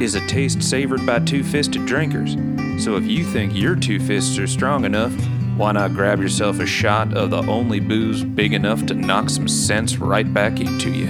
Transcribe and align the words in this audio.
is 0.00 0.14
a 0.14 0.26
taste 0.26 0.62
savored 0.62 1.06
by 1.06 1.18
two-fisted 1.20 1.86
drinkers. 1.86 2.36
So 2.84 2.96
if 2.96 3.04
you 3.04 3.24
think 3.24 3.54
your 3.54 3.74
two 3.74 3.98
fists 3.98 4.38
are 4.38 4.46
strong 4.46 4.84
enough, 4.84 5.14
why 5.56 5.72
not 5.72 5.94
grab 5.94 6.20
yourself 6.20 6.60
a 6.60 6.66
shot 6.66 7.16
of 7.16 7.30
the 7.30 7.42
only 7.50 7.80
booze 7.80 8.22
big 8.22 8.52
enough 8.52 8.84
to 8.86 8.94
knock 8.94 9.30
some 9.30 9.48
sense 9.48 9.96
right 9.96 10.32
back 10.34 10.60
into 10.60 10.90
you? 10.90 11.06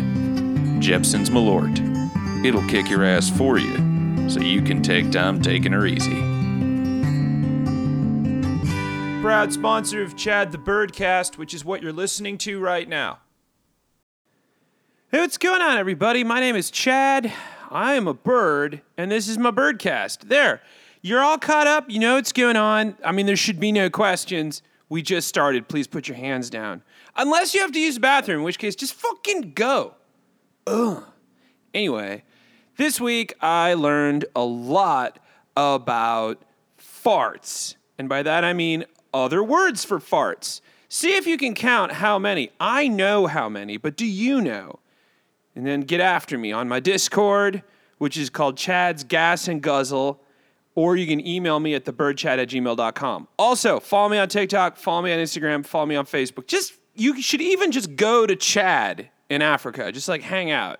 Jeppson's 0.80 1.30
Malort. 1.30 1.82
It'll 2.44 2.66
kick 2.68 2.88
your 2.88 3.04
ass 3.04 3.28
for 3.28 3.58
you, 3.58 4.30
so 4.30 4.41
you 4.41 4.62
can 4.62 4.82
take 4.82 5.10
time 5.10 5.42
taking 5.42 5.72
her 5.72 5.84
easy. 5.84 6.20
Proud 9.20 9.52
sponsor 9.52 10.02
of 10.02 10.16
Chad 10.16 10.52
the 10.52 10.58
Birdcast, 10.58 11.38
which 11.38 11.52
is 11.52 11.64
what 11.64 11.82
you're 11.82 11.92
listening 11.92 12.38
to 12.38 12.60
right 12.60 12.88
now. 12.88 13.18
Hey, 15.10 15.18
what's 15.18 15.38
going 15.38 15.62
on, 15.62 15.77
everybody? 15.77 16.22
My 16.22 16.38
name 16.38 16.55
is 16.55 16.70
Chad. 16.70 17.32
I 17.70 17.95
am 17.95 18.06
a 18.06 18.15
bird, 18.15 18.83
and 18.97 19.11
this 19.11 19.29
is 19.29 19.38
my 19.38 19.51
birdcast. 19.51 20.29
There, 20.29 20.62
you're 21.02 21.23
all 21.23 21.38
caught 21.38 21.66
up. 21.66 21.91
You 21.91 21.98
know 21.98 22.15
what's 22.15 22.33
going 22.33 22.56
on. 22.56 22.97
I 23.05 23.12
mean, 23.12 23.27
there 23.27 23.37
should 23.37 23.61
be 23.61 23.73
no 23.73 23.91
questions. 23.91 24.62
We 24.89 25.03
just 25.03 25.28
started. 25.28 25.69
Please 25.69 25.86
put 25.86 26.08
your 26.08 26.17
hands 26.17 26.50
down. 26.50 26.83
Unless 27.17 27.55
you 27.55 27.61
have 27.61 27.73
to 27.73 27.81
use 27.81 27.95
the 27.95 28.00
bathroom, 28.00 28.39
in 28.39 28.45
which 28.45 28.58
case, 28.58 28.77
just 28.77 28.95
fucking 28.95 29.53
go. 29.55 29.95
Ugh. 30.67 31.05
Anyway, 31.75 32.25
this 32.77 33.00
week 33.00 33.34
I 33.41 33.75
learned 33.75 34.27
a 34.34 34.45
lot 34.45 35.19
about 35.56 36.42
farts. 36.78 37.77
And 37.98 38.08
by 38.08 38.23
that 38.23 38.45
I 38.45 38.53
mean 38.53 38.84
other 39.12 39.42
words 39.42 39.84
for 39.84 39.98
farts. 39.98 40.61
See 40.89 41.17
if 41.17 41.27
you 41.27 41.36
can 41.36 41.55
count 41.55 41.92
how 41.92 42.19
many. 42.19 42.51
I 42.61 42.89
know 42.89 43.27
how 43.27 43.48
many, 43.48 43.77
but 43.77 43.97
do 43.97 44.06
you 44.06 44.41
know? 44.41 44.78
And 45.56 45.66
then 45.66 45.80
get 45.80 46.00
after 46.00 46.36
me 46.36 46.52
on 46.52 46.68
my 46.68 46.80
Discord, 46.80 47.62
which 47.96 48.18
is 48.18 48.28
called 48.28 48.58
Chad's 48.58 49.02
Gas 49.04 49.48
and 49.48 49.62
Guzzle, 49.62 50.20
or 50.74 50.96
you 50.96 51.06
can 51.06 51.26
email 51.26 51.58
me 51.58 51.74
at 51.74 51.86
thebirdchat 51.86 52.38
at 52.38 52.48
gmail.com. 52.50 53.28
Also, 53.38 53.80
follow 53.80 54.10
me 54.10 54.18
on 54.18 54.28
TikTok, 54.28 54.77
follow 54.77 55.00
me 55.00 55.12
on 55.14 55.18
Instagram, 55.18 55.64
follow 55.64 55.86
me 55.86 55.96
on 55.96 56.04
Facebook. 56.04 56.46
Just, 56.46 56.74
you 56.94 57.20
should 57.22 57.40
even 57.40 57.72
just 57.72 57.96
go 57.96 58.27
to 58.27 58.36
Chad 58.36 59.08
in 59.30 59.40
Africa, 59.40 59.90
just 59.90 60.08
like 60.08 60.20
hang 60.20 60.50
out. 60.50 60.78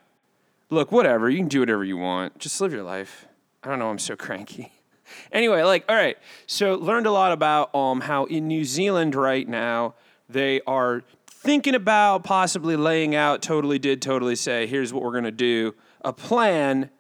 Look, 0.69 0.93
whatever, 0.93 1.31
you 1.31 1.39
can 1.39 1.49
do 1.49 1.61
whatever 1.61 1.83
you 1.83 1.97
want. 1.97 2.39
Just 2.39 2.61
live 2.61 2.73
your 2.73 2.83
life. 2.83 3.27
I 3.63 3.71
don't 3.71 3.79
know, 3.79 3.89
I'm 3.89 3.99
so 3.99 4.15
cranky. 4.15 4.73
Anyway, 5.31 5.63
like, 5.63 5.85
all 5.89 5.95
right, 5.95 6.19
so 6.49 6.75
learned 6.75 7.07
a 7.07 7.13
lot 7.13 7.31
about 7.31 7.73
um, 7.77 8.01
how 8.01 8.25
in 8.25 8.49
New 8.49 8.65
Zealand 8.65 9.15
right 9.15 9.49
now, 9.49 9.95
they 10.29 10.61
are 10.67 11.05
thinking 11.47 11.77
about 11.77 12.25
possibly 12.25 12.75
laying 12.75 13.15
out 13.15 13.41
totally 13.41 13.79
did 13.79 14.03
totally 14.03 14.35
say 14.35 14.67
here's 14.67 14.93
what 14.93 15.01
we're 15.01 15.13
going 15.13 15.23
to 15.23 15.31
do. 15.31 15.73
A 16.05 16.13
plan 16.13 16.91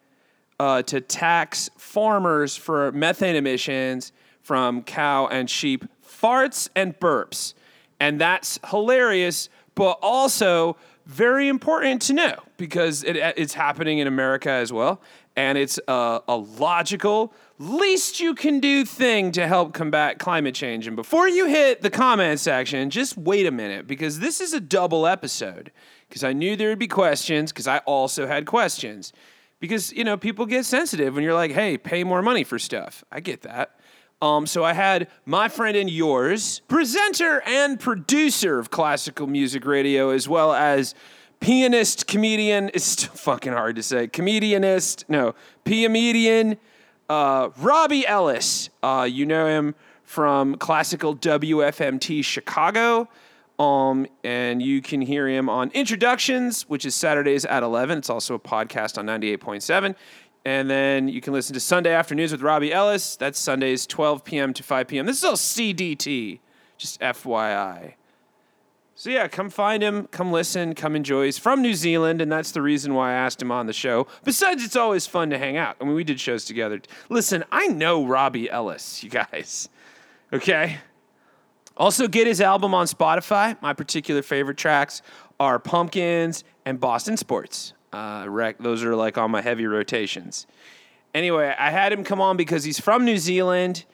uh, 0.60 0.82
to 0.82 1.00
tax 1.00 1.68
farmers 1.76 2.56
for 2.56 2.92
methane 2.92 3.34
emissions 3.34 4.12
from 4.42 4.84
cow 4.84 5.26
and 5.26 5.50
sheep 5.50 5.84
farts 6.00 6.68
and 6.76 6.96
burps. 7.00 7.54
And 7.98 8.20
that's 8.20 8.60
hilarious 8.70 9.48
but 9.74 9.98
also 10.00 10.76
very 11.06 11.48
important 11.48 12.00
to 12.02 12.12
know 12.12 12.36
because 12.56 13.02
it, 13.02 13.16
it's 13.16 13.52
happening 13.52 13.98
in 13.98 14.06
america 14.06 14.50
as 14.50 14.72
well. 14.72 15.00
And 15.34 15.58
it's 15.58 15.80
a, 15.88 16.22
a 16.28 16.36
logical 16.36 17.34
least 17.58 18.20
you 18.20 18.34
can 18.34 18.60
do 18.60 18.84
thing 18.84 19.32
to 19.32 19.46
help 19.46 19.72
combat 19.72 20.18
climate 20.18 20.54
change. 20.54 20.86
And 20.86 20.96
before 20.96 21.28
you 21.28 21.46
hit 21.46 21.82
the 21.82 21.90
comment 21.90 22.40
section, 22.40 22.90
just 22.90 23.16
wait 23.16 23.46
a 23.46 23.50
minute 23.50 23.86
because 23.86 24.18
this 24.18 24.40
is 24.40 24.52
a 24.52 24.60
double 24.60 25.06
episode. 25.06 25.72
Because 26.08 26.22
I 26.22 26.32
knew 26.32 26.54
there 26.54 26.68
would 26.68 26.78
be 26.78 26.86
questions, 26.86 27.52
because 27.52 27.66
I 27.66 27.78
also 27.78 28.26
had 28.26 28.46
questions. 28.46 29.12
Because, 29.58 29.92
you 29.92 30.04
know, 30.04 30.16
people 30.16 30.46
get 30.46 30.64
sensitive 30.64 31.14
when 31.14 31.24
you're 31.24 31.34
like, 31.34 31.52
hey, 31.52 31.78
pay 31.78 32.04
more 32.04 32.22
money 32.22 32.44
for 32.44 32.58
stuff. 32.58 33.02
I 33.10 33.20
get 33.20 33.42
that. 33.42 33.78
Um, 34.22 34.46
so 34.46 34.64
I 34.64 34.72
had 34.72 35.08
my 35.24 35.48
friend 35.48 35.76
and 35.76 35.90
yours, 35.90 36.60
presenter 36.68 37.42
and 37.46 37.78
producer 37.78 38.58
of 38.58 38.70
classical 38.70 39.26
music 39.26 39.66
radio, 39.66 40.10
as 40.10 40.28
well 40.28 40.54
as 40.54 40.94
pianist, 41.40 42.06
comedian, 42.06 42.70
it's 42.72 43.04
fucking 43.04 43.52
hard 43.52 43.76
to 43.76 43.82
say. 43.82 44.08
Comedianist, 44.08 45.04
no, 45.08 45.34
piamedian 45.64 46.56
uh, 47.08 47.50
Robbie 47.58 48.06
Ellis, 48.06 48.70
uh, 48.82 49.08
you 49.10 49.26
know 49.26 49.46
him 49.46 49.74
from 50.04 50.56
classical 50.56 51.16
WFMT 51.16 52.24
Chicago. 52.24 53.08
Um, 53.58 54.06
and 54.22 54.60
you 54.60 54.82
can 54.82 55.00
hear 55.00 55.26
him 55.26 55.48
on 55.48 55.70
Introductions, 55.70 56.68
which 56.68 56.84
is 56.84 56.94
Saturdays 56.94 57.44
at 57.44 57.62
11. 57.62 57.98
It's 57.98 58.10
also 58.10 58.34
a 58.34 58.38
podcast 58.38 58.98
on 58.98 59.06
98.7. 59.06 59.94
And 60.44 60.70
then 60.70 61.08
you 61.08 61.20
can 61.20 61.32
listen 61.32 61.54
to 61.54 61.60
Sunday 61.60 61.92
Afternoons 61.92 62.32
with 62.32 62.42
Robbie 62.42 62.72
Ellis. 62.72 63.16
That's 63.16 63.38
Sundays, 63.38 63.86
12 63.86 64.24
p.m. 64.24 64.52
to 64.54 64.62
5 64.62 64.86
p.m. 64.86 65.06
This 65.06 65.18
is 65.18 65.24
all 65.24 65.32
CDT, 65.32 66.38
just 66.76 67.00
FYI. 67.00 67.94
So 68.98 69.10
yeah, 69.10 69.28
come 69.28 69.50
find 69.50 69.82
him, 69.82 70.06
come 70.06 70.32
listen, 70.32 70.74
come 70.74 70.96
enjoy. 70.96 71.26
He's 71.26 71.36
from 71.36 71.60
New 71.60 71.74
Zealand, 71.74 72.22
and 72.22 72.32
that's 72.32 72.52
the 72.52 72.62
reason 72.62 72.94
why 72.94 73.10
I 73.10 73.14
asked 73.14 73.42
him 73.42 73.52
on 73.52 73.66
the 73.66 73.74
show. 73.74 74.06
Besides, 74.24 74.64
it's 74.64 74.74
always 74.74 75.06
fun 75.06 75.28
to 75.28 75.38
hang 75.38 75.58
out. 75.58 75.76
I 75.78 75.84
mean, 75.84 75.94
we 75.94 76.02
did 76.02 76.18
shows 76.18 76.46
together. 76.46 76.80
Listen, 77.10 77.44
I 77.52 77.66
know 77.66 78.06
Robbie 78.06 78.48
Ellis, 78.48 79.04
you 79.04 79.10
guys. 79.10 79.68
Okay? 80.32 80.78
Also, 81.76 82.08
get 82.08 82.26
his 82.26 82.40
album 82.40 82.74
on 82.74 82.86
Spotify. 82.86 83.60
My 83.60 83.74
particular 83.74 84.22
favorite 84.22 84.56
tracks 84.56 85.02
are 85.38 85.58
Pumpkins 85.58 86.42
and 86.64 86.80
Boston 86.80 87.18
Sports. 87.18 87.74
Uh, 87.92 88.24
rec- 88.26 88.58
those 88.60 88.82
are 88.82 88.96
like 88.96 89.18
on 89.18 89.30
my 89.30 89.42
heavy 89.42 89.66
rotations. 89.66 90.46
Anyway, 91.14 91.54
I 91.58 91.70
had 91.70 91.92
him 91.92 92.02
come 92.02 92.22
on 92.22 92.38
because 92.38 92.64
he's 92.64 92.80
from 92.80 93.04
New 93.04 93.18
Zealand 93.18 93.84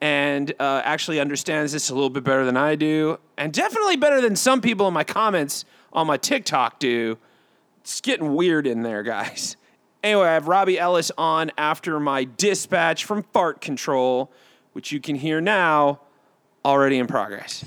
and 0.00 0.52
uh, 0.58 0.82
actually 0.84 1.20
understands 1.20 1.72
this 1.72 1.90
a 1.90 1.94
little 1.94 2.10
bit 2.10 2.24
better 2.24 2.44
than 2.44 2.56
I 2.56 2.74
do, 2.74 3.18
and 3.36 3.52
definitely 3.52 3.96
better 3.96 4.20
than 4.20 4.36
some 4.36 4.60
people 4.60 4.86
in 4.88 4.94
my 4.94 5.04
comments 5.04 5.64
on 5.92 6.06
my 6.06 6.16
TikTok 6.16 6.78
do. 6.78 7.18
It's 7.80 8.00
getting 8.00 8.34
weird 8.34 8.66
in 8.66 8.82
there, 8.82 9.02
guys. 9.02 9.56
Anyway, 10.02 10.26
I 10.26 10.34
have 10.34 10.48
Robbie 10.48 10.78
Ellis 10.78 11.10
on 11.16 11.50
after 11.56 11.98
my 11.98 12.24
dispatch 12.24 13.06
from 13.06 13.22
Fart 13.32 13.62
Control, 13.62 14.30
which 14.74 14.92
you 14.92 15.00
can 15.00 15.16
hear 15.16 15.40
now, 15.40 16.00
already 16.64 16.98
in 16.98 17.06
progress. 17.06 17.64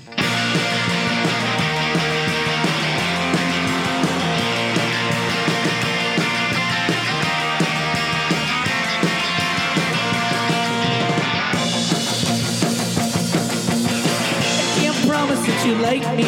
You 15.66 15.74
like 15.76 16.02
me. 16.16 16.24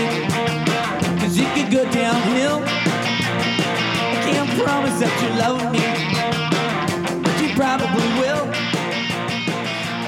Cause 1.21 1.39
it 1.39 1.49
could 1.55 1.71
go 1.73 1.85
downhill. 1.91 2.63
I 2.65 2.67
can't 4.25 4.51
promise 4.63 4.99
that 5.01 5.15
you 5.23 5.29
love 5.39 5.73
me. 5.73 5.81
But 7.23 7.43
you 7.43 7.49
probably 7.55 8.09
will. 8.21 8.47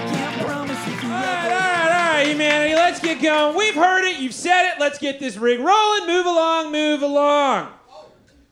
You 0.09 0.45
All 0.45 0.49
right, 0.49 1.45
all 1.45 1.51
right, 1.51 1.83
all 1.83 1.89
right, 2.13 2.27
humanity, 2.29 2.75
let's 2.75 3.01
get 3.01 3.21
going. 3.23 3.57
We've 3.57 3.75
heard 3.75 4.05
it, 4.05 4.19
you've 4.21 4.35
said 4.35 4.73
it, 4.73 4.81
let's 4.81 4.99
get 4.99 5.21
this 5.21 5.37
rig 5.37 5.61
rolling. 5.61 6.07
Move 6.07 6.27
along, 6.27 6.73
move 6.73 7.03
along. 7.03 7.69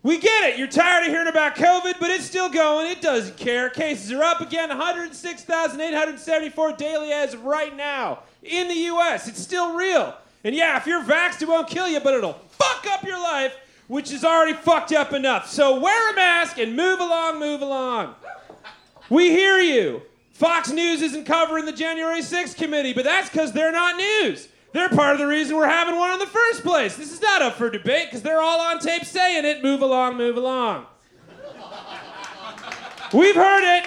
We 0.02 0.19
get 0.19 0.50
it. 0.50 0.58
You're 0.58 0.67
tired 0.67 1.05
of 1.05 1.11
hearing 1.11 1.29
about 1.29 1.56
COVID, 1.56 2.00
but 2.00 2.08
it's 2.08 2.25
still 2.25 2.49
going. 2.49 2.90
It 2.90 3.02
doesn't 3.02 3.37
care. 3.37 3.69
Cases 3.69 4.11
are 4.12 4.23
up 4.23 4.40
again 4.40 4.70
106,874 4.70 6.73
daily 6.73 7.12
as 7.12 7.34
of 7.34 7.44
right 7.44 7.76
now 7.76 8.20
in 8.43 8.69
the 8.69 8.75
U.S. 8.75 9.29
It's 9.29 9.40
still 9.40 9.75
real. 9.75 10.17
And 10.44 10.54
yeah, 10.54 10.76
if 10.76 10.87
you're 10.87 11.02
vaxxed, 11.02 11.42
it 11.42 11.48
won't 11.48 11.69
kill 11.69 11.88
you, 11.88 12.00
but 12.00 12.14
it'll 12.14 12.40
fuck 12.50 12.87
up 12.88 13.04
your 13.04 13.20
life, 13.20 13.54
which 13.88 14.10
is 14.12 14.25
already 14.25 14.54
fucked 14.54 14.92
up 14.92 15.12
enough. 15.12 15.48
So 15.48 15.81
wear 15.81 16.12
a 16.12 16.16
mask 16.16 16.58
and 16.58 16.75
move 16.75 17.00
along, 17.00 17.38
move 17.38 17.60
along. 17.60 18.14
We 19.10 19.31
hear 19.31 19.58
you. 19.58 20.02
Fox 20.32 20.70
News 20.70 21.02
isn't 21.02 21.25
covering 21.25 21.66
the 21.66 21.72
January 21.72 22.20
6th 22.20 22.56
committee, 22.56 22.94
but 22.94 23.04
that's 23.04 23.28
because 23.28 23.52
they're 23.52 23.72
not 23.72 23.96
news. 23.96 24.48
They're 24.72 24.88
part 24.88 25.14
of 25.14 25.19
the 25.19 25.26
reason 25.26 25.56
we're 25.56 25.66
having 25.66 25.96
one 25.96 26.12
in 26.12 26.19
the 26.19 26.26
first 26.26 26.62
place. 26.62 26.96
This 26.96 27.12
is 27.12 27.20
not 27.20 27.43
up 27.43 27.56
for 27.56 27.69
debate 27.69 28.06
because 28.06 28.22
they're 28.22 28.40
all 28.40 28.60
on 28.60 28.78
tape 28.78 29.04
saying 29.04 29.44
it. 29.44 29.62
Move 29.62 29.82
along, 29.82 30.16
move 30.16 30.36
along. 30.36 30.86
We've 33.12 33.34
heard 33.34 33.78
it. 33.78 33.84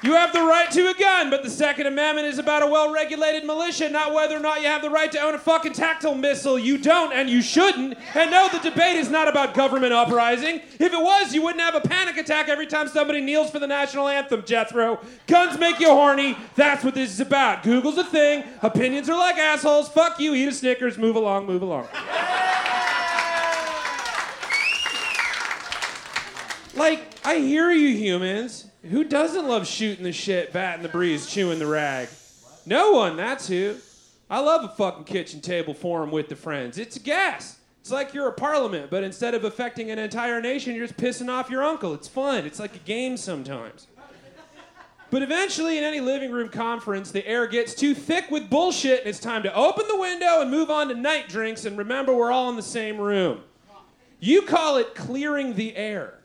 You 0.00 0.14
have 0.14 0.32
the 0.32 0.42
right 0.42 0.70
to 0.70 0.90
a 0.90 0.94
gun, 0.94 1.28
but 1.28 1.42
the 1.42 1.50
Second 1.50 1.88
Amendment 1.88 2.28
is 2.28 2.38
about 2.38 2.62
a 2.62 2.68
well 2.68 2.92
regulated 2.92 3.44
militia, 3.44 3.88
not 3.88 4.14
whether 4.14 4.36
or 4.36 4.40
not 4.40 4.60
you 4.60 4.68
have 4.68 4.80
the 4.80 4.90
right 4.90 5.10
to 5.10 5.18
own 5.18 5.34
a 5.34 5.38
fucking 5.38 5.72
tactile 5.72 6.14
missile. 6.14 6.56
You 6.56 6.78
don't, 6.78 7.12
and 7.12 7.28
you 7.28 7.42
shouldn't. 7.42 7.98
And 8.14 8.30
no, 8.30 8.48
the 8.48 8.60
debate 8.60 8.94
is 8.94 9.10
not 9.10 9.26
about 9.26 9.54
government 9.54 9.92
uprising. 9.92 10.60
If 10.78 10.92
it 10.92 11.00
was, 11.00 11.34
you 11.34 11.42
wouldn't 11.42 11.60
have 11.60 11.74
a 11.74 11.80
panic 11.80 12.16
attack 12.16 12.48
every 12.48 12.68
time 12.68 12.86
somebody 12.86 13.20
kneels 13.20 13.50
for 13.50 13.58
the 13.58 13.66
national 13.66 14.06
anthem, 14.06 14.44
Jethro. 14.44 15.00
Guns 15.26 15.58
make 15.58 15.80
you 15.80 15.88
horny. 15.88 16.36
That's 16.54 16.84
what 16.84 16.94
this 16.94 17.10
is 17.10 17.18
about. 17.18 17.64
Google's 17.64 17.98
a 17.98 18.04
thing. 18.04 18.44
Opinions 18.62 19.08
are 19.08 19.18
like 19.18 19.36
assholes. 19.36 19.88
Fuck 19.88 20.20
you. 20.20 20.32
Eat 20.32 20.46
a 20.46 20.52
Snickers. 20.52 20.96
Move 20.96 21.16
along, 21.16 21.46
move 21.46 21.62
along. 21.62 21.88
Like, 26.76 27.02
I 27.24 27.38
hear 27.38 27.72
you 27.72 27.96
humans. 27.96 28.67
Who 28.82 29.04
doesn't 29.04 29.48
love 29.48 29.66
shooting 29.66 30.04
the 30.04 30.12
shit, 30.12 30.52
batting 30.52 30.82
the 30.82 30.88
breeze, 30.88 31.26
chewing 31.26 31.58
the 31.58 31.66
rag? 31.66 32.08
No 32.64 32.92
one, 32.92 33.16
that's 33.16 33.48
who. 33.48 33.76
I 34.30 34.40
love 34.40 34.64
a 34.64 34.68
fucking 34.68 35.04
kitchen 35.04 35.40
table 35.40 35.74
forum 35.74 36.10
with 36.10 36.28
the 36.28 36.36
friends. 36.36 36.78
It's 36.78 36.96
a 36.96 37.00
gas. 37.00 37.58
It's 37.80 37.90
like 37.90 38.12
you're 38.14 38.28
a 38.28 38.32
parliament, 38.32 38.90
but 38.90 39.02
instead 39.02 39.34
of 39.34 39.44
affecting 39.44 39.90
an 39.90 39.98
entire 39.98 40.40
nation, 40.40 40.74
you're 40.74 40.86
just 40.86 40.98
pissing 40.98 41.30
off 41.30 41.50
your 41.50 41.64
uncle. 41.64 41.94
It's 41.94 42.06
fun. 42.06 42.44
It's 42.44 42.58
like 42.60 42.76
a 42.76 42.80
game 42.80 43.16
sometimes. 43.16 43.86
But 45.10 45.22
eventually, 45.22 45.78
in 45.78 45.84
any 45.84 46.00
living 46.00 46.30
room 46.30 46.50
conference, 46.50 47.10
the 47.10 47.26
air 47.26 47.46
gets 47.46 47.74
too 47.74 47.94
thick 47.94 48.30
with 48.30 48.50
bullshit, 48.50 49.00
and 49.00 49.08
it's 49.08 49.18
time 49.18 49.42
to 49.44 49.54
open 49.54 49.88
the 49.88 49.98
window 49.98 50.42
and 50.42 50.50
move 50.50 50.70
on 50.70 50.88
to 50.88 50.94
night 50.94 51.28
drinks. 51.28 51.64
And 51.64 51.78
remember, 51.78 52.14
we're 52.14 52.30
all 52.30 52.50
in 52.50 52.56
the 52.56 52.62
same 52.62 52.98
room. 52.98 53.40
You 54.20 54.42
call 54.42 54.76
it 54.76 54.94
clearing 54.94 55.54
the 55.54 55.74
air. 55.74 56.17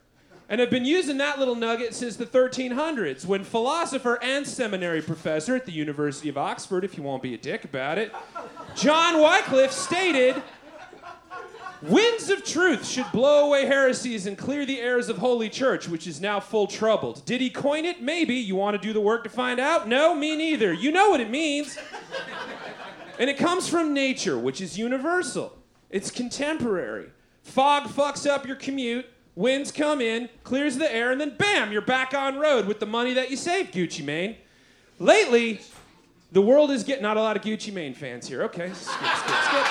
And 0.49 0.59
have 0.59 0.69
been 0.69 0.85
using 0.85 1.17
that 1.17 1.39
little 1.39 1.55
nugget 1.55 1.93
since 1.93 2.15
the 2.15 2.25
1300s, 2.25 3.25
when 3.25 3.43
philosopher 3.43 4.19
and 4.21 4.45
seminary 4.45 5.01
professor 5.01 5.55
at 5.55 5.65
the 5.65 5.71
University 5.71 6.29
of 6.29 6.37
Oxford, 6.37 6.83
if 6.83 6.97
you 6.97 7.03
won't 7.03 7.23
be 7.23 7.33
a 7.33 7.37
dick 7.37 7.63
about 7.63 7.97
it, 7.97 8.13
John 8.75 9.19
Wycliffe 9.21 9.71
stated 9.71 10.41
Winds 11.83 12.29
of 12.29 12.45
truth 12.45 12.87
should 12.87 13.11
blow 13.11 13.47
away 13.47 13.65
heresies 13.65 14.25
and 14.25 14.37
clear 14.37 14.65
the 14.65 14.79
airs 14.79 15.09
of 15.09 15.17
Holy 15.17 15.49
Church, 15.49 15.89
which 15.89 16.07
is 16.07 16.21
now 16.21 16.39
full 16.39 16.65
troubled. 16.65 17.25
Did 17.25 17.41
he 17.41 17.49
coin 17.49 17.83
it? 17.83 18.01
Maybe. 18.01 18.35
You 18.35 18.55
want 18.55 18.81
to 18.81 18.87
do 18.87 18.93
the 18.93 19.01
work 19.01 19.25
to 19.25 19.29
find 19.29 19.59
out? 19.59 19.85
No, 19.85 20.15
me 20.15 20.37
neither. 20.37 20.71
You 20.71 20.93
know 20.93 21.09
what 21.09 21.19
it 21.19 21.29
means. 21.29 21.77
and 23.19 23.29
it 23.29 23.37
comes 23.37 23.67
from 23.67 23.93
nature, 23.93 24.39
which 24.39 24.61
is 24.61 24.77
universal. 24.77 25.57
It's 25.89 26.09
contemporary. 26.09 27.09
Fog 27.41 27.89
fucks 27.89 28.25
up 28.25 28.47
your 28.47 28.55
commute, 28.55 29.05
winds 29.35 29.71
come 29.71 30.01
in, 30.01 30.29
clears 30.43 30.77
the 30.77 30.93
air, 30.93 31.11
and 31.11 31.19
then 31.19 31.35
bam, 31.37 31.71
you're 31.71 31.81
back 31.81 32.13
on 32.13 32.37
road 32.37 32.67
with 32.67 32.79
the 32.79 32.85
money 32.85 33.13
that 33.13 33.31
you 33.31 33.37
saved, 33.37 33.73
Gucci 33.73 34.03
Mane. 34.03 34.35
Lately, 34.99 35.61
the 36.31 36.41
world 36.41 36.71
is 36.71 36.83
getting 36.83 37.03
not 37.03 37.17
a 37.17 37.21
lot 37.21 37.35
of 37.35 37.43
Gucci 37.43 37.73
Mane 37.73 37.93
fans 37.93 38.27
here. 38.27 38.43
Okay, 38.43 38.71
skip, 38.73 39.15
skip, 39.15 39.35
skip. 39.45 39.67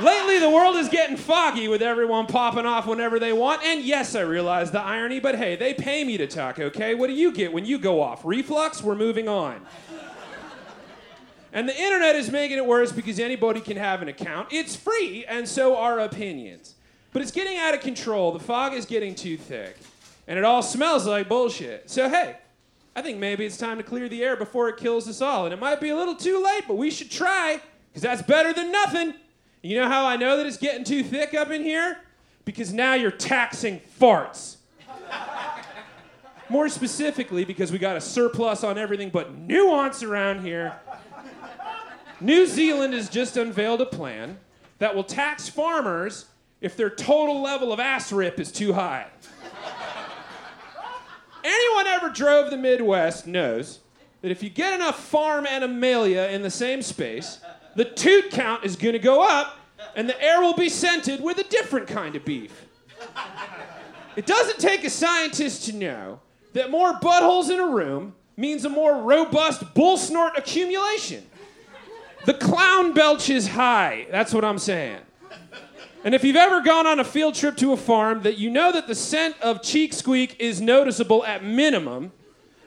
Lately, 0.00 0.38
the 0.38 0.50
world 0.50 0.76
is 0.76 0.90
getting 0.90 1.16
foggy 1.16 1.68
with 1.68 1.80
everyone 1.80 2.26
popping 2.26 2.66
off 2.66 2.86
whenever 2.86 3.18
they 3.18 3.32
want. 3.32 3.62
And 3.64 3.82
yes, 3.82 4.14
I 4.14 4.20
realize 4.20 4.70
the 4.70 4.80
irony, 4.80 5.20
but 5.20 5.36
hey, 5.36 5.56
they 5.56 5.72
pay 5.72 6.04
me 6.04 6.18
to 6.18 6.26
talk, 6.26 6.58
okay? 6.58 6.94
What 6.94 7.06
do 7.06 7.14
you 7.14 7.32
get 7.32 7.50
when 7.52 7.64
you 7.64 7.78
go 7.78 8.02
off? 8.02 8.22
Reflux? 8.22 8.82
We're 8.82 8.94
moving 8.94 9.26
on. 9.26 9.64
And 11.52 11.66
the 11.66 11.80
internet 11.80 12.14
is 12.14 12.30
making 12.30 12.58
it 12.58 12.66
worse 12.66 12.92
because 12.92 13.18
anybody 13.18 13.62
can 13.62 13.78
have 13.78 14.02
an 14.02 14.08
account. 14.08 14.48
It's 14.50 14.76
free, 14.76 15.24
and 15.26 15.48
so 15.48 15.78
are 15.78 15.98
opinions. 16.00 16.75
But 17.16 17.22
it's 17.22 17.32
getting 17.32 17.56
out 17.56 17.72
of 17.72 17.80
control. 17.80 18.30
The 18.30 18.40
fog 18.40 18.74
is 18.74 18.84
getting 18.84 19.14
too 19.14 19.38
thick, 19.38 19.78
and 20.28 20.38
it 20.38 20.44
all 20.44 20.60
smells 20.60 21.06
like 21.06 21.30
bullshit. 21.30 21.88
So, 21.88 22.10
hey, 22.10 22.36
I 22.94 23.00
think 23.00 23.16
maybe 23.16 23.46
it's 23.46 23.56
time 23.56 23.78
to 23.78 23.82
clear 23.82 24.06
the 24.06 24.22
air 24.22 24.36
before 24.36 24.68
it 24.68 24.76
kills 24.76 25.08
us 25.08 25.22
all. 25.22 25.46
And 25.46 25.54
it 25.54 25.58
might 25.58 25.80
be 25.80 25.88
a 25.88 25.96
little 25.96 26.14
too 26.14 26.44
late, 26.44 26.64
but 26.68 26.76
we 26.76 26.90
should 26.90 27.10
try, 27.10 27.58
because 27.88 28.02
that's 28.02 28.20
better 28.20 28.52
than 28.52 28.70
nothing. 28.70 29.14
You 29.62 29.80
know 29.80 29.88
how 29.88 30.04
I 30.04 30.16
know 30.16 30.36
that 30.36 30.44
it's 30.44 30.58
getting 30.58 30.84
too 30.84 31.02
thick 31.02 31.32
up 31.32 31.50
in 31.50 31.62
here? 31.62 32.00
Because 32.44 32.74
now 32.74 32.92
you're 32.92 33.10
taxing 33.10 33.80
farts. 33.98 34.56
More 36.50 36.68
specifically, 36.68 37.46
because 37.46 37.72
we 37.72 37.78
got 37.78 37.96
a 37.96 38.00
surplus 38.02 38.62
on 38.62 38.76
everything 38.76 39.08
but 39.08 39.34
nuance 39.34 40.02
around 40.02 40.42
here. 40.42 40.78
New 42.20 42.44
Zealand 42.44 42.92
has 42.92 43.08
just 43.08 43.38
unveiled 43.38 43.80
a 43.80 43.86
plan 43.86 44.36
that 44.80 44.94
will 44.94 45.02
tax 45.02 45.48
farmers 45.48 46.26
if 46.60 46.76
their 46.76 46.90
total 46.90 47.42
level 47.42 47.72
of 47.72 47.80
ass 47.80 48.12
rip 48.12 48.40
is 48.40 48.50
too 48.50 48.72
high. 48.72 49.06
Anyone 51.44 51.86
ever 51.86 52.08
drove 52.10 52.50
the 52.50 52.56
Midwest 52.56 53.26
knows 53.26 53.80
that 54.22 54.30
if 54.30 54.42
you 54.42 54.50
get 54.50 54.74
enough 54.74 54.98
farm 54.98 55.46
animalia 55.46 56.28
in 56.30 56.42
the 56.42 56.50
same 56.50 56.82
space, 56.82 57.38
the 57.76 57.84
toot 57.84 58.30
count 58.30 58.64
is 58.64 58.74
going 58.74 58.94
to 58.94 58.98
go 58.98 59.26
up 59.26 59.58
and 59.94 60.08
the 60.08 60.20
air 60.20 60.40
will 60.40 60.54
be 60.54 60.68
scented 60.68 61.22
with 61.22 61.38
a 61.38 61.44
different 61.44 61.86
kind 61.86 62.16
of 62.16 62.24
beef. 62.24 62.66
It 64.16 64.26
doesn't 64.26 64.58
take 64.58 64.82
a 64.84 64.90
scientist 64.90 65.66
to 65.66 65.74
know 65.74 66.20
that 66.54 66.70
more 66.70 66.94
buttholes 66.94 67.50
in 67.50 67.60
a 67.60 67.66
room 67.66 68.14
means 68.36 68.64
a 68.64 68.68
more 68.68 69.02
robust 69.02 69.74
bull 69.74 69.96
snort 69.96 70.36
accumulation. 70.36 71.24
The 72.24 72.34
clown 72.34 72.92
belch 72.92 73.30
is 73.30 73.46
high. 73.46 74.06
That's 74.10 74.32
what 74.32 74.44
I'm 74.44 74.58
saying. 74.58 75.00
And 76.04 76.14
if 76.14 76.22
you've 76.22 76.36
ever 76.36 76.60
gone 76.60 76.86
on 76.86 77.00
a 77.00 77.04
field 77.04 77.34
trip 77.34 77.56
to 77.56 77.72
a 77.72 77.76
farm 77.76 78.22
that 78.22 78.38
you 78.38 78.50
know 78.50 78.70
that 78.72 78.86
the 78.86 78.94
scent 78.94 79.34
of 79.40 79.62
cheek 79.62 79.92
squeak 79.92 80.36
is 80.38 80.60
noticeable 80.60 81.24
at 81.24 81.42
minimum, 81.42 82.12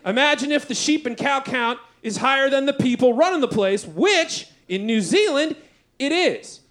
imagine 0.05 0.51
if 0.51 0.67
the 0.67 0.75
sheep 0.75 1.05
and 1.05 1.15
cow 1.15 1.39
count 1.39 1.79
is 2.03 2.17
higher 2.17 2.49
than 2.49 2.65
the 2.65 2.73
people 2.73 3.13
running 3.13 3.41
the 3.41 3.47
place, 3.47 3.85
which 3.85 4.47
in 4.67 4.85
New 4.85 5.01
Zealand 5.01 5.55
it 5.99 6.11
is. 6.11 6.61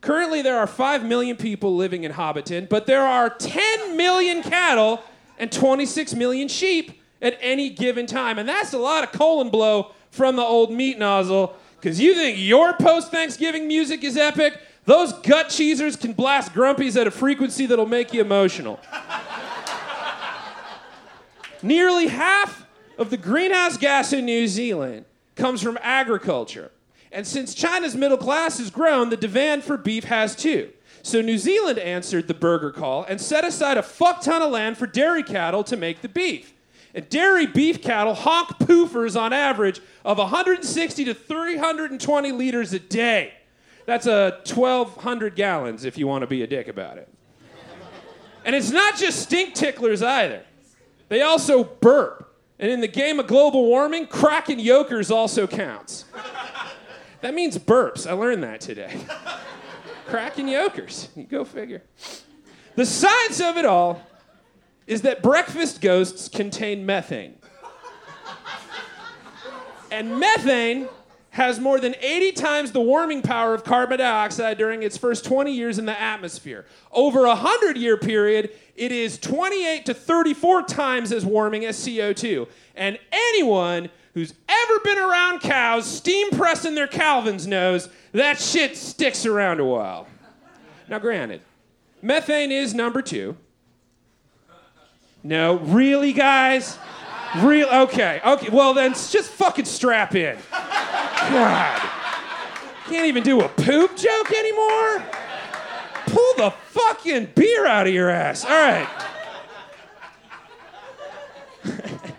Currently, 0.00 0.42
there 0.42 0.58
are 0.58 0.66
5 0.66 1.04
million 1.04 1.36
people 1.36 1.74
living 1.74 2.04
in 2.04 2.12
Hobbiton, 2.12 2.68
but 2.68 2.86
there 2.86 3.02
are 3.02 3.28
10 3.28 3.96
million 3.96 4.42
cattle 4.42 5.02
and 5.38 5.50
26 5.50 6.14
million 6.14 6.48
sheep 6.48 7.00
at 7.20 7.36
any 7.40 7.70
given 7.70 8.06
time. 8.06 8.38
And 8.38 8.48
that's 8.48 8.72
a 8.72 8.78
lot 8.78 9.04
of 9.04 9.12
colon 9.12 9.50
blow 9.50 9.92
from 10.10 10.36
the 10.36 10.42
old 10.42 10.70
meat 10.70 10.98
nozzle. 10.98 11.56
Because 11.76 12.00
you 12.00 12.14
think 12.14 12.38
your 12.38 12.72
post 12.74 13.10
Thanksgiving 13.10 13.66
music 13.66 14.04
is 14.04 14.16
epic? 14.16 14.60
Those 14.86 15.12
gut 15.12 15.48
cheesers 15.48 15.96
can 15.96 16.12
blast 16.12 16.52
grumpies 16.54 16.98
at 16.98 17.08
a 17.08 17.10
frequency 17.10 17.66
that'll 17.66 17.86
make 17.86 18.14
you 18.14 18.20
emotional. 18.20 18.80
Nearly 21.62 22.06
half 22.06 22.64
of 22.96 23.10
the 23.10 23.16
greenhouse 23.16 23.76
gas 23.76 24.12
in 24.12 24.24
New 24.24 24.46
Zealand 24.46 25.04
comes 25.34 25.60
from 25.60 25.76
agriculture. 25.82 26.70
And 27.10 27.26
since 27.26 27.52
China's 27.54 27.96
middle 27.96 28.16
class 28.16 28.58
has 28.58 28.70
grown, 28.70 29.10
the 29.10 29.16
demand 29.16 29.64
for 29.64 29.76
beef 29.76 30.04
has 30.04 30.36
too. 30.36 30.70
So 31.02 31.20
New 31.20 31.38
Zealand 31.38 31.78
answered 31.78 32.28
the 32.28 32.34
burger 32.34 32.70
call 32.70 33.04
and 33.04 33.20
set 33.20 33.44
aside 33.44 33.78
a 33.78 33.82
fuck 33.82 34.22
ton 34.22 34.42
of 34.42 34.52
land 34.52 34.78
for 34.78 34.86
dairy 34.86 35.22
cattle 35.22 35.64
to 35.64 35.76
make 35.76 36.02
the 36.02 36.08
beef. 36.08 36.52
And 36.94 37.08
dairy 37.08 37.46
beef 37.46 37.82
cattle 37.82 38.14
honk 38.14 38.50
poofers 38.58 39.20
on 39.20 39.32
average 39.32 39.80
of 40.04 40.18
160 40.18 41.04
to 41.04 41.14
320 41.14 42.32
liters 42.32 42.72
a 42.72 42.78
day. 42.78 43.34
That's 43.86 44.06
a 44.06 44.40
1,200 44.44 45.36
gallons 45.36 45.84
if 45.84 45.96
you 45.96 46.06
want 46.06 46.22
to 46.22 46.26
be 46.26 46.42
a 46.42 46.46
dick 46.46 46.68
about 46.68 46.98
it. 46.98 47.08
And 48.44 48.54
it's 48.54 48.70
not 48.70 48.96
just 48.96 49.20
stink 49.20 49.54
ticklers 49.54 50.02
either. 50.02 50.44
They 51.08 51.22
also 51.22 51.64
burp. 51.64 52.34
And 52.58 52.70
in 52.70 52.80
the 52.80 52.88
game 52.88 53.20
of 53.20 53.26
global 53.26 53.64
warming, 53.64 54.06
cracking 54.06 54.58
yokers 54.58 55.10
also 55.10 55.46
counts. 55.46 56.04
That 57.20 57.34
means 57.34 57.58
burps. 57.58 58.08
I 58.08 58.12
learned 58.12 58.42
that 58.44 58.60
today. 58.60 59.00
cracking 60.06 60.48
yokers. 60.48 61.08
You 61.16 61.24
go 61.24 61.44
figure. 61.44 61.82
The 62.74 62.86
science 62.86 63.40
of 63.40 63.56
it 63.56 63.64
all 63.64 64.02
is 64.86 65.02
that 65.02 65.22
breakfast 65.22 65.80
ghosts 65.80 66.28
contain 66.28 66.86
methane. 66.86 67.36
And 69.90 70.18
methane 70.18 70.88
has 71.36 71.60
more 71.60 71.78
than 71.78 71.94
80 72.00 72.32
times 72.32 72.72
the 72.72 72.80
warming 72.80 73.20
power 73.20 73.52
of 73.52 73.62
carbon 73.62 73.98
dioxide 73.98 74.56
during 74.56 74.82
its 74.82 74.96
first 74.96 75.22
20 75.26 75.52
years 75.52 75.78
in 75.78 75.84
the 75.84 76.00
atmosphere. 76.00 76.64
Over 76.90 77.26
a 77.26 77.36
100 77.36 77.76
year 77.76 77.98
period, 77.98 78.52
it 78.74 78.90
is 78.90 79.18
28 79.18 79.84
to 79.84 79.92
34 79.92 80.62
times 80.62 81.12
as 81.12 81.26
warming 81.26 81.66
as 81.66 81.76
CO2. 81.76 82.48
And 82.74 82.98
anyone 83.12 83.90
who's 84.14 84.32
ever 84.48 84.78
been 84.82 84.96
around 84.96 85.40
cows 85.40 85.84
steam 85.84 86.30
pressing 86.30 86.74
their 86.74 86.86
Calvins 86.86 87.46
knows 87.46 87.90
that 88.12 88.40
shit 88.40 88.74
sticks 88.74 89.26
around 89.26 89.60
a 89.60 89.64
while. 89.66 90.06
Now, 90.88 91.00
granted, 91.00 91.42
methane 92.00 92.50
is 92.50 92.72
number 92.72 93.02
two. 93.02 93.36
No, 95.22 95.58
really, 95.58 96.14
guys? 96.14 96.78
Real? 97.42 97.68
Okay, 97.68 98.22
okay. 98.24 98.48
Well, 98.50 98.72
then 98.72 98.92
just 98.92 99.28
fucking 99.32 99.66
strap 99.66 100.14
in. 100.14 100.38
God. 101.30 101.90
Can't 102.88 103.06
even 103.06 103.22
do 103.22 103.40
a 103.40 103.48
poop 103.48 103.96
joke 103.96 104.32
anymore? 104.32 105.04
Pull 106.06 106.34
the 106.36 106.50
fucking 106.50 107.30
beer 107.34 107.66
out 107.66 107.86
of 107.86 107.92
your 107.92 108.10
ass. 108.10 108.44
All 108.44 108.50
right. 108.50 108.88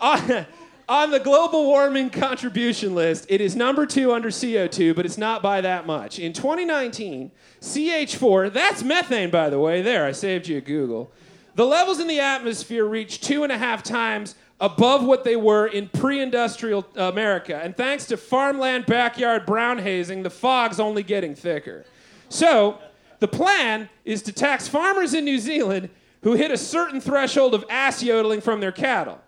on, 0.00 0.46
on 0.88 1.10
the 1.10 1.18
global 1.18 1.66
warming 1.66 2.10
contribution 2.10 2.94
list, 2.94 3.26
it 3.28 3.40
is 3.40 3.56
number 3.56 3.84
two 3.84 4.12
under 4.12 4.28
CO2, 4.28 4.94
but 4.94 5.04
it's 5.04 5.18
not 5.18 5.42
by 5.42 5.60
that 5.60 5.86
much. 5.86 6.20
In 6.20 6.32
2019, 6.32 7.32
CH4, 7.60 8.52
that's 8.52 8.84
methane, 8.84 9.30
by 9.30 9.50
the 9.50 9.58
way, 9.58 9.82
there, 9.82 10.06
I 10.06 10.12
saved 10.12 10.46
you 10.46 10.58
a 10.58 10.60
Google. 10.60 11.10
The 11.56 11.66
levels 11.66 11.98
in 11.98 12.06
the 12.06 12.20
atmosphere 12.20 12.84
reached 12.84 13.24
two 13.24 13.42
and 13.42 13.50
a 13.50 13.58
half 13.58 13.82
times 13.82 14.36
above 14.60 15.04
what 15.04 15.24
they 15.24 15.36
were 15.36 15.66
in 15.66 15.88
pre 15.88 16.20
industrial 16.20 16.86
uh, 16.96 17.04
America. 17.04 17.60
And 17.62 17.76
thanks 17.76 18.06
to 18.06 18.16
farmland 18.16 18.86
backyard 18.86 19.46
brown 19.46 19.78
hazing, 19.78 20.22
the 20.22 20.30
fog's 20.30 20.80
only 20.80 21.02
getting 21.02 21.34
thicker. 21.34 21.84
So, 22.28 22.78
the 23.18 23.28
plan 23.28 23.88
is 24.04 24.22
to 24.22 24.32
tax 24.32 24.68
farmers 24.68 25.14
in 25.14 25.24
New 25.24 25.38
Zealand 25.38 25.88
who 26.22 26.34
hit 26.34 26.50
a 26.50 26.58
certain 26.58 27.00
threshold 27.00 27.54
of 27.54 27.64
ass 27.70 28.02
yodeling 28.02 28.40
from 28.40 28.60
their 28.60 28.72
cattle. 28.72 29.20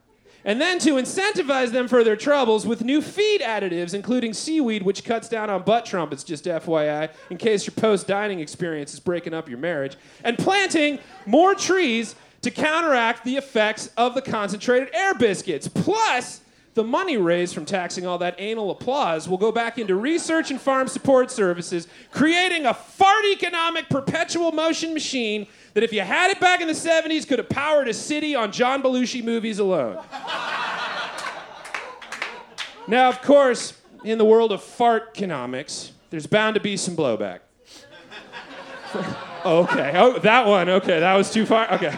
And 0.45 0.61
then 0.61 0.79
to 0.81 0.95
incentivize 0.95 1.73
them 1.73 1.89
for 1.89 2.05
their 2.05 2.17
troubles 2.17 2.67
with 2.67 2.83
new 2.83 3.03
feed 3.03 3.41
additives, 3.41 3.93
including 3.93 4.33
seaweed, 4.33 4.83
which 4.83 5.05
cuts 5.05 5.29
down 5.29 5.51
on 5.51 5.63
butt 5.63 5.85
trumpets, 5.85 6.25
just 6.25 6.45
FYI, 6.45 7.11
in 7.29 7.37
case 7.37 7.67
your 7.67 7.75
post 7.75 8.07
dining 8.07 8.41
experience 8.41 8.95
is 8.95 9.01
breaking 9.01 9.35
up 9.35 9.49
your 9.49 9.59
marriage, 9.59 9.97
and 10.25 10.39
planting 10.39 11.01
more 11.27 11.55
trees 11.55 12.15
to 12.43 12.51
counteract 12.51 13.25
the 13.25 13.37
effects 13.37 13.91
of 13.97 14.15
the 14.15 14.23
concentrated 14.23 14.89
air 14.95 15.15
biscuits. 15.15 15.69
Plus, 15.69 16.41
the 16.75 16.85
money 16.85 17.17
raised 17.17 17.55
from 17.55 17.65
taxing 17.65 18.07
all 18.07 18.19
that 18.19 18.37
anal 18.39 18.71
applause 18.71 19.29
will 19.29 19.37
go 19.37 19.51
back 19.51 19.79
into 19.79 19.97
research 19.97 20.53
and 20.53 20.61
farm 20.61 20.87
support 20.87 21.29
services, 21.29 21.89
creating 22.13 22.67
a 22.67 22.73
fart 22.73 23.25
economic 23.33 23.89
perpetual 23.89 24.53
motion 24.53 24.95
machine 24.95 25.49
that, 25.75 25.83
if 25.83 25.93
you 25.93 26.03
had 26.03 26.31
it 26.31 26.39
back 26.39 26.61
in 26.61 26.69
the 26.69 26.75
70s, 26.75 27.27
could 27.27 27.41
have 27.41 27.49
powered 27.49 27.89
a 27.89 27.95
city 27.95 28.37
on 28.37 28.53
John 28.53 28.81
Belushi 28.81 29.25
movies 29.25 29.59
alone. 29.59 29.99
now, 32.87 33.09
of 33.09 33.21
course, 33.23 33.73
in 34.05 34.19
the 34.19 34.25
world 34.25 34.53
of 34.53 34.63
fart 34.63 35.15
economics, 35.17 35.91
there's 36.11 36.29
bound 36.29 36.55
to 36.55 36.61
be 36.61 36.77
some 36.77 36.95
blowback. 36.95 37.41
okay, 39.45 39.93
oh, 39.97 40.19
that 40.21 40.47
one, 40.47 40.69
okay, 40.69 41.01
that 41.01 41.15
was 41.15 41.31
too 41.33 41.45
far. 41.45 41.73
Okay. 41.75 41.93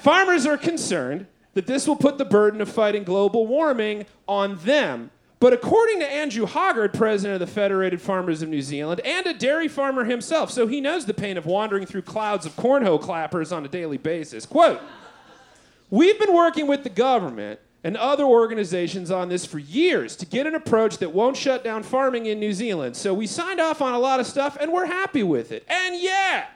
Farmers 0.00 0.46
are 0.46 0.56
concerned 0.56 1.26
that 1.54 1.66
this 1.66 1.88
will 1.88 1.96
put 1.96 2.18
the 2.18 2.24
burden 2.24 2.60
of 2.60 2.68
fighting 2.68 3.04
global 3.04 3.46
warming 3.46 4.06
on 4.26 4.56
them. 4.58 5.10
But 5.40 5.52
according 5.52 6.00
to 6.00 6.10
Andrew 6.10 6.46
Hoggard, 6.46 6.92
president 6.92 7.40
of 7.40 7.48
the 7.48 7.52
Federated 7.52 8.00
Farmers 8.00 8.42
of 8.42 8.48
New 8.48 8.62
Zealand, 8.62 9.00
and 9.04 9.26
a 9.26 9.34
dairy 9.34 9.68
farmer 9.68 10.04
himself, 10.04 10.50
so 10.50 10.66
he 10.66 10.80
knows 10.80 11.06
the 11.06 11.14
pain 11.14 11.36
of 11.36 11.46
wandering 11.46 11.86
through 11.86 12.02
clouds 12.02 12.44
of 12.44 12.56
cornhole 12.56 13.00
clappers 13.00 13.52
on 13.52 13.64
a 13.64 13.68
daily 13.68 13.98
basis. 13.98 14.46
Quote 14.46 14.80
We've 15.90 16.18
been 16.18 16.34
working 16.34 16.66
with 16.66 16.82
the 16.82 16.90
government 16.90 17.60
and 17.84 17.96
other 17.96 18.24
organizations 18.24 19.10
on 19.10 19.28
this 19.28 19.46
for 19.46 19.58
years 19.58 20.16
to 20.16 20.26
get 20.26 20.46
an 20.46 20.54
approach 20.54 20.98
that 20.98 21.12
won't 21.12 21.36
shut 21.36 21.62
down 21.62 21.82
farming 21.82 22.26
in 22.26 22.40
New 22.40 22.52
Zealand. 22.52 22.96
So 22.96 23.14
we 23.14 23.26
signed 23.26 23.60
off 23.60 23.80
on 23.80 23.94
a 23.94 23.98
lot 23.98 24.20
of 24.20 24.26
stuff 24.26 24.56
and 24.60 24.72
we're 24.72 24.86
happy 24.86 25.22
with 25.22 25.52
it. 25.52 25.64
And 25.68 26.00
yeah, 26.00 26.46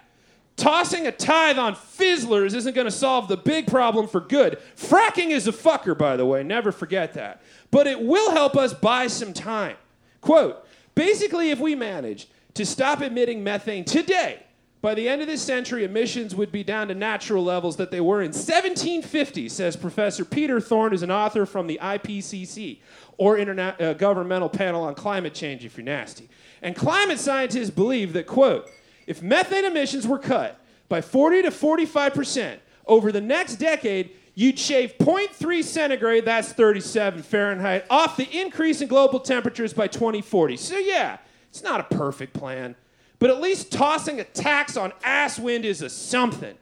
Tossing 0.62 1.08
a 1.08 1.10
tithe 1.10 1.58
on 1.58 1.74
fizzlers 1.74 2.54
isn't 2.54 2.76
going 2.76 2.84
to 2.84 2.92
solve 2.92 3.26
the 3.26 3.36
big 3.36 3.66
problem 3.66 4.06
for 4.06 4.20
good. 4.20 4.60
Fracking 4.76 5.30
is 5.30 5.48
a 5.48 5.52
fucker, 5.52 5.98
by 5.98 6.16
the 6.16 6.24
way, 6.24 6.44
never 6.44 6.70
forget 6.70 7.14
that. 7.14 7.42
But 7.72 7.88
it 7.88 8.00
will 8.00 8.30
help 8.30 8.56
us 8.56 8.72
buy 8.72 9.08
some 9.08 9.32
time. 9.32 9.74
Quote 10.20 10.64
Basically, 10.94 11.50
if 11.50 11.58
we 11.58 11.74
manage 11.74 12.28
to 12.54 12.64
stop 12.64 13.02
emitting 13.02 13.42
methane 13.42 13.84
today, 13.84 14.44
by 14.80 14.94
the 14.94 15.08
end 15.08 15.20
of 15.20 15.26
this 15.26 15.42
century, 15.42 15.82
emissions 15.82 16.32
would 16.36 16.52
be 16.52 16.62
down 16.62 16.86
to 16.86 16.94
natural 16.94 17.42
levels 17.42 17.76
that 17.78 17.90
they 17.90 18.00
were 18.00 18.22
in 18.22 18.28
1750, 18.28 19.48
says 19.48 19.74
Professor 19.74 20.24
Peter 20.24 20.60
Thorne, 20.60 20.92
who's 20.92 21.02
an 21.02 21.10
author 21.10 21.44
from 21.44 21.66
the 21.66 21.80
IPCC, 21.82 22.78
or 23.16 23.36
Interna- 23.36 23.80
uh, 23.80 23.94
Governmental 23.94 24.48
Panel 24.48 24.84
on 24.84 24.94
Climate 24.94 25.34
Change, 25.34 25.64
if 25.64 25.76
you're 25.76 25.84
nasty. 25.84 26.28
And 26.62 26.76
climate 26.76 27.18
scientists 27.18 27.70
believe 27.70 28.12
that, 28.12 28.28
quote, 28.28 28.68
if 29.06 29.22
methane 29.22 29.64
emissions 29.64 30.06
were 30.06 30.18
cut 30.18 30.58
by 30.88 31.00
40 31.00 31.42
to 31.42 31.50
45% 31.50 32.58
over 32.86 33.12
the 33.12 33.20
next 33.20 33.56
decade, 33.56 34.10
you'd 34.34 34.58
shave 34.58 34.94
0.3 34.98 35.62
centigrade, 35.62 36.24
that's 36.24 36.52
37 36.52 37.22
Fahrenheit, 37.22 37.84
off 37.90 38.16
the 38.16 38.28
increase 38.30 38.80
in 38.80 38.88
global 38.88 39.20
temperatures 39.20 39.72
by 39.72 39.86
2040. 39.86 40.56
So, 40.56 40.78
yeah, 40.78 41.18
it's 41.50 41.62
not 41.62 41.80
a 41.80 41.94
perfect 41.94 42.32
plan, 42.32 42.74
but 43.18 43.30
at 43.30 43.40
least 43.40 43.72
tossing 43.72 44.20
a 44.20 44.24
tax 44.24 44.76
on 44.76 44.92
ass 45.04 45.38
wind 45.38 45.64
is 45.64 45.82
a 45.82 45.90
something. 45.90 46.56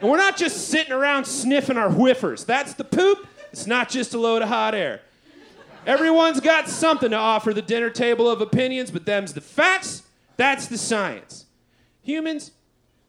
And 0.00 0.10
we're 0.10 0.16
not 0.16 0.36
just 0.36 0.68
sitting 0.68 0.92
around 0.92 1.26
sniffing 1.26 1.76
our 1.76 1.90
whiffers. 1.90 2.46
That's 2.46 2.74
the 2.74 2.84
poop, 2.84 3.26
it's 3.52 3.66
not 3.66 3.88
just 3.88 4.14
a 4.14 4.18
load 4.18 4.42
of 4.42 4.48
hot 4.48 4.74
air. 4.74 5.02
Everyone's 5.86 6.40
got 6.40 6.68
something 6.68 7.10
to 7.10 7.16
offer 7.16 7.52
the 7.54 7.62
dinner 7.62 7.90
table 7.90 8.30
of 8.30 8.40
opinions, 8.40 8.90
but 8.90 9.06
them's 9.06 9.32
the 9.32 9.40
facts, 9.40 10.02
that's 10.36 10.66
the 10.66 10.78
science. 10.78 11.46
Humans, 12.02 12.52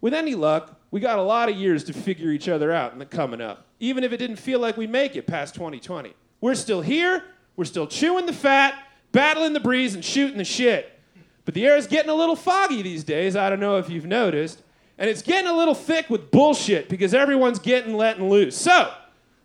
with 0.02 0.14
any 0.14 0.36
luck, 0.36 0.80
we 0.90 1.00
got 1.00 1.20
a 1.20 1.24
lot 1.24 1.50
of 1.50 1.56
years 1.56 1.84
to 1.86 1.94
figure 1.94 2.32
each 2.32 2.50
other 2.50 2.72
out 2.72 2.94
in 2.94 3.00
the 3.00 3.06
coming 3.06 3.42
up, 3.42 3.66
even 3.80 4.04
if 4.04 4.12
it 4.12 4.18
didn't 4.18 4.36
feel 4.38 4.60
like 4.60 4.78
we 4.78 4.88
make 4.88 5.16
it 5.16 5.28
past 5.28 5.56
2020. 5.56 6.14
We're 6.42 6.56
still 6.56 6.82
here, 6.82 7.24
we're 7.56 7.66
still 7.66 7.88
chewing 7.88 8.26
the 8.26 8.34
fat, 8.34 8.76
battling 9.12 9.54
the 9.54 9.60
breeze, 9.60 9.96
and 9.96 10.04
shooting 10.04 10.38
the 10.38 10.44
shit. 10.44 11.00
But 11.46 11.54
the 11.54 11.66
air 11.66 11.78
is 11.78 11.88
getting 11.88 12.10
a 12.10 12.16
little 12.16 12.36
foggy 12.36 12.82
these 12.82 13.04
days, 13.04 13.36
I 13.36 13.50
don't 13.50 13.60
know 13.60 13.78
if 13.78 13.90
you've 13.90 14.06
noticed, 14.06 14.62
and 14.98 15.10
it's 15.10 15.22
getting 15.22 15.50
a 15.50 15.56
little 15.56 15.74
thick 15.74 16.10
with 16.10 16.32
bullshit 16.32 16.90
because 16.90 17.14
everyone's 17.14 17.60
getting 17.60 17.96
letting 17.96 18.30
loose. 18.30 18.56
So, 18.56 18.94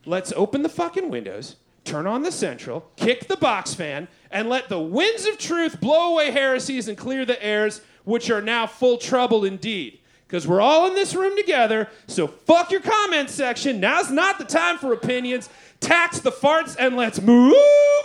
let's 0.04 0.32
open 0.36 0.62
the 0.62 0.68
fucking 0.68 1.08
windows, 1.08 1.56
turn 1.84 2.06
on 2.06 2.22
the 2.22 2.32
central, 2.32 2.90
kick 2.96 3.28
the 3.28 3.36
box 3.36 3.74
fan, 3.74 4.08
and 4.30 4.48
let 4.48 4.68
the 4.68 4.80
winds 4.80 5.26
of 5.26 5.38
truth 5.38 5.80
blow 5.80 6.12
away 6.12 6.30
heresies 6.30 6.88
and 6.88 6.98
clear 6.98 7.24
the 7.24 7.42
airs 7.42 7.80
which 8.06 8.30
are 8.30 8.40
now 8.40 8.66
full 8.66 8.96
trouble 8.96 9.44
indeed. 9.44 9.98
Because 10.26 10.48
we're 10.48 10.62
all 10.62 10.88
in 10.88 10.94
this 10.94 11.14
room 11.14 11.36
together, 11.36 11.88
so 12.06 12.26
fuck 12.26 12.72
your 12.72 12.80
comment 12.80 13.28
section. 13.28 13.78
Now's 13.78 14.10
not 14.10 14.38
the 14.38 14.44
time 14.44 14.78
for 14.78 14.92
opinions. 14.92 15.50
Tax 15.78 16.20
the 16.20 16.32
farts 16.32 16.74
and 16.78 16.96
let's 16.96 17.20
move 17.20 17.54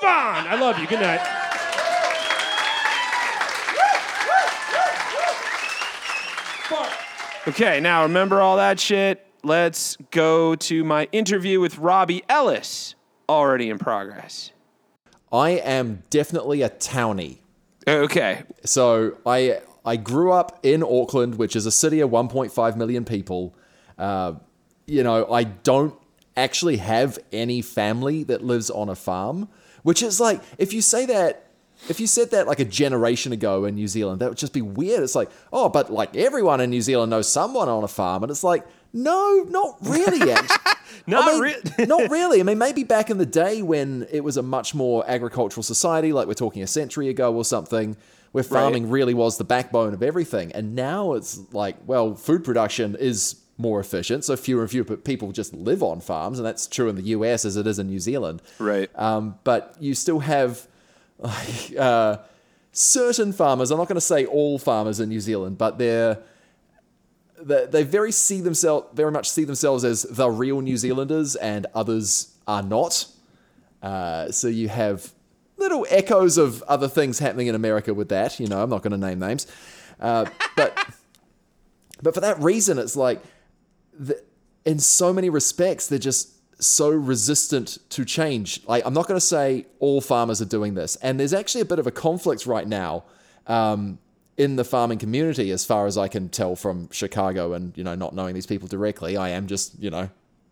on. 0.03 0.46
I 0.46 0.58
love 0.60 0.77
you. 0.77 0.88
Good 0.88 1.00
night. 1.00 1.22
Okay, 7.48 7.79
now 7.79 8.03
remember 8.03 8.39
all 8.39 8.58
that 8.58 8.79
shit. 8.79 9.25
Let's 9.43 9.98
go 10.12 10.55
to 10.55 10.84
my 10.84 11.08
interview 11.12 11.60
with 11.60 11.79
Robbie 11.79 12.24
Ellis, 12.29 12.93
already 13.27 13.70
in 13.70 13.79
progress. 13.79 14.51
I 15.31 15.51
am 15.51 16.03
definitely 16.12 16.62
a 16.62 16.70
townie. 16.70 17.39
Okay. 17.88 18.43
So 18.63 19.17
I 19.25 19.62
I 19.85 19.95
grew 19.95 20.31
up 20.31 20.59
in 20.63 20.83
Auckland, 20.83 21.35
which 21.35 21.55
is 21.55 21.65
a 21.65 21.71
city 21.71 22.00
of 22.01 22.09
1.5 22.11 22.75
million 22.75 23.05
people. 23.05 23.55
Uh, 23.97 24.33
you 24.85 25.03
know, 25.03 25.31
I 25.31 25.43
don't 25.43 25.95
actually 26.38 26.77
have 26.77 27.19
any 27.31 27.61
family 27.61 28.23
that 28.23 28.43
lives 28.43 28.69
on 28.69 28.89
a 28.89 28.95
farm, 28.95 29.50
which 29.83 30.01
is 30.01 30.19
like 30.19 30.41
if 30.57 30.73
you 30.73 30.81
say 30.81 31.05
that 31.07 31.47
if 31.89 32.00
you 32.00 32.07
said 32.07 32.31
that 32.31 32.47
like 32.47 32.59
a 32.59 32.65
generation 32.65 33.31
ago 33.31 33.65
in 33.65 33.75
New 33.75 33.88
Zealand, 33.88 34.21
that 34.21 34.29
would 34.29 34.38
just 34.38 34.53
be 34.53 34.61
weird. 34.61 35.01
It's 35.01 35.15
like, 35.15 35.31
oh, 35.51 35.67
but 35.69 35.91
like 35.91 36.15
everyone 36.15 36.61
in 36.61 36.69
New 36.69 36.81
Zealand 36.81 37.09
knows 37.09 37.31
someone 37.31 37.69
on 37.69 37.83
a 37.83 37.88
farm, 37.88 38.23
and 38.23 38.29
it's 38.29 38.43
like, 38.43 38.65
no, 38.93 39.45
not 39.50 39.77
really. 39.81 40.19
Not 41.07 41.27
I 41.27 41.31
mean, 41.31 41.41
rea- 41.41 41.85
not 41.88 42.11
really. 42.11 42.41
I 42.41 42.43
mean, 42.43 42.57
maybe 42.57 42.83
back 42.83 43.09
in 43.09 43.17
the 43.17 43.25
day 43.25 43.61
when 43.63 44.05
it 44.11 44.23
was 44.23 44.38
a 44.38 44.43
much 44.43 44.75
more 44.75 45.03
agricultural 45.07 45.63
society, 45.63 46.13
like 46.13 46.27
we're 46.27 46.33
talking 46.33 46.61
a 46.61 46.67
century 46.67 47.09
ago 47.09 47.33
or 47.33 47.43
something, 47.43 47.97
where 48.31 48.43
farming 48.43 48.89
really 48.89 49.13
was 49.13 49.38
the 49.38 49.43
backbone 49.43 49.93
of 49.93 50.01
everything. 50.01 50.51
And 50.53 50.75
now 50.75 51.13
it's 51.13 51.41
like, 51.51 51.75
well, 51.85 52.15
food 52.15 52.43
production 52.43 52.95
is 53.00 53.35
more 53.57 53.79
efficient, 53.79 54.23
so 54.25 54.35
fewer 54.35 54.61
and 54.61 54.71
fewer 54.71 54.97
people 54.97 55.31
just 55.31 55.53
live 55.53 55.83
on 55.83 56.01
farms, 56.01 56.39
and 56.39 56.45
that's 56.45 56.65
true 56.65 56.89
in 56.89 56.95
the 56.95 57.03
US 57.03 57.45
as 57.45 57.57
it 57.57 57.67
is 57.67 57.77
in 57.77 57.88
New 57.88 58.00
Zealand. 58.00 58.41
Right. 58.57 58.89
Um, 58.95 59.35
but 59.43 59.75
you 59.79 59.93
still 59.93 60.19
have 60.19 60.67
like, 61.19 61.75
uh, 61.79 62.17
certain 62.71 63.33
farmers. 63.33 63.71
I'm 63.71 63.77
not 63.77 63.88
going 63.88 63.95
to 63.95 64.01
say 64.01 64.25
all 64.25 64.57
farmers 64.57 65.00
in 65.00 65.09
New 65.09 65.19
Zealand, 65.19 65.57
but 65.57 65.77
they're 65.77 66.19
they, 67.39 67.65
they 67.65 67.83
very 67.83 68.11
see 68.11 68.41
themselves 68.41 68.88
very 68.93 69.11
much 69.11 69.29
see 69.29 69.43
themselves 69.43 69.83
as 69.83 70.03
the 70.03 70.29
real 70.29 70.61
New 70.61 70.77
Zealanders, 70.77 71.35
and 71.35 71.67
others 71.73 72.35
are 72.47 72.63
not. 72.63 73.07
Uh, 73.81 74.31
so 74.31 74.47
you 74.47 74.69
have 74.69 75.11
little 75.62 75.86
echoes 75.89 76.38
of 76.38 76.62
other 76.63 76.88
things 76.88 77.20
happening 77.20 77.48
in 77.48 77.56
America 77.56 77.94
with 77.94 78.10
that. 78.10 78.39
You 78.39 78.48
know, 78.48 78.62
I'm 78.62 78.70
not 78.70 78.82
going 78.82 78.91
to 78.91 78.98
name 78.98 79.20
names, 79.20 79.48
uh, 80.00 80.25
but 80.58 80.75
but 82.01 82.13
for 82.13 82.20
that 82.22 82.41
reason, 82.41 82.77
it's 82.77 82.96
like 82.96 83.22
the, 83.98 84.22
in 84.65 84.80
so 84.80 85.13
many 85.13 85.30
respects 85.30 85.88
they're 85.88 86.00
just 86.00 86.34
so 86.62 86.89
resistant 86.89 87.77
to 87.91 88.03
change. 88.03 88.62
Like 88.68 88.86
I'm 88.86 88.94
not 88.94 89.08
going 89.08 89.20
to 89.20 89.25
say 89.25 89.68
all 89.80 90.01
farmers 90.01 90.41
are 90.41 90.46
doing 90.46 90.74
this, 90.74 90.98
and 90.98 91.20
there's 91.20 91.34
actually 91.34 91.62
a 91.62 91.65
bit 91.65 91.80
of 91.80 91.88
a 91.88 91.91
conflict 91.91 92.46
right 92.46 92.68
now. 92.68 93.06
Um, 93.48 94.00
in 94.38 94.56
the 94.56 94.63
farming 94.63 94.98
community, 94.98 95.51
as 95.51 95.65
far 95.65 95.86
as 95.86 95.98
I 95.98 96.08
can 96.08 96.30
tell 96.30 96.56
from 96.56 96.89
Chicago, 96.89 97.53
and 97.53 97.77
you 97.77 97.84
know, 97.84 97.96
not 97.96 98.15
knowing 98.15 98.34
these 98.34 98.48
people 98.48 98.68
directly, 98.68 99.15
I 99.18 99.30
am 99.30 99.46
just 99.46 99.77
you 99.80 99.91
know 99.91 100.10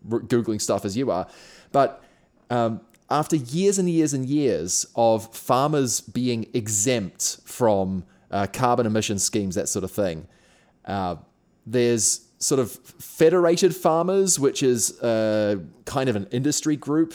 googling 0.08 0.60
stuff 0.60 0.84
as 0.84 0.96
you 0.96 1.10
are. 1.10 1.26
But 1.72 2.02
um, 2.50 2.80
after 3.10 3.36
years 3.36 3.78
and 3.78 3.90
years 3.90 4.12
and 4.12 4.26
years 4.26 4.86
of 4.94 5.34
farmers 5.34 6.00
being 6.00 6.46
exempt 6.54 7.38
from 7.44 8.04
uh, 8.30 8.46
carbon 8.52 8.86
emission 8.86 9.18
schemes, 9.18 9.56
that 9.56 9.68
sort 9.68 9.84
of 9.84 9.90
thing, 9.90 10.28
uh, 10.84 11.16
there's 11.66 12.26
sort 12.38 12.60
of 12.60 12.70
federated 12.70 13.74
farmers, 13.74 14.38
which 14.38 14.62
is 14.62 14.98
uh, 15.00 15.56
kind 15.84 16.08
of 16.08 16.16
an 16.16 16.26
industry 16.30 16.76
group, 16.76 17.14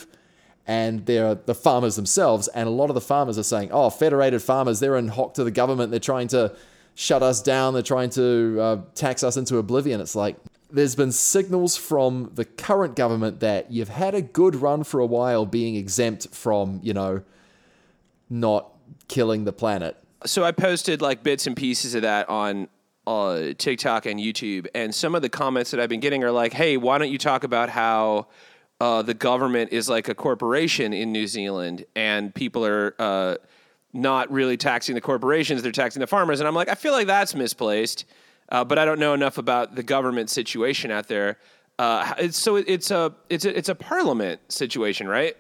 and 0.68 1.06
they're 1.06 1.36
the 1.36 1.56
farmers 1.56 1.96
themselves. 1.96 2.48
And 2.50 2.68
a 2.68 2.72
lot 2.72 2.90
of 2.90 2.96
the 2.96 3.02
farmers 3.02 3.38
are 3.38 3.44
saying, 3.44 3.70
"Oh, 3.72 3.90
federated 3.90 4.42
farmers, 4.42 4.80
they're 4.80 4.98
in 4.98 5.08
hock 5.08 5.34
to 5.36 5.44
the 5.44 5.52
government. 5.52 5.92
They're 5.92 6.00
trying 6.00 6.28
to 6.30 6.56
shut 6.94 7.24
us 7.24 7.42
down. 7.42 7.74
They're 7.74 7.84
trying 7.84 8.10
to 8.12 8.58
uh, 8.60 8.82
tax 8.96 9.24
us 9.24 9.38
into 9.38 9.58
oblivion." 9.58 10.02
It's 10.02 10.16
like 10.16 10.38
there's 10.76 10.96
been 10.96 11.12
signals 11.12 11.78
from 11.78 12.32
the 12.36 12.44
current 12.44 12.96
government 12.96 13.40
that 13.40 13.72
you've 13.72 13.90
had 13.90 14.14
a 14.14 14.22
good 14.22 14.56
run 14.56 14.84
for 14.84 15.00
a 15.00 15.06
while 15.06 15.46
being 15.46 15.76
exempt 15.76 16.28
from, 16.34 16.82
you 16.84 16.94
know, 16.94 17.24
not 18.30 18.72
killing 19.08 19.46
the 19.46 19.54
planet. 19.54 19.96
So 20.26 20.44
I 20.44 20.52
posted 20.52 21.02
like 21.02 21.24
bits 21.24 21.48
and 21.48 21.56
pieces 21.56 21.96
of 21.96 22.02
that 22.02 22.28
on 22.28 22.68
uh, 23.08 23.54
TikTok 23.58 24.06
and 24.06 24.20
YouTube, 24.20 24.68
and 24.76 24.94
some 24.94 25.16
of 25.16 25.22
the 25.22 25.30
comments 25.30 25.72
that 25.72 25.80
I've 25.80 25.90
been 25.90 26.00
getting 26.00 26.24
are 26.24 26.32
like, 26.32 26.54
"Hey, 26.54 26.76
why 26.76 26.98
don't 26.98 27.12
you 27.12 27.20
talk 27.20 27.44
about 27.44 27.70
how 27.70 28.28
uh, 28.82 29.04
the 29.04 29.14
government 29.14 29.72
is 29.72 29.88
like 29.88 30.10
a 30.10 30.16
corporation 30.16 30.92
in 30.92 31.12
New 31.12 31.28
Zealand, 31.28 31.86
and 31.96 32.34
people 32.34 32.66
are 32.66 32.96
uh, 32.98 33.36
not 33.94 34.32
really 34.32 34.58
taxing 34.58 34.96
the 34.96 35.02
corporations; 35.02 35.62
they're 35.62 35.72
taxing 35.72 36.00
the 36.00 36.08
farmers." 36.08 36.40
And 36.40 36.48
I'm 36.48 36.56
like, 36.56 36.68
I 36.68 36.76
feel 36.76 36.94
like 36.94 37.06
that's 37.06 37.36
misplaced, 37.36 38.06
uh, 38.50 38.64
but 38.64 38.78
I 38.78 38.86
don't 38.86 39.00
know 39.00 39.14
enough 39.14 39.38
about 39.38 39.76
the 39.76 39.84
government 39.84 40.30
situation 40.30 40.92
out 40.92 41.08
there. 41.08 41.38
Uh, 41.78 42.14
it's, 42.20 42.38
so 42.38 42.56
it, 42.56 42.66
it's 42.68 42.92
a 42.92 43.14
it's 43.30 43.46
a 43.46 43.58
it's 43.58 43.70
a 43.70 43.76
parliament 43.76 44.40
situation, 44.50 45.08
right? 45.08 45.36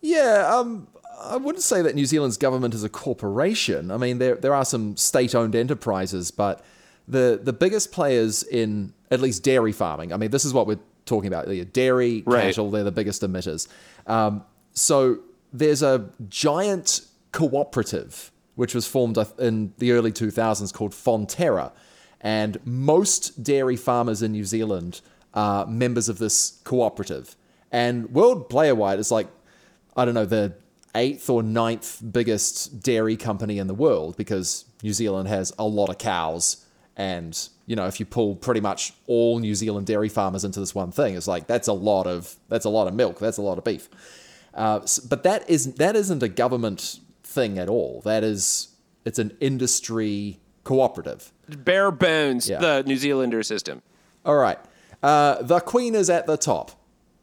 Yeah, 0.00 0.50
um, 0.52 0.88
I 1.22 1.36
wouldn't 1.36 1.62
say 1.64 1.82
that 1.82 1.94
New 1.94 2.06
Zealand's 2.06 2.36
government 2.36 2.74
is 2.74 2.84
a 2.84 2.88
corporation. 2.88 3.90
I 3.90 3.96
mean, 3.96 4.18
there 4.18 4.34
there 4.34 4.54
are 4.54 4.64
some 4.64 4.96
state-owned 4.96 5.54
enterprises, 5.54 6.30
but 6.30 6.64
the 7.06 7.38
the 7.42 7.52
biggest 7.52 7.92
players 7.92 8.42
in 8.42 8.92
at 9.10 9.20
least 9.20 9.42
dairy 9.44 9.72
farming. 9.72 10.12
I 10.12 10.16
mean, 10.16 10.30
this 10.30 10.44
is 10.44 10.52
what 10.52 10.66
we're 10.66 10.80
talking 11.04 11.28
about: 11.28 11.46
the 11.48 11.64
dairy, 11.64 12.22
Right. 12.26 12.42
cattle. 12.42 12.70
They're 12.70 12.82
the 12.84 12.90
biggest 12.92 13.22
emitters. 13.22 13.68
Um, 14.06 14.44
so 14.72 15.18
there's 15.52 15.82
a 15.82 16.10
giant 16.28 17.02
cooperative 17.32 18.32
which 18.56 18.74
was 18.74 18.86
formed 18.86 19.18
in 19.38 19.72
the 19.78 19.92
early 19.92 20.10
2000s 20.10 20.72
called 20.72 20.92
Fonterra, 20.92 21.70
and 22.26 22.58
most 22.66 23.44
dairy 23.44 23.76
farmers 23.76 24.20
in 24.20 24.32
New 24.32 24.44
Zealand 24.44 25.00
are 25.32 25.64
members 25.64 26.08
of 26.08 26.18
this 26.18 26.60
cooperative. 26.64 27.36
And 27.70 28.10
world 28.10 28.50
player 28.50 28.74
wide, 28.74 28.98
it's 28.98 29.12
like 29.12 29.28
I 29.96 30.04
don't 30.04 30.14
know, 30.14 30.24
the 30.24 30.54
eighth 30.96 31.30
or 31.30 31.44
ninth 31.44 32.02
biggest 32.10 32.82
dairy 32.82 33.16
company 33.16 33.58
in 33.58 33.68
the 33.68 33.74
world 33.74 34.16
because 34.16 34.64
New 34.82 34.92
Zealand 34.92 35.28
has 35.28 35.52
a 35.56 35.64
lot 35.64 35.88
of 35.88 35.98
cows. 35.98 36.66
And, 36.96 37.48
you 37.66 37.76
know, 37.76 37.86
if 37.86 38.00
you 38.00 38.06
pull 38.06 38.34
pretty 38.34 38.60
much 38.60 38.92
all 39.06 39.38
New 39.38 39.54
Zealand 39.54 39.86
dairy 39.86 40.08
farmers 40.08 40.42
into 40.42 40.58
this 40.58 40.74
one 40.74 40.90
thing, 40.90 41.14
it's 41.14 41.28
like 41.28 41.46
that's 41.46 41.68
a 41.68 41.72
lot 41.72 42.08
of 42.08 42.34
that's 42.48 42.64
a 42.64 42.70
lot 42.70 42.88
of 42.88 42.94
milk, 42.94 43.20
that's 43.20 43.38
a 43.38 43.42
lot 43.42 43.56
of 43.56 43.62
beef. 43.62 43.88
Uh, 44.52 44.80
but 45.08 45.22
that 45.22 45.48
is 45.48 45.74
that 45.74 45.94
isn't 45.94 46.24
a 46.24 46.28
government 46.28 46.98
thing 47.22 47.56
at 47.56 47.68
all. 47.68 48.00
That 48.04 48.24
is 48.24 48.74
it's 49.04 49.20
an 49.20 49.36
industry 49.38 50.40
cooperative. 50.64 51.30
Bare 51.48 51.90
bones, 51.90 52.48
Yeah. 52.48 52.58
the 52.58 52.82
New 52.86 52.96
Zealander 52.96 53.42
system. 53.42 53.82
All 54.24 54.36
right. 54.36 54.58
Uh, 55.02 55.42
the 55.42 55.60
Queen 55.60 55.94
is 55.94 56.10
at 56.10 56.26
the 56.26 56.36
top, 56.36 56.72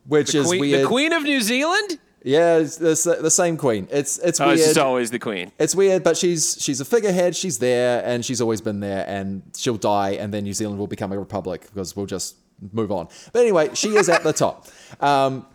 which 0.08 0.34
is 0.36 0.48
Queen, 0.48 0.62
weird. 0.62 0.84
the 0.84 0.88
Queen 0.88 1.12
of 1.13 1.24
New 1.24 1.42
Zealand? 1.42 2.00
Yeah, 2.25 2.58
it's, 2.60 2.80
it's 2.80 3.03
the 3.03 3.30
same 3.30 3.58
Queen. 3.58 3.88
It's 3.92 4.18
it's 4.20 4.39
Oh, 4.39 4.48
weird. 4.48 4.60
it's 4.60 4.77
always 4.77 5.12
the 5.12 5.20
Queen. 5.20 5.51
It's 5.60 5.75
weird, 5.75 6.03
but 6.06 6.15
she's 6.15 6.56
she's 6.58 6.80
a 6.80 6.86
figurehead. 6.86 7.36
She's 7.36 7.59
there, 7.59 8.01
and 8.05 8.24
she's 8.24 8.40
always 8.40 8.62
been 8.62 8.79
there, 8.79 9.03
and 9.09 9.42
she'll 9.57 9.75
die, 9.75 10.12
and 10.12 10.33
then 10.33 10.46
New 10.46 10.53
Zealand 10.53 10.79
will 10.79 10.88
become 10.88 11.12
a 11.12 11.20
republic 11.20 11.64
because 11.64 11.98
we'll 11.98 12.05
just 12.05 12.38
move 12.72 12.94
on. 12.94 13.09
But 13.33 13.42
anyway, 13.42 13.72
she 13.74 13.90
is 13.98 14.07
at 14.07 14.24
the 14.24 14.31
top. 14.31 14.68
Um, 15.01 15.46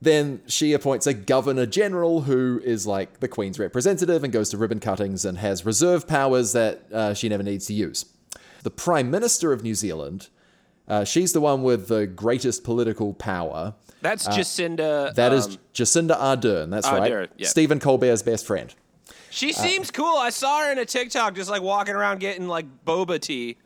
then 0.00 0.42
she 0.46 0.72
appoints 0.72 1.06
a 1.06 1.14
governor 1.14 1.66
general 1.66 2.22
who 2.22 2.60
is 2.64 2.86
like 2.86 3.20
the 3.20 3.28
Queen's 3.28 3.58
representative 3.58 4.22
and 4.22 4.32
goes 4.32 4.50
to 4.50 4.58
ribbon 4.58 4.80
cuttings 4.80 5.24
and 5.24 5.38
has 5.38 5.64
reserve 5.64 6.06
powers 6.06 6.52
that 6.52 6.92
uh, 6.92 7.14
she 7.14 7.28
never 7.28 7.42
needs 7.42 7.66
to 7.66 7.74
use. 7.74 8.04
The 8.62 8.70
Prime 8.70 9.10
Minister 9.10 9.52
of 9.52 9.62
New 9.62 9.74
Zealand, 9.74 10.28
uh, 10.88 11.04
she's 11.04 11.32
the 11.32 11.40
one 11.40 11.62
with 11.62 11.88
the 11.88 12.06
greatest 12.06 12.64
political 12.64 13.14
power. 13.14 13.74
That's 14.02 14.28
Jacinda. 14.28 15.14
That 15.14 15.32
is 15.32 15.46
um, 15.46 15.56
Jacinda 15.72 16.18
Ardern. 16.18 16.70
That's 16.70 16.86
right. 16.86 17.30
Yeah. 17.36 17.46
Stephen 17.48 17.80
Colbert's 17.80 18.22
best 18.22 18.46
friend. 18.46 18.74
She 19.30 19.52
seems 19.52 19.90
cool. 19.90 20.16
I 20.16 20.30
saw 20.30 20.60
her 20.60 20.72
in 20.72 20.78
a 20.78 20.84
TikTok 20.84 21.34
just 21.34 21.50
like 21.50 21.62
walking 21.62 21.94
around 21.94 22.20
getting 22.20 22.48
like 22.48 22.66
boba 22.84 23.20
tea. 23.20 23.56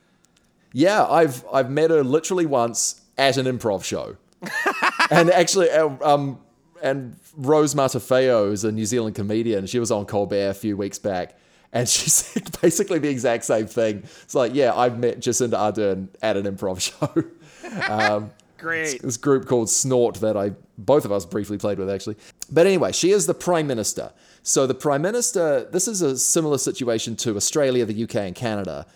Yeah, 0.72 1.04
I've 1.04 1.44
I've 1.52 1.70
met 1.70 1.90
her 1.90 2.02
literally 2.02 2.46
once 2.46 3.00
at 3.18 3.36
an 3.36 3.46
improv 3.46 3.84
show, 3.84 4.16
and 5.10 5.30
actually, 5.30 5.70
uh, 5.70 5.90
um, 6.02 6.40
and 6.82 7.16
Rose 7.36 7.74
Matafeo 7.74 8.52
is 8.52 8.64
a 8.64 8.72
New 8.72 8.86
Zealand 8.86 9.14
comedian. 9.14 9.66
She 9.66 9.78
was 9.78 9.90
on 9.90 10.06
Colbert 10.06 10.50
a 10.50 10.54
few 10.54 10.76
weeks 10.76 10.98
back, 10.98 11.38
and 11.72 11.88
she 11.88 12.10
said 12.10 12.60
basically 12.60 12.98
the 12.98 13.08
exact 13.08 13.44
same 13.44 13.66
thing. 13.66 14.04
It's 14.22 14.34
like, 14.34 14.54
yeah, 14.54 14.74
I've 14.74 14.98
met 14.98 15.20
Jacinda 15.20 15.54
Ardern 15.54 16.08
at 16.22 16.36
an 16.36 16.44
improv 16.44 16.80
show. 17.88 18.30
Great. 18.60 19.00
this 19.00 19.16
group 19.16 19.46
called 19.46 19.70
Snort 19.70 20.16
that 20.16 20.36
I 20.36 20.52
both 20.76 21.06
of 21.06 21.12
us 21.12 21.24
briefly 21.24 21.56
played 21.56 21.78
with 21.78 21.88
actually. 21.88 22.16
But 22.50 22.66
anyway, 22.66 22.92
she 22.92 23.10
is 23.10 23.26
the 23.26 23.34
prime 23.34 23.66
minister. 23.66 24.12
So 24.42 24.66
the 24.66 24.74
prime 24.74 25.02
minister, 25.02 25.64
this 25.70 25.88
is 25.88 26.02
a 26.02 26.18
similar 26.18 26.58
situation 26.58 27.16
to 27.16 27.36
Australia, 27.36 27.84
the 27.86 28.04
UK, 28.04 28.16
and 28.16 28.34
Canada. 28.34 28.86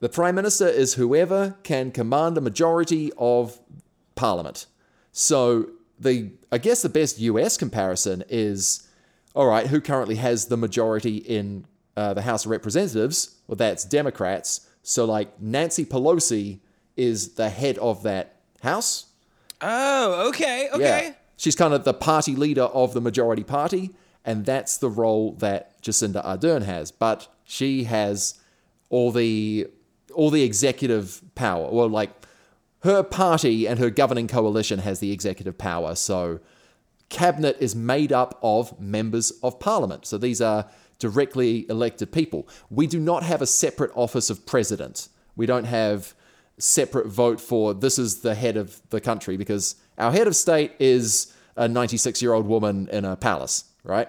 The 0.00 0.08
prime 0.08 0.34
minister 0.34 0.66
is 0.66 0.94
whoever 0.94 1.56
can 1.62 1.90
command 1.90 2.38
a 2.38 2.40
majority 2.40 3.12
of 3.18 3.60
parliament. 4.14 4.66
So 5.12 5.70
the 5.98 6.30
I 6.50 6.58
guess 6.58 6.82
the 6.82 6.88
best 6.88 7.18
US 7.20 7.56
comparison 7.56 8.24
is 8.28 8.86
all 9.34 9.46
right, 9.46 9.66
who 9.66 9.80
currently 9.80 10.16
has 10.16 10.46
the 10.46 10.56
majority 10.56 11.18
in 11.18 11.64
uh, 11.96 12.14
the 12.14 12.22
House 12.22 12.44
of 12.44 12.50
Representatives? 12.50 13.36
Well, 13.46 13.56
that's 13.56 13.84
Democrats. 13.84 14.68
So 14.82 15.04
like 15.04 15.40
Nancy 15.40 15.84
Pelosi 15.84 16.60
is 16.96 17.34
the 17.34 17.48
head 17.48 17.78
of 17.78 18.02
that 18.02 18.36
house. 18.62 19.06
Oh, 19.60 20.28
okay, 20.28 20.68
okay. 20.72 21.06
Yeah. 21.06 21.14
She's 21.36 21.56
kind 21.56 21.72
of 21.72 21.84
the 21.84 21.94
party 21.94 22.34
leader 22.34 22.64
of 22.64 22.92
the 22.92 23.00
majority 23.00 23.44
party, 23.44 23.90
and 24.24 24.44
that's 24.44 24.76
the 24.76 24.90
role 24.90 25.32
that 25.34 25.80
Jacinda 25.82 26.24
Ardern 26.24 26.62
has. 26.62 26.90
But 26.90 27.28
she 27.44 27.84
has 27.84 28.38
all 28.88 29.12
the 29.12 29.68
all 30.14 30.30
the 30.30 30.42
executive 30.42 31.22
power. 31.34 31.70
Well, 31.70 31.88
like 31.88 32.19
her 32.82 33.02
party 33.02 33.66
and 33.66 33.78
her 33.78 33.90
governing 33.90 34.26
coalition 34.28 34.78
has 34.80 35.00
the 35.00 35.12
executive 35.12 35.58
power. 35.58 35.94
So 35.94 36.40
cabinet 37.08 37.56
is 37.60 37.74
made 37.74 38.12
up 38.12 38.38
of 38.42 38.78
members 38.80 39.30
of 39.42 39.58
parliament. 39.60 40.06
So 40.06 40.16
these 40.18 40.40
are 40.40 40.66
directly 40.98 41.66
elected 41.68 42.12
people. 42.12 42.48
We 42.70 42.86
do 42.86 42.98
not 43.00 43.22
have 43.22 43.42
a 43.42 43.46
separate 43.46 43.90
office 43.94 44.30
of 44.30 44.46
president. 44.46 45.08
We 45.36 45.46
don't 45.46 45.64
have 45.64 46.14
separate 46.58 47.06
vote 47.06 47.40
for 47.40 47.72
this 47.72 47.98
is 47.98 48.20
the 48.20 48.34
head 48.34 48.56
of 48.56 48.80
the 48.90 49.00
country 49.00 49.36
because 49.38 49.76
our 49.96 50.12
head 50.12 50.26
of 50.26 50.36
state 50.36 50.72
is 50.78 51.32
a 51.56 51.66
96 51.66 52.20
year 52.22 52.32
old 52.34 52.46
woman 52.46 52.88
in 52.92 53.04
a 53.04 53.16
palace, 53.16 53.64
right? 53.82 54.08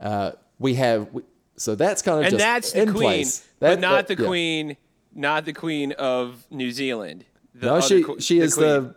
Uh, 0.00 0.32
we 0.58 0.74
have 0.74 1.08
so 1.56 1.74
that's 1.74 2.02
kind 2.02 2.18
of 2.18 2.24
And 2.24 2.30
just 2.32 2.38
that's 2.44 2.72
the 2.72 2.82
in 2.82 2.92
queen, 2.92 3.02
place. 3.02 3.46
but 3.60 3.68
That- 3.74 3.80
not 3.80 4.06
that- 4.08 4.16
the 4.16 4.22
yeah. 4.22 4.28
queen, 4.28 4.76
not 5.14 5.44
the 5.44 5.52
queen 5.52 5.92
of 5.92 6.46
New 6.50 6.70
Zealand. 6.72 7.24
The 7.54 7.66
No, 7.66 7.80
she 7.80 8.02
qu- 8.02 8.20
she 8.20 8.40
is 8.40 8.54
queen. 8.54 8.66
the 8.66 8.94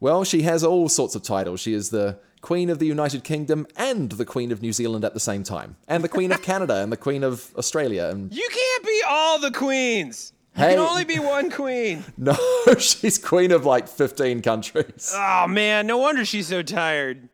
well, 0.00 0.24
she 0.24 0.42
has 0.42 0.64
all 0.64 0.88
sorts 0.88 1.14
of 1.14 1.22
titles. 1.22 1.60
She 1.60 1.74
is 1.74 1.90
the 1.90 2.18
Queen 2.40 2.70
of 2.70 2.78
the 2.78 2.86
United 2.86 3.22
Kingdom 3.22 3.66
and 3.76 4.12
the 4.12 4.24
Queen 4.24 4.50
of 4.50 4.62
New 4.62 4.72
Zealand 4.72 5.04
at 5.04 5.12
the 5.12 5.20
same 5.20 5.42
time, 5.42 5.76
and 5.86 6.02
the 6.02 6.08
Queen 6.08 6.32
of 6.32 6.40
Canada 6.40 6.76
and 6.76 6.90
the 6.90 6.96
Queen 6.96 7.22
of 7.22 7.52
Australia. 7.56 8.06
And 8.06 8.32
You 8.34 8.48
can't 8.50 8.84
be 8.86 9.02
all 9.06 9.38
the 9.38 9.50
queens. 9.50 10.32
You 10.56 10.64
Hey. 10.64 10.70
can 10.70 10.78
only 10.80 11.04
be 11.04 11.18
one 11.18 11.50
queen. 11.50 12.02
no, 12.16 12.34
she's 12.78 13.18
Queen 13.18 13.52
of 13.52 13.66
like 13.66 13.86
fifteen 13.88 14.40
countries. 14.42 15.12
Oh 15.14 15.46
man, 15.46 15.86
no 15.86 15.98
wonder 15.98 16.24
she's 16.24 16.48
so 16.48 16.62
tired. 16.62 17.28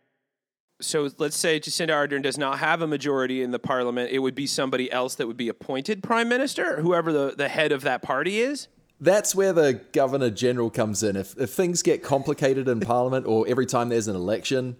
So 0.82 1.08
let's 1.18 1.36
say 1.38 1.58
Jacinda 1.58 1.90
Ardern 1.90 2.20
does 2.22 2.36
not 2.36 2.58
have 2.58 2.82
a 2.82 2.86
majority 2.86 3.42
in 3.42 3.50
the 3.52 3.58
parliament. 3.58 4.10
It 4.10 4.18
would 4.18 4.34
be 4.34 4.46
somebody 4.46 4.92
else 4.92 5.14
that 5.14 5.26
would 5.26 5.36
be 5.38 5.48
appointed 5.48 6.02
prime 6.02 6.28
minister, 6.28 6.82
whoever 6.82 7.12
the, 7.12 7.34
the 7.34 7.48
head 7.48 7.72
of 7.72 7.80
that 7.82 8.02
party 8.02 8.40
is. 8.40 8.68
That's 9.00 9.34
where 9.34 9.52
the 9.52 9.74
Governor 9.92 10.30
General 10.30 10.70
comes 10.70 11.02
in. 11.02 11.16
If 11.16 11.38
if 11.38 11.50
things 11.50 11.82
get 11.82 12.02
complicated 12.02 12.68
in 12.68 12.80
Parliament, 12.80 13.26
or 13.26 13.46
every 13.46 13.66
time 13.66 13.88
there's 13.88 14.08
an 14.08 14.16
election, 14.16 14.76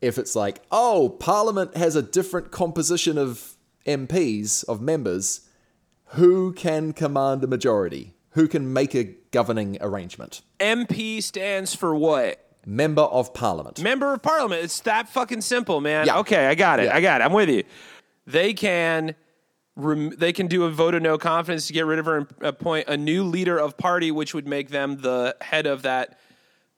if 0.00 0.18
it's 0.18 0.34
like, 0.34 0.62
oh, 0.70 1.10
Parliament 1.20 1.76
has 1.76 1.96
a 1.96 2.02
different 2.02 2.50
composition 2.50 3.18
of 3.18 3.56
MPs 3.86 4.64
of 4.64 4.80
members, 4.80 5.42
who 6.12 6.52
can 6.52 6.92
command 6.92 7.44
a 7.44 7.46
majority? 7.46 8.14
Who 8.30 8.48
can 8.48 8.72
make 8.72 8.94
a 8.94 9.14
governing 9.30 9.78
arrangement? 9.80 10.42
MP 10.60 11.22
stands 11.22 11.74
for 11.74 11.94
what? 11.94 12.44
member 12.68 13.02
of 13.02 13.32
parliament. 13.32 13.80
Member 13.82 14.12
of 14.12 14.22
parliament. 14.22 14.62
It's 14.62 14.80
that 14.80 15.08
fucking 15.08 15.40
simple, 15.40 15.80
man. 15.80 16.06
Yeah. 16.06 16.18
Okay, 16.18 16.46
I 16.46 16.54
got 16.54 16.80
it. 16.80 16.84
Yeah. 16.84 16.96
I 16.96 17.00
got 17.00 17.20
it. 17.20 17.24
I'm 17.24 17.32
with 17.32 17.48
you. 17.48 17.64
They 18.26 18.52
can 18.52 19.14
rem- 19.78 20.10
they 20.10 20.32
can 20.32 20.46
do 20.46 20.64
a 20.64 20.70
vote 20.70 20.94
of 20.94 21.02
no 21.02 21.16
confidence 21.16 21.66
to 21.68 21.72
get 21.72 21.86
rid 21.86 21.98
of 21.98 22.04
her 22.04 22.18
and 22.18 22.26
appoint 22.42 22.88
a 22.88 22.96
new 22.96 23.24
leader 23.24 23.58
of 23.58 23.78
party, 23.78 24.10
which 24.10 24.34
would 24.34 24.46
make 24.46 24.68
them 24.68 25.00
the 25.00 25.34
head 25.40 25.66
of 25.66 25.82
that, 25.82 26.18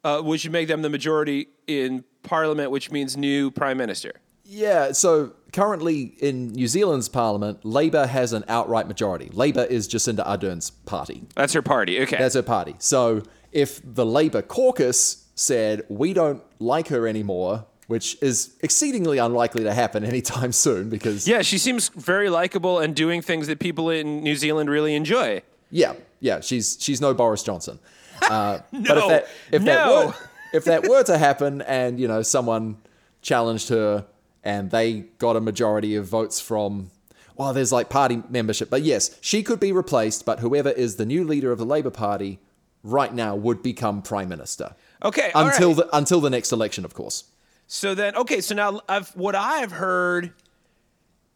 uh, 0.05 0.21
which 0.21 0.45
would 0.45 0.53
make 0.53 0.69
them 0.69 0.83
the 0.83 0.91
majority 0.91 1.49
in 1.67 2.05
parliament, 2.23 2.71
which 2.71 2.93
means 2.93 3.17
new 3.17 3.51
prime 3.51 3.79
minister. 3.79 4.13
Yeah, 4.45 4.93
so 4.93 5.33
currently 5.53 6.03
in 6.21 6.49
New 6.49 6.67
Zealand's 6.67 7.09
parliament, 7.09 7.65
Labour 7.65 8.07
has 8.07 8.33
an 8.33 8.45
outright 8.49 8.89
majority. 8.89 9.31
Labour 9.33 9.65
is 9.65 9.89
Jacinda 9.89 10.27
Ardern's 10.27 10.71
party. 10.71 11.23
That's 11.37 11.53
her 11.53 11.63
party. 11.63 12.01
Okay. 12.01 12.17
That's 12.19 12.35
her 12.35 12.43
party. 12.43 12.75
So 12.79 13.23
if 13.53 13.81
the 13.85 14.05
Labour 14.05 14.43
caucus 14.43 15.29
said, 15.37 15.83
we 15.89 16.13
don't 16.13 16.43
like 16.59 16.89
her 16.89 17.07
anymore, 17.07 17.65
which 17.91 18.17
is 18.23 18.55
exceedingly 18.61 19.19
unlikely 19.19 19.65
to 19.65 19.75
happen 19.75 20.05
anytime 20.05 20.53
soon 20.53 20.89
because, 20.89 21.27
yeah, 21.27 21.43
she 21.43 21.59
seems 21.59 21.89
very 21.89 22.31
likable 22.31 22.79
and 22.79 22.95
doing 22.95 23.21
things 23.21 23.49
that 23.49 23.59
people 23.59 23.91
in 23.91 24.23
New 24.23 24.37
Zealand 24.37 24.71
really 24.71 24.95
enjoy. 24.95 25.43
yeah, 25.71 25.95
yeah, 26.21 26.41
she's, 26.41 26.77
she's 26.81 27.01
no 27.01 27.13
Boris 27.15 27.43
Johnson. 27.43 27.81
Uh, 28.23 28.59
but 28.73 28.81
No, 28.81 28.97
if 28.97 29.09
that, 29.09 29.29
if, 29.51 29.65
that 29.65 29.87
no. 29.87 30.07
were, 30.07 30.15
if 30.53 30.65
that 30.67 30.89
were 30.89 31.03
to 31.03 31.19
happen 31.19 31.63
and, 31.63 31.99
you 31.99 32.07
know, 32.07 32.23
someone 32.23 32.77
challenged 33.23 33.71
her 33.71 34.07
and 34.45 34.71
they 34.71 35.01
got 35.19 35.35
a 35.35 35.41
majority 35.41 35.97
of 35.97 36.07
votes 36.07 36.41
from 36.41 36.91
well, 37.37 37.55
there's 37.55 37.73
like 37.73 37.89
party 37.89 38.23
membership. 38.29 38.69
But 38.69 38.83
yes, 38.83 39.17
she 39.23 39.43
could 39.43 39.59
be 39.61 39.73
replaced, 39.73 40.27
but 40.27 40.41
whoever 40.41 40.69
is 40.69 40.97
the 40.97 41.07
new 41.07 41.25
leader 41.25 41.51
of 41.53 41.59
the 41.59 41.65
Labour 41.65 41.89
Party 41.91 42.39
right 42.83 43.15
now 43.15 43.35
would 43.35 43.63
become 43.63 44.03
prime 44.03 44.29
minister. 44.29 44.75
Okay. 45.03 45.31
Until 45.35 45.69
right. 45.69 45.77
the 45.79 45.97
until 45.97 46.21
the 46.21 46.29
next 46.29 46.53
election, 46.53 46.85
of 46.85 46.93
course. 46.93 47.25
So 47.73 47.95
then, 47.95 48.17
okay, 48.17 48.41
so 48.41 48.57
now 48.57 48.81
I've, 48.89 49.11
what 49.11 49.37
I've 49.37 49.71
heard, 49.71 50.33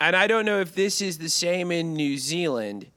and 0.01 0.17
I 0.17 0.27
don't 0.27 0.45
know 0.45 0.59
if 0.59 0.75
this 0.75 1.01
is 1.01 1.19
the 1.19 1.29
same 1.29 1.71
in 1.71 1.95
New 1.95 2.19
Zealand, 2.19 2.89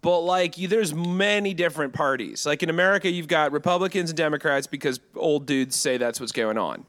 but 0.00 0.20
like 0.20 0.56
you, 0.56 0.66
there's 0.66 0.94
many 0.94 1.52
different 1.52 1.92
parties. 1.92 2.46
Like 2.46 2.62
in 2.62 2.70
America, 2.70 3.10
you've 3.10 3.28
got 3.28 3.52
Republicans 3.52 4.08
and 4.08 4.16
Democrats 4.16 4.66
because 4.66 4.98
old 5.14 5.44
dudes 5.44 5.76
say 5.76 5.98
that's 5.98 6.20
what's 6.20 6.32
going 6.32 6.56
on. 6.56 6.86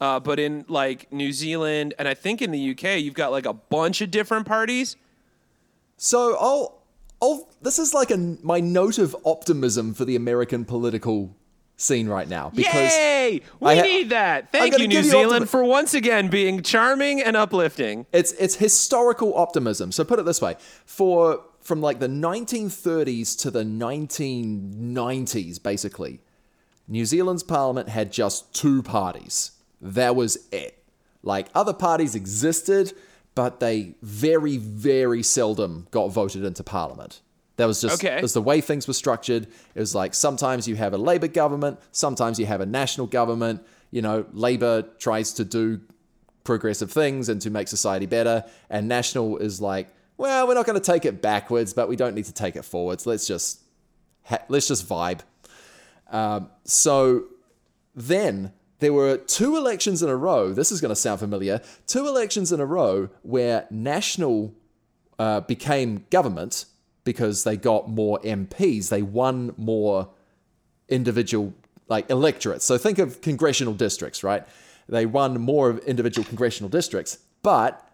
Uh, 0.00 0.18
but 0.18 0.40
in 0.40 0.64
like 0.66 1.12
New 1.12 1.32
Zealand, 1.32 1.94
and 1.96 2.08
I 2.08 2.14
think 2.14 2.42
in 2.42 2.50
the 2.50 2.70
UK, 2.70 3.00
you've 3.00 3.14
got 3.14 3.30
like 3.30 3.46
a 3.46 3.52
bunch 3.52 4.00
of 4.00 4.10
different 4.10 4.46
parties. 4.46 4.96
So 5.96 6.36
I'll, 6.40 6.82
I'll. 7.20 7.48
This 7.60 7.78
is 7.78 7.94
like 7.94 8.10
a 8.10 8.16
my 8.16 8.58
note 8.58 8.98
of 8.98 9.16
optimism 9.24 9.94
for 9.94 10.04
the 10.04 10.16
American 10.16 10.64
political 10.64 11.36
scene 11.76 12.08
right 12.08 12.28
now 12.28 12.50
because 12.54 12.92
Yay! 12.92 13.40
We 13.60 13.76
ha- 13.76 13.82
need 13.82 14.10
that. 14.10 14.52
Thank 14.52 14.78
you, 14.78 14.88
New 14.88 14.98
you 14.98 15.02
Zealand, 15.02 15.50
for 15.50 15.64
once 15.64 15.94
again 15.94 16.28
being 16.28 16.62
charming 16.62 17.22
and 17.22 17.36
uplifting. 17.36 18.06
it's 18.12 18.32
it's 18.32 18.56
historical 18.56 19.36
optimism. 19.36 19.92
So 19.92 20.04
put 20.04 20.18
it 20.18 20.24
this 20.24 20.40
way: 20.40 20.56
for 20.84 21.42
from 21.60 21.80
like 21.80 22.00
the 22.00 22.08
1930s 22.08 23.38
to 23.40 23.50
the 23.50 23.62
1990s, 23.62 25.62
basically, 25.62 26.20
New 26.88 27.04
Zealand's 27.04 27.42
parliament 27.42 27.88
had 27.88 28.12
just 28.12 28.52
two 28.54 28.82
parties. 28.82 29.52
That 29.80 30.16
was 30.16 30.48
it. 30.50 30.78
Like 31.22 31.48
other 31.54 31.72
parties 31.72 32.14
existed, 32.14 32.92
but 33.34 33.60
they 33.60 33.94
very, 34.02 34.58
very 34.58 35.22
seldom 35.22 35.86
got 35.90 36.08
voted 36.08 36.44
into 36.44 36.62
parliament. 36.62 37.20
That 37.56 37.66
was 37.66 37.80
just 37.80 38.02
Okay. 38.02 38.20
was 38.22 38.32
the 38.32 38.42
way 38.42 38.60
things 38.60 38.88
were 38.88 38.94
structured. 38.94 39.46
It 39.74 39.80
was 39.80 39.94
like 39.94 40.14
sometimes 40.14 40.66
you 40.66 40.76
have 40.76 40.94
a 40.94 40.98
Labour 40.98 41.28
government, 41.28 41.78
sometimes 41.92 42.38
you 42.38 42.46
have 42.46 42.60
a 42.60 42.66
national 42.66 43.06
government. 43.06 43.62
You 43.90 44.00
know, 44.02 44.24
Labour 44.32 44.82
tries 44.98 45.32
to 45.34 45.44
do 45.44 45.80
progressive 46.44 46.90
things 46.90 47.28
and 47.28 47.40
to 47.42 47.50
make 47.50 47.68
society 47.68 48.06
better, 48.06 48.44
and 48.70 48.88
National 48.88 49.36
is 49.36 49.60
like, 49.60 49.88
well, 50.16 50.48
we're 50.48 50.54
not 50.54 50.66
going 50.66 50.80
to 50.80 50.84
take 50.84 51.04
it 51.04 51.20
backwards, 51.20 51.72
but 51.74 51.88
we 51.88 51.96
don't 51.96 52.14
need 52.14 52.24
to 52.24 52.32
take 52.32 52.56
it 52.56 52.64
forwards. 52.64 53.06
Let's 53.06 53.26
just 53.26 53.60
ha- 54.24 54.42
let's 54.48 54.68
just 54.68 54.88
vibe. 54.88 55.20
Um, 56.10 56.50
so 56.64 57.24
then 57.94 58.52
there 58.78 58.92
were 58.92 59.16
two 59.18 59.56
elections 59.56 60.02
in 60.02 60.08
a 60.08 60.16
row. 60.16 60.52
This 60.52 60.72
is 60.72 60.80
going 60.80 60.90
to 60.90 60.96
sound 60.96 61.20
familiar. 61.20 61.60
Two 61.86 62.06
elections 62.08 62.50
in 62.52 62.60
a 62.60 62.66
row 62.66 63.08
where 63.22 63.66
National 63.70 64.54
uh, 65.18 65.40
became 65.40 66.04
government 66.10 66.64
because 67.04 67.44
they 67.44 67.56
got 67.56 67.88
more 67.88 68.18
MPs. 68.20 68.88
They 68.88 69.02
won 69.02 69.54
more 69.56 70.10
individual 70.88 71.54
like 71.88 72.08
electorates. 72.10 72.64
So 72.64 72.78
think 72.78 72.98
of 72.98 73.20
congressional 73.20 73.74
districts, 73.74 74.22
right? 74.22 74.46
They 74.88 75.06
won 75.06 75.40
more 75.40 75.70
of 75.70 75.78
individual 75.80 76.26
congressional 76.26 76.68
districts. 76.68 77.18
But 77.42 77.86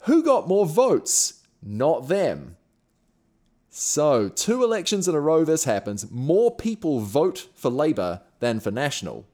who 0.00 0.22
got 0.22 0.48
more 0.48 0.66
votes? 0.66 1.42
Not 1.62 2.08
them. 2.08 2.56
So, 3.70 4.28
two 4.28 4.64
elections 4.64 5.06
in 5.06 5.14
a 5.14 5.20
row 5.20 5.44
this 5.44 5.64
happens. 5.64 6.10
More 6.10 6.54
people 6.54 7.00
vote 7.00 7.48
for 7.54 7.70
Labour 7.70 8.22
than 8.40 8.60
for 8.60 8.70
National. 8.70 9.26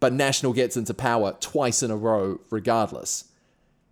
But 0.00 0.12
National 0.12 0.52
gets 0.52 0.76
into 0.76 0.94
power 0.94 1.36
twice 1.40 1.82
in 1.82 1.90
a 1.90 1.96
row 1.96 2.40
regardless. 2.50 3.24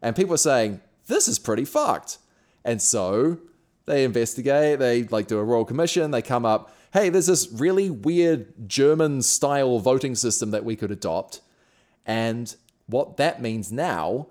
And 0.00 0.14
people 0.14 0.34
are 0.34 0.38
saying, 0.38 0.80
this 1.06 1.26
is 1.26 1.38
pretty 1.38 1.64
fucked. 1.64 2.18
And 2.64 2.80
so 2.80 3.38
they 3.88 4.04
investigate, 4.04 4.78
they 4.78 5.04
like 5.04 5.26
do 5.26 5.38
a 5.38 5.44
royal 5.44 5.64
commission, 5.64 6.10
they 6.10 6.22
come 6.22 6.44
up, 6.44 6.72
hey, 6.92 7.08
there's 7.08 7.26
this 7.26 7.48
really 7.52 7.90
weird 7.90 8.68
German 8.68 9.22
style 9.22 9.78
voting 9.78 10.14
system 10.14 10.50
that 10.52 10.64
we 10.64 10.76
could 10.76 10.90
adopt. 10.90 11.40
And 12.06 12.54
what 12.86 13.16
that 13.18 13.42
means 13.42 13.72
now 13.72 14.28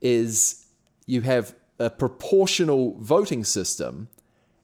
is 0.00 0.66
you 1.06 1.20
have 1.22 1.54
a 1.78 1.90
proportional 1.90 2.96
voting 2.98 3.44
system, 3.44 4.08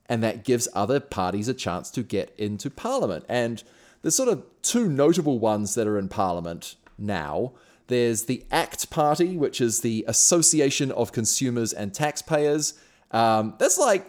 and 0.09 0.23
that 0.23 0.45
gives 0.45 0.69
other 0.75 1.01
parties 1.01 1.49
a 1.49 1.55
chance 1.55 1.91
to 1.91 2.03
get 2.03 2.33
into 2.39 2.71
parliament. 2.71 3.25
And 3.29 3.63
there's 4.03 4.17
sort 4.17 4.29
of 4.29 4.45
two 4.63 4.89
notable 4.89 5.39
ones 5.39 5.75
that 5.75 5.87
are 5.87 5.99
in 5.99 6.09
parliament 6.09 6.77
now. 6.99 7.53
There's 7.89 8.25
the 8.25 8.45
ACT 8.51 8.91
Party, 8.91 9.37
which 9.37 9.61
is 9.61 9.81
the 9.81 10.05
Association 10.09 10.91
of 10.93 11.13
Consumers 11.13 11.73
and 11.73 11.95
Taxpayers. 11.95 12.75
Um, 13.13 13.55
that's 13.59 13.79
like 13.79 14.07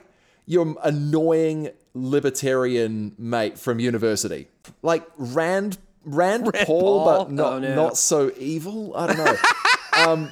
your 0.48 0.76
annoying 0.84 1.70
libertarian 1.94 3.14
mate 3.18 3.60
from 3.60 3.80
university, 3.80 4.48
like 4.82 5.06
Rand 5.18 5.78
Rand, 6.06 6.46
Paul, 6.66 6.66
Paul? 6.66 7.06
but 7.06 7.32
not 7.32 7.54
Oh, 7.54 7.60
no. 7.60 7.76
not 7.76 7.98
so 7.98 8.32
evil. 8.38 8.96
I 8.96 9.08
don't 9.08 9.18
know. 9.18 9.36
um, 10.08 10.32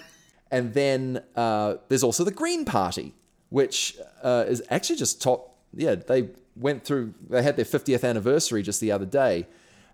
and 0.49 0.73
then 0.73 1.21
uh, 1.36 1.75
there's 1.89 2.04
also 2.04 2.23
the 2.23 2.32
Green 2.32 2.63
Party, 2.65 3.13
which 3.49 3.97
uh, 4.23 4.45
is 4.47 4.63
actually 4.69 4.95
just 4.95 5.21
top. 5.21 5.58
Yeah, 5.73 5.95
they 5.95 6.30
went 6.56 6.86
through. 6.86 7.13
They 7.30 7.43
had 7.43 7.58
their 7.58 7.65
50th 7.65 8.08
anniversary 8.08 8.62
just 8.63 8.80
the 8.80 8.93
other 8.93 9.06
day, 9.06 9.47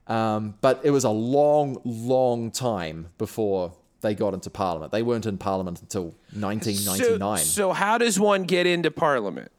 um, 0.08 0.54
but 0.62 0.82
it 0.84 0.92
was 0.92 1.04
a 1.04 1.10
long, 1.10 1.82
long 1.84 2.52
time 2.52 3.08
before 3.18 3.74
they 4.02 4.14
got 4.14 4.36
into 4.36 4.52
Parliament. 4.52 4.92
They 4.92 5.02
weren't 5.02 5.26
in 5.26 5.38
Parliament 5.40 5.82
until 5.82 6.14
1999. 6.34 7.38
So, 7.40 7.44
so 7.44 7.72
how 7.72 7.98
does 7.98 8.20
one 8.20 8.44
get 8.44 8.68
into 8.68 8.92
Parliament? 8.92 9.52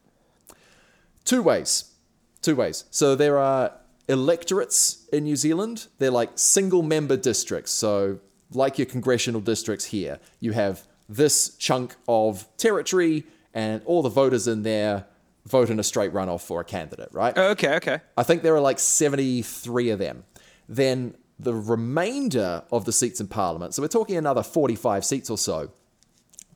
Two 1.25 1.41
ways. 1.41 1.91
Two 2.41 2.55
ways. 2.55 2.85
So 2.91 3.15
there 3.15 3.37
are 3.37 3.73
electorates 4.07 5.05
in 5.11 5.23
New 5.23 5.35
Zealand. 5.35 5.87
They're 5.97 6.11
like 6.11 6.31
single 6.35 6.83
member 6.83 7.17
districts. 7.17 7.71
So, 7.71 8.19
like 8.51 8.77
your 8.77 8.85
congressional 8.85 9.41
districts 9.41 9.85
here, 9.85 10.19
you 10.39 10.51
have 10.51 10.85
this 11.09 11.55
chunk 11.57 11.95
of 12.07 12.47
territory, 12.57 13.25
and 13.53 13.81
all 13.85 14.01
the 14.01 14.09
voters 14.09 14.47
in 14.47 14.63
there 14.63 15.05
vote 15.45 15.69
in 15.69 15.79
a 15.79 15.83
straight 15.83 16.13
runoff 16.13 16.41
for 16.41 16.61
a 16.61 16.63
candidate, 16.63 17.09
right? 17.11 17.33
Oh, 17.35 17.49
okay, 17.51 17.75
okay. 17.75 17.99
I 18.17 18.23
think 18.23 18.41
there 18.41 18.55
are 18.55 18.61
like 18.61 18.79
73 18.79 19.89
of 19.89 19.99
them. 19.99 20.23
Then 20.69 21.15
the 21.39 21.53
remainder 21.53 22.63
of 22.71 22.85
the 22.85 22.91
seats 22.91 23.19
in 23.19 23.27
Parliament, 23.27 23.73
so 23.73 23.81
we're 23.81 23.89
talking 23.89 24.15
another 24.15 24.43
45 24.43 25.03
seats 25.03 25.29
or 25.29 25.37
so, 25.37 25.71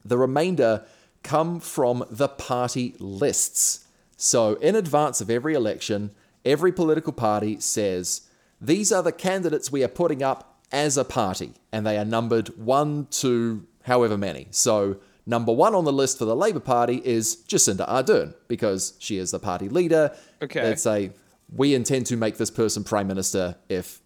the 0.06 0.18
remainder 0.18 0.86
come 1.24 1.60
from 1.60 2.06
the 2.10 2.30
party 2.30 2.96
lists. 3.00 3.87
So, 4.18 4.56
in 4.56 4.76
advance 4.76 5.22
of 5.22 5.30
every 5.30 5.54
election, 5.54 6.12
every 6.44 6.72
political 6.72 7.14
party 7.14 7.60
says, 7.60 8.22
These 8.60 8.92
are 8.92 9.04
the 9.04 9.12
candidates 9.12 9.72
we 9.72 9.84
are 9.84 9.88
putting 9.88 10.24
up 10.24 10.60
as 10.72 10.98
a 10.98 11.06
party, 11.06 11.54
and 11.72 11.86
they 11.86 11.98
are 11.98 12.04
numbered 12.04 12.58
one 12.58 13.08
to 13.12 13.66
however 13.84 14.18
many. 14.18 14.48
So, 14.50 14.98
number 15.28 15.54
one 15.54 15.76
on 15.76 15.86
the 15.86 15.94
list 15.94 16.18
for 16.18 16.26
the 16.26 16.36
Labour 16.36 16.60
Party 16.60 17.00
is 17.06 17.44
Jacinda 17.48 17.88
Ardern, 17.88 18.34
because 18.48 18.94
she 18.98 19.18
is 19.18 19.30
the 19.30 19.40
party 19.40 19.70
leader. 19.70 20.16
Okay. 20.42 20.62
They'd 20.62 20.80
say, 20.80 21.12
We 21.54 21.76
intend 21.76 22.08
to 22.08 22.18
make 22.18 22.38
this 22.38 22.50
person 22.50 22.84
Prime 22.84 23.08
Minister 23.08 23.56
if 23.70 24.02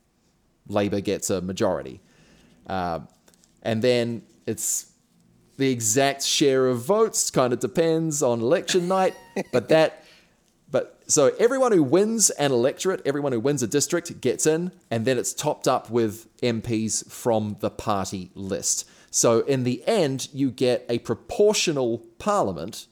Labour 0.67 1.00
gets 1.00 1.30
a 1.30 1.39
majority. 1.41 2.02
Uh, 2.67 3.00
and 3.63 3.82
then 3.82 4.24
it's 4.45 4.90
the 5.58 5.70
exact 5.70 6.24
share 6.24 6.68
of 6.68 6.80
votes 6.80 7.30
kind 7.32 7.54
of 7.54 7.60
depends 7.60 8.24
on 8.24 8.42
election 8.42 8.88
night, 8.88 9.16
but 9.52 9.70
that 9.70 10.04
But 10.72 11.04
so 11.06 11.36
everyone 11.38 11.74
who 11.74 11.84
wins 11.84 12.30
an 12.32 12.52
electorate, 12.52 13.02
everyone 13.06 13.34
who 13.34 13.40
wins 13.40 13.62
a 13.62 13.68
district 13.68 14.22
gets 14.22 14.48
in, 14.48 14.72
and 14.90 15.06
then 15.06 15.18
it's 15.18 15.34
topped 15.34 15.68
up 15.68 15.90
with 15.90 16.28
MPs 16.40 17.12
from 17.12 17.58
the 17.60 17.70
party 17.70 18.32
list. 18.34 18.90
So 19.12 19.42
in 19.42 19.64
the 19.66 19.84
end, 19.86 20.30
you 20.34 20.50
get 20.50 20.86
a 20.88 21.00
proportional 21.00 22.00
parliament. 22.18 22.88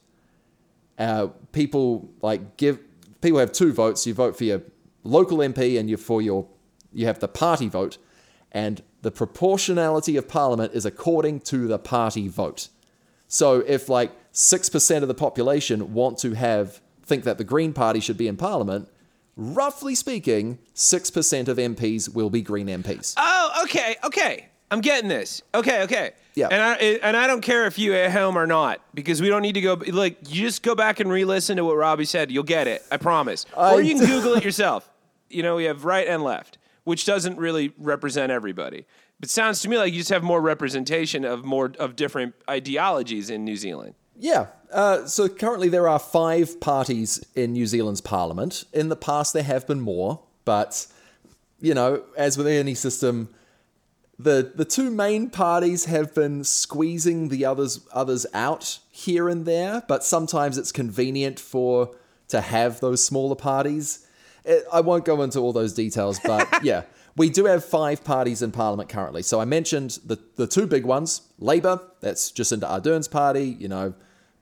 Uh, 0.98 1.28
people 1.52 2.10
like 2.20 2.58
give 2.58 2.78
people 3.22 3.38
have 3.38 3.52
two 3.52 3.72
votes. 3.72 4.06
You 4.06 4.12
vote 4.12 4.36
for 4.36 4.44
your 4.44 4.62
local 5.02 5.38
MP, 5.38 5.80
and 5.80 5.88
you 5.88 5.96
for 5.96 6.20
your 6.20 6.46
you 6.92 7.06
have 7.06 7.20
the 7.20 7.28
party 7.28 7.68
vote, 7.68 7.96
and 8.52 8.82
the 9.02 9.10
proportionality 9.10 10.16
of 10.16 10.28
parliament 10.28 10.72
is 10.74 10.84
according 10.84 11.40
to 11.40 11.66
the 11.66 11.78
party 11.78 12.28
vote. 12.28 12.68
So 13.28 13.60
if 13.60 13.88
like 13.88 14.12
six 14.32 14.68
percent 14.68 15.02
of 15.02 15.08
the 15.08 15.14
population 15.14 15.94
want 15.94 16.18
to 16.18 16.34
have 16.34 16.80
think 17.04 17.24
that 17.24 17.38
the 17.38 17.44
Green 17.44 17.72
Party 17.72 18.00
should 18.00 18.16
be 18.16 18.28
in 18.28 18.36
Parliament, 18.36 18.88
roughly 19.36 19.94
speaking, 19.94 20.58
six 20.74 21.10
percent 21.10 21.48
of 21.48 21.56
MPs 21.56 22.12
will 22.12 22.30
be 22.30 22.42
Green 22.42 22.66
MPs. 22.66 23.14
Oh, 23.16 23.62
okay, 23.64 23.96
okay. 24.04 24.46
I'm 24.70 24.80
getting 24.80 25.08
this. 25.08 25.42
Okay, 25.52 25.82
okay. 25.82 26.12
Yeah. 26.34 26.48
And 26.50 26.62
I 26.62 26.74
and 27.02 27.16
I 27.16 27.26
don't 27.26 27.40
care 27.40 27.66
if 27.66 27.78
you 27.78 27.94
at 27.94 28.12
home 28.12 28.38
or 28.38 28.46
not 28.46 28.80
because 28.94 29.20
we 29.20 29.28
don't 29.28 29.42
need 29.42 29.54
to 29.54 29.60
go. 29.60 29.74
Like, 29.74 30.18
you 30.32 30.42
just 30.42 30.62
go 30.62 30.74
back 30.74 31.00
and 31.00 31.10
re-listen 31.10 31.56
to 31.56 31.64
what 31.64 31.76
Robbie 31.76 32.04
said. 32.04 32.30
You'll 32.30 32.44
get 32.44 32.68
it. 32.68 32.82
I 32.90 32.96
promise. 32.96 33.46
I 33.56 33.74
or 33.74 33.82
you 33.82 33.96
can 33.96 34.06
Google 34.14 34.34
it 34.34 34.44
yourself. 34.44 34.88
You 35.28 35.42
know, 35.42 35.56
we 35.56 35.64
have 35.64 35.84
right 35.84 36.06
and 36.06 36.22
left, 36.22 36.58
which 36.90 37.04
doesn't 37.04 37.38
really 37.38 37.72
represent 37.78 38.32
everybody. 38.32 38.84
But 39.20 39.30
sounds 39.30 39.60
to 39.60 39.68
me 39.68 39.78
like 39.78 39.92
you 39.92 40.00
just 40.00 40.10
have 40.10 40.24
more 40.24 40.40
representation 40.40 41.24
of 41.24 41.44
more 41.44 41.70
of 41.78 41.94
different 41.94 42.34
ideologies 42.50 43.30
in 43.30 43.44
New 43.44 43.54
Zealand. 43.54 43.94
Yeah. 44.18 44.46
Uh, 44.72 45.06
so 45.06 45.28
currently 45.28 45.68
there 45.68 45.86
are 45.86 46.00
five 46.00 46.60
parties 46.60 47.24
in 47.36 47.52
New 47.52 47.68
Zealand's 47.68 48.00
parliament. 48.00 48.64
In 48.72 48.88
the 48.88 48.96
past, 48.96 49.34
there 49.34 49.44
have 49.44 49.68
been 49.68 49.80
more, 49.80 50.20
but 50.44 50.88
you 51.60 51.74
know, 51.74 52.02
as 52.16 52.36
with 52.36 52.48
any 52.48 52.74
system, 52.74 53.28
the 54.18 54.50
the 54.52 54.64
two 54.64 54.90
main 54.90 55.30
parties 55.30 55.84
have 55.84 56.12
been 56.12 56.42
squeezing 56.42 57.28
the 57.28 57.44
others 57.44 57.86
others 57.92 58.26
out 58.34 58.80
here 58.90 59.28
and 59.28 59.46
there. 59.46 59.84
But 59.86 60.02
sometimes 60.02 60.58
it's 60.58 60.72
convenient 60.72 61.38
for 61.38 61.94
to 62.30 62.40
have 62.40 62.80
those 62.80 63.04
smaller 63.04 63.36
parties. 63.36 64.08
It, 64.44 64.64
I 64.72 64.80
won't 64.80 65.04
go 65.04 65.22
into 65.22 65.38
all 65.40 65.52
those 65.52 65.72
details, 65.72 66.20
but 66.24 66.48
yeah. 66.62 66.82
We 67.16 67.28
do 67.28 67.46
have 67.46 67.64
five 67.64 68.04
parties 68.04 68.40
in 68.40 68.52
Parliament 68.52 68.88
currently. 68.88 69.22
So 69.22 69.40
I 69.40 69.44
mentioned 69.44 69.98
the, 70.06 70.18
the 70.36 70.46
two 70.46 70.66
big 70.66 70.86
ones 70.86 71.22
Labour, 71.38 71.80
that's 72.00 72.30
Jacinda 72.30 72.70
Ardern's 72.70 73.08
party, 73.08 73.56
you 73.58 73.68
know, 73.68 73.94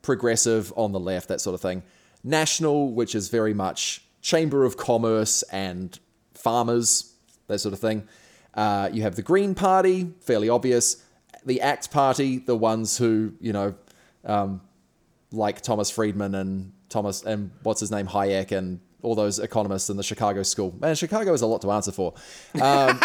progressive 0.03 0.73
on 0.77 0.93
the 0.93 1.01
left, 1.01 1.29
that 1.29 1.41
sort 1.41 1.55
of 1.55 1.61
thing. 1.61 1.83
National, 2.23 2.93
which 2.93 3.15
is 3.15 3.29
very 3.29 3.55
much 3.55 4.03
Chamber 4.21 4.65
of 4.65 4.77
Commerce 4.77 5.43
and 5.45 5.99
farmers, 6.35 7.15
that 7.47 7.59
sort 7.59 7.73
of 7.73 7.81
thing. 7.81 8.07
Uh, 8.55 8.91
you 8.93 9.03
have 9.03 9.17
the 9.17 9.23
Green 9.23 9.55
Party, 9.55 10.13
fairly 10.21 10.49
obvious. 10.49 11.03
The 11.47 11.61
ACT 11.61 11.91
Party, 11.91 12.39
the 12.39 12.57
ones 12.57 12.99
who, 12.99 13.33
you 13.41 13.53
know, 13.53 13.75
um, 14.25 14.61
like 15.31 15.61
Thomas 15.61 15.91
Friedman 15.91 16.35
and 16.35 16.73
Thomas 16.89 17.23
and 17.23 17.51
what's 17.63 17.81
his 17.81 17.91
name 17.91 18.07
Hayek 18.09 18.51
and 18.53 18.81
all 19.03 19.15
those 19.15 19.39
economists 19.39 19.91
in 19.91 19.97
the 19.97 20.03
Chicago 20.03 20.43
School. 20.43 20.75
Man, 20.81 20.95
Chicago 20.95 21.33
is 21.33 21.43
a 21.43 21.47
lot 21.47 21.63
to 21.63 21.71
answer 21.71 21.93
for. 21.93 22.15
Um, 22.61 23.01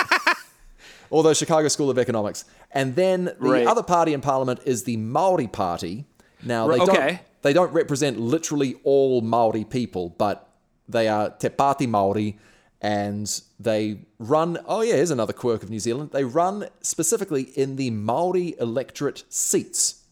although 1.12 1.34
Chicago 1.34 1.68
School 1.68 1.90
of 1.90 1.98
Economics, 1.98 2.46
and 2.72 2.96
then 2.96 3.26
the 3.26 3.34
Right. 3.40 3.68
other 3.68 3.84
party 3.84 4.14
in 4.14 4.22
Parliament 4.22 4.60
is 4.66 4.84
the 4.84 4.98
Maori 4.98 5.48
Party. 5.48 6.06
Now 6.44 6.68
they 6.68 6.78
don't 6.80 7.20
they 7.44 7.54
don't 7.54 7.72
represent 7.74 8.20
literally 8.20 8.76
all 8.84 9.22
Maori 9.22 9.64
people, 9.64 10.10
but 10.18 10.50
they 10.90 11.08
are 11.08 11.30
Te 11.30 11.50
Pāti 11.50 11.88
Maori, 11.88 12.38
and 12.82 13.42
they 13.60 14.00
run. 14.20 14.58
Oh 14.66 14.82
yeah, 14.82 14.96
here's 14.96 15.12
another 15.12 15.34
quirk 15.34 15.64
of 15.64 15.70
New 15.70 15.80
Zealand. 15.80 16.12
They 16.12 16.24
run 16.24 16.68
specifically 16.82 17.44
in 17.56 17.76
the 17.78 17.92
Maori 17.92 18.56
electorate 18.60 19.24
seats. 19.30 20.04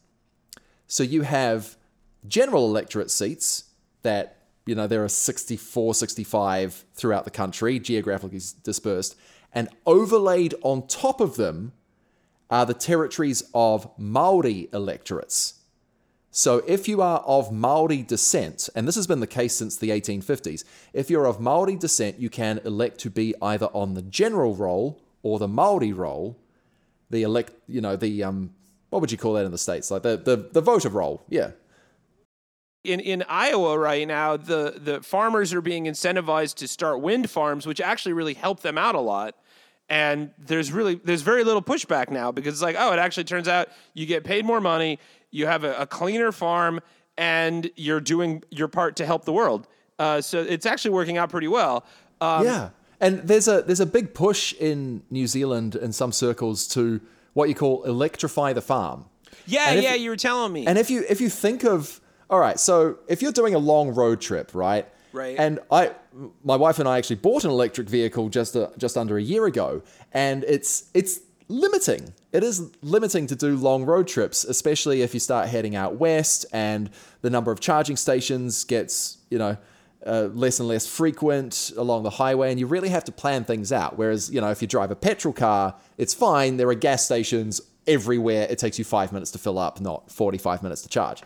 So 0.87 1.03
you 1.03 1.21
have 1.23 1.75
general 2.27 2.65
electorate 2.65 3.09
seats 3.11 3.65
that, 4.03 4.37
you 4.65 4.75
know, 4.75 4.87
there 4.87 5.03
are 5.03 5.09
64, 5.09 5.93
65 5.93 6.85
throughout 6.93 7.25
the 7.25 7.31
country, 7.31 7.79
geographically 7.79 8.41
dispersed. 8.63 9.15
And 9.53 9.69
overlaid 9.85 10.55
on 10.61 10.87
top 10.87 11.19
of 11.19 11.35
them 11.35 11.73
are 12.49 12.65
the 12.65 12.73
territories 12.73 13.43
of 13.53 13.89
Maori 13.97 14.69
electorates. 14.73 15.55
So 16.33 16.63
if 16.65 16.87
you 16.87 17.01
are 17.01 17.19
of 17.19 17.51
Maori 17.51 18.03
descent, 18.03 18.69
and 18.73 18.87
this 18.87 18.95
has 18.95 19.05
been 19.05 19.19
the 19.19 19.27
case 19.27 19.53
since 19.53 19.75
the 19.75 19.89
1850s, 19.89 20.63
if 20.93 21.09
you're 21.09 21.25
of 21.25 21.41
Maori 21.41 21.75
descent, 21.75 22.19
you 22.19 22.29
can 22.29 22.59
elect 22.63 22.99
to 22.99 23.09
be 23.09 23.35
either 23.41 23.65
on 23.67 23.95
the 23.95 24.01
general 24.01 24.55
roll 24.55 25.01
or 25.23 25.39
the 25.39 25.47
Maori 25.47 25.91
roll. 25.91 26.37
The 27.09 27.23
elect, 27.23 27.51
you 27.67 27.81
know, 27.81 27.97
the 27.97 28.23
um, 28.23 28.51
what 28.89 29.01
would 29.01 29.11
you 29.11 29.17
call 29.17 29.33
that 29.33 29.45
in 29.45 29.51
the 29.51 29.57
states? 29.57 29.91
Like 29.91 30.03
the 30.03 30.15
the, 30.15 30.37
the 30.53 30.61
voter 30.61 30.87
roll, 30.87 31.25
yeah. 31.27 31.51
In 32.83 32.99
in 32.99 33.23
Iowa 33.27 33.77
right 33.77 34.07
now, 34.07 34.37
the 34.37 34.75
the 34.83 35.01
farmers 35.01 35.53
are 35.53 35.61
being 35.61 35.85
incentivized 35.85 36.55
to 36.55 36.67
start 36.67 37.01
wind 37.01 37.29
farms, 37.29 37.65
which 37.67 37.79
actually 37.81 38.13
really 38.13 38.33
help 38.33 38.61
them 38.61 38.77
out 38.77 38.95
a 38.95 38.99
lot. 38.99 39.35
And 39.89 40.31
there's 40.37 40.71
really 40.71 40.95
there's 41.03 41.21
very 41.21 41.43
little 41.43 41.61
pushback 41.61 42.09
now 42.09 42.31
because 42.31 42.53
it's 42.53 42.61
like, 42.61 42.75
oh, 42.79 42.91
it 42.93 42.99
actually 42.99 43.25
turns 43.25 43.47
out 43.47 43.67
you 43.93 44.05
get 44.05 44.23
paid 44.23 44.45
more 44.45 44.61
money, 44.61 44.99
you 45.31 45.45
have 45.47 45.63
a, 45.63 45.75
a 45.75 45.85
cleaner 45.85 46.31
farm, 46.31 46.79
and 47.17 47.69
you're 47.75 47.99
doing 47.99 48.43
your 48.49 48.67
part 48.67 48.95
to 48.97 49.05
help 49.05 49.25
the 49.25 49.33
world. 49.33 49.67
Uh, 49.99 50.19
so 50.21 50.39
it's 50.41 50.65
actually 50.65 50.91
working 50.91 51.17
out 51.17 51.29
pretty 51.29 51.47
well. 51.47 51.85
Um, 52.19 52.45
yeah, 52.45 52.69
and 52.99 53.19
there's 53.19 53.47
a 53.47 53.61
there's 53.61 53.79
a 53.79 53.85
big 53.85 54.13
push 54.15 54.53
in 54.53 55.03
New 55.11 55.27
Zealand 55.27 55.75
in 55.75 55.93
some 55.93 56.11
circles 56.11 56.67
to 56.69 56.99
what 57.33 57.47
you 57.49 57.55
call 57.55 57.83
electrify 57.83 58.53
the 58.53 58.61
farm. 58.61 59.05
yeah, 59.45 59.71
if- 59.71 59.83
yeah. 59.83 59.93
You 59.93 60.09
were 60.09 60.17
telling 60.17 60.51
me. 60.51 60.65
And 60.65 60.77
if 60.79 60.89
you 60.89 61.03
if 61.07 61.21
you 61.21 61.29
think 61.29 61.63
of 61.63 62.00
all 62.31 62.39
right, 62.39 62.57
so 62.57 62.97
if 63.09 63.21
you're 63.21 63.33
doing 63.33 63.53
a 63.53 63.59
long 63.59 63.93
road 63.93 64.21
trip, 64.21 64.55
right? 64.55 64.87
Right. 65.11 65.35
And 65.37 65.59
I, 65.69 65.91
my 66.45 66.55
wife 66.55 66.79
and 66.79 66.87
I 66.87 66.97
actually 66.97 67.17
bought 67.17 67.43
an 67.43 67.51
electric 67.51 67.89
vehicle 67.89 68.29
just 68.29 68.55
a, 68.55 68.71
just 68.77 68.95
under 68.95 69.17
a 69.17 69.21
year 69.21 69.45
ago, 69.45 69.83
and 70.13 70.45
it's 70.45 70.89
it's 70.93 71.19
limiting. 71.49 72.13
It 72.31 72.45
is 72.45 72.71
limiting 72.81 73.27
to 73.27 73.35
do 73.35 73.57
long 73.57 73.83
road 73.83 74.07
trips, 74.07 74.45
especially 74.45 75.01
if 75.01 75.13
you 75.13 75.19
start 75.19 75.49
heading 75.49 75.75
out 75.75 75.95
west, 75.95 76.45
and 76.53 76.89
the 77.21 77.29
number 77.29 77.51
of 77.51 77.59
charging 77.59 77.97
stations 77.97 78.63
gets 78.63 79.17
you 79.29 79.37
know. 79.37 79.57
Uh, 80.03 80.29
less 80.33 80.59
and 80.59 80.67
less 80.67 80.87
frequent 80.87 81.71
along 81.77 82.01
the 82.01 82.09
highway, 82.09 82.49
and 82.49 82.59
you 82.59 82.65
really 82.65 82.89
have 82.89 83.03
to 83.03 83.11
plan 83.11 83.43
things 83.43 83.71
out. 83.71 83.99
Whereas, 83.99 84.31
you 84.31 84.41
know, 84.41 84.49
if 84.49 84.59
you 84.59 84.67
drive 84.67 84.89
a 84.89 84.95
petrol 84.95 85.31
car, 85.31 85.75
it's 85.99 86.15
fine. 86.15 86.57
There 86.57 86.67
are 86.69 86.73
gas 86.73 87.05
stations 87.05 87.61
everywhere. 87.85 88.47
It 88.49 88.57
takes 88.57 88.79
you 88.79 88.83
five 88.83 89.11
minutes 89.11 89.29
to 89.29 89.37
fill 89.37 89.59
up, 89.59 89.79
not 89.79 90.11
45 90.11 90.63
minutes 90.63 90.81
to 90.81 90.89
charge. 90.89 91.21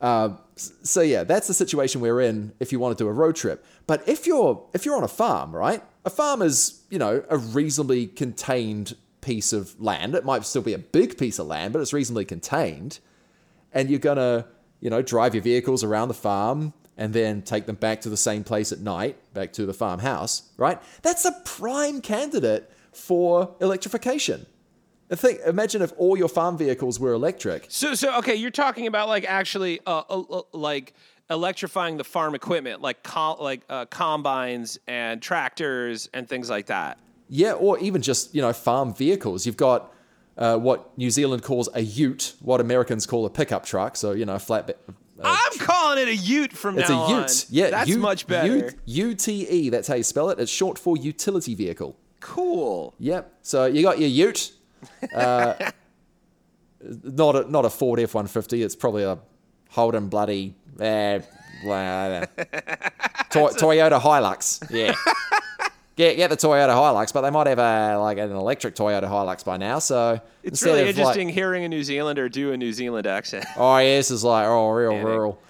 Uh, 0.00 0.30
so 0.56 1.00
yeah, 1.00 1.24
that's 1.24 1.46
the 1.46 1.54
situation 1.54 2.00
we're 2.00 2.20
in 2.20 2.52
if 2.60 2.72
you 2.72 2.78
want 2.78 2.96
to 2.96 3.04
do 3.04 3.08
a 3.08 3.12
road 3.12 3.36
trip. 3.36 3.64
But 3.86 4.06
if 4.08 4.26
you're 4.26 4.66
if 4.72 4.84
you're 4.84 4.96
on 4.96 5.04
a 5.04 5.08
farm, 5.08 5.54
right? 5.54 5.82
A 6.04 6.10
farm 6.10 6.42
is 6.42 6.82
you 6.90 6.98
know 6.98 7.24
a 7.28 7.38
reasonably 7.38 8.06
contained 8.06 8.96
piece 9.20 9.52
of 9.52 9.78
land. 9.80 10.14
It 10.14 10.24
might 10.24 10.44
still 10.44 10.62
be 10.62 10.72
a 10.72 10.78
big 10.78 11.18
piece 11.18 11.38
of 11.38 11.46
land, 11.46 11.72
but 11.72 11.80
it's 11.80 11.92
reasonably 11.92 12.24
contained. 12.24 12.98
And 13.72 13.90
you're 13.90 13.98
gonna 13.98 14.46
you 14.80 14.90
know 14.90 15.02
drive 15.02 15.34
your 15.34 15.42
vehicles 15.42 15.84
around 15.84 16.08
the 16.08 16.14
farm 16.14 16.72
and 16.96 17.14
then 17.14 17.40
take 17.40 17.66
them 17.66 17.76
back 17.76 18.02
to 18.02 18.10
the 18.10 18.16
same 18.16 18.44
place 18.44 18.72
at 18.72 18.80
night, 18.80 19.16
back 19.32 19.52
to 19.54 19.64
the 19.64 19.72
farmhouse, 19.72 20.50
right? 20.58 20.80
That's 21.02 21.24
a 21.24 21.32
prime 21.46 22.02
candidate 22.02 22.70
for 22.92 23.54
electrification. 23.60 24.44
Think 25.16 25.40
imagine 25.44 25.82
if 25.82 25.92
all 25.96 26.16
your 26.16 26.28
farm 26.28 26.56
vehicles 26.56 27.00
were 27.00 27.12
electric. 27.12 27.66
So, 27.68 27.94
so 27.94 28.16
okay, 28.18 28.36
you're 28.36 28.50
talking 28.52 28.86
about 28.86 29.08
like 29.08 29.24
actually, 29.24 29.80
uh, 29.86 30.02
uh, 30.08 30.20
uh, 30.20 30.42
like 30.52 30.94
electrifying 31.30 31.96
the 31.96 32.04
farm 32.04 32.34
equipment, 32.34 32.80
like 32.80 33.02
com- 33.02 33.38
like 33.40 33.62
uh, 33.68 33.86
combines 33.86 34.78
and 34.86 35.20
tractors 35.20 36.08
and 36.14 36.28
things 36.28 36.48
like 36.48 36.66
that. 36.66 36.98
Yeah, 37.28 37.52
or 37.52 37.78
even 37.80 38.02
just 38.02 38.34
you 38.34 38.40
know 38.42 38.52
farm 38.52 38.94
vehicles. 38.94 39.46
You've 39.46 39.56
got 39.56 39.92
uh, 40.38 40.56
what 40.58 40.96
New 40.96 41.10
Zealand 41.10 41.42
calls 41.42 41.68
a 41.74 41.80
Ute, 41.80 42.34
what 42.40 42.60
Americans 42.60 43.04
call 43.06 43.26
a 43.26 43.30
pickup 43.30 43.64
truck. 43.66 43.96
So 43.96 44.12
you 44.12 44.24
know, 44.26 44.34
a 44.34 44.38
flatbed. 44.38 44.74
Uh, 44.88 45.36
I'm 45.36 45.58
calling 45.58 45.98
it 45.98 46.08
a 46.08 46.16
Ute 46.16 46.52
from 46.52 46.78
it's 46.78 46.88
now 46.88 47.02
a 47.02 47.14
on. 47.14 47.22
Ute. 47.22 47.46
Yeah, 47.50 47.70
that's 47.70 47.90
U- 47.90 47.98
much 47.98 48.26
better. 48.26 48.72
UTE. 48.86 49.70
That's 49.70 49.86
how 49.88 49.94
you 49.96 50.02
spell 50.02 50.30
it. 50.30 50.38
It's 50.38 50.50
short 50.50 50.78
for 50.78 50.96
utility 50.96 51.54
vehicle. 51.54 51.96
cool. 52.20 52.94
Yep. 52.98 53.32
So 53.42 53.66
you 53.66 53.82
got 53.82 53.98
your 53.98 54.08
Ute. 54.08 54.52
Uh, 55.14 55.54
not 57.02 57.36
a 57.36 57.50
not 57.50 57.64
a 57.64 57.70
Ford 57.70 58.00
F 58.00 58.14
one 58.14 58.26
fifty. 58.26 58.62
It's 58.62 58.76
probably 58.76 59.04
a 59.04 59.18
Holden 59.70 60.08
bloody 60.08 60.54
uh, 60.80 61.20
blah, 61.62 62.24
Toy- 63.30 63.50
Toyota 63.52 64.00
Hilux. 64.00 64.68
Yeah. 64.70 64.94
Get, 65.96 66.16
get 66.16 66.30
the 66.30 66.36
Toyota 66.36 66.68
Hilux, 66.70 67.12
but 67.12 67.20
they 67.20 67.28
might 67.30 67.46
have 67.46 67.58
a 67.58 67.98
like 67.98 68.16
an 68.16 68.30
electric 68.32 68.74
Toyota 68.74 69.02
Hilux 69.02 69.44
by 69.44 69.58
now. 69.58 69.80
So 69.80 70.18
It's 70.42 70.62
really 70.62 70.80
of, 70.80 70.86
like- 70.86 70.96
interesting 70.96 71.28
hearing 71.28 71.64
a 71.64 71.68
New 71.68 71.84
Zealander 71.84 72.30
do 72.30 72.52
a 72.52 72.56
New 72.56 72.72
Zealand 72.72 73.06
accent. 73.06 73.44
Oh, 73.54 73.76
yeah, 73.76 73.96
this 73.96 74.10
is 74.10 74.24
like, 74.24 74.46
oh, 74.46 74.70
real 74.70 74.96
rural. 75.04 75.42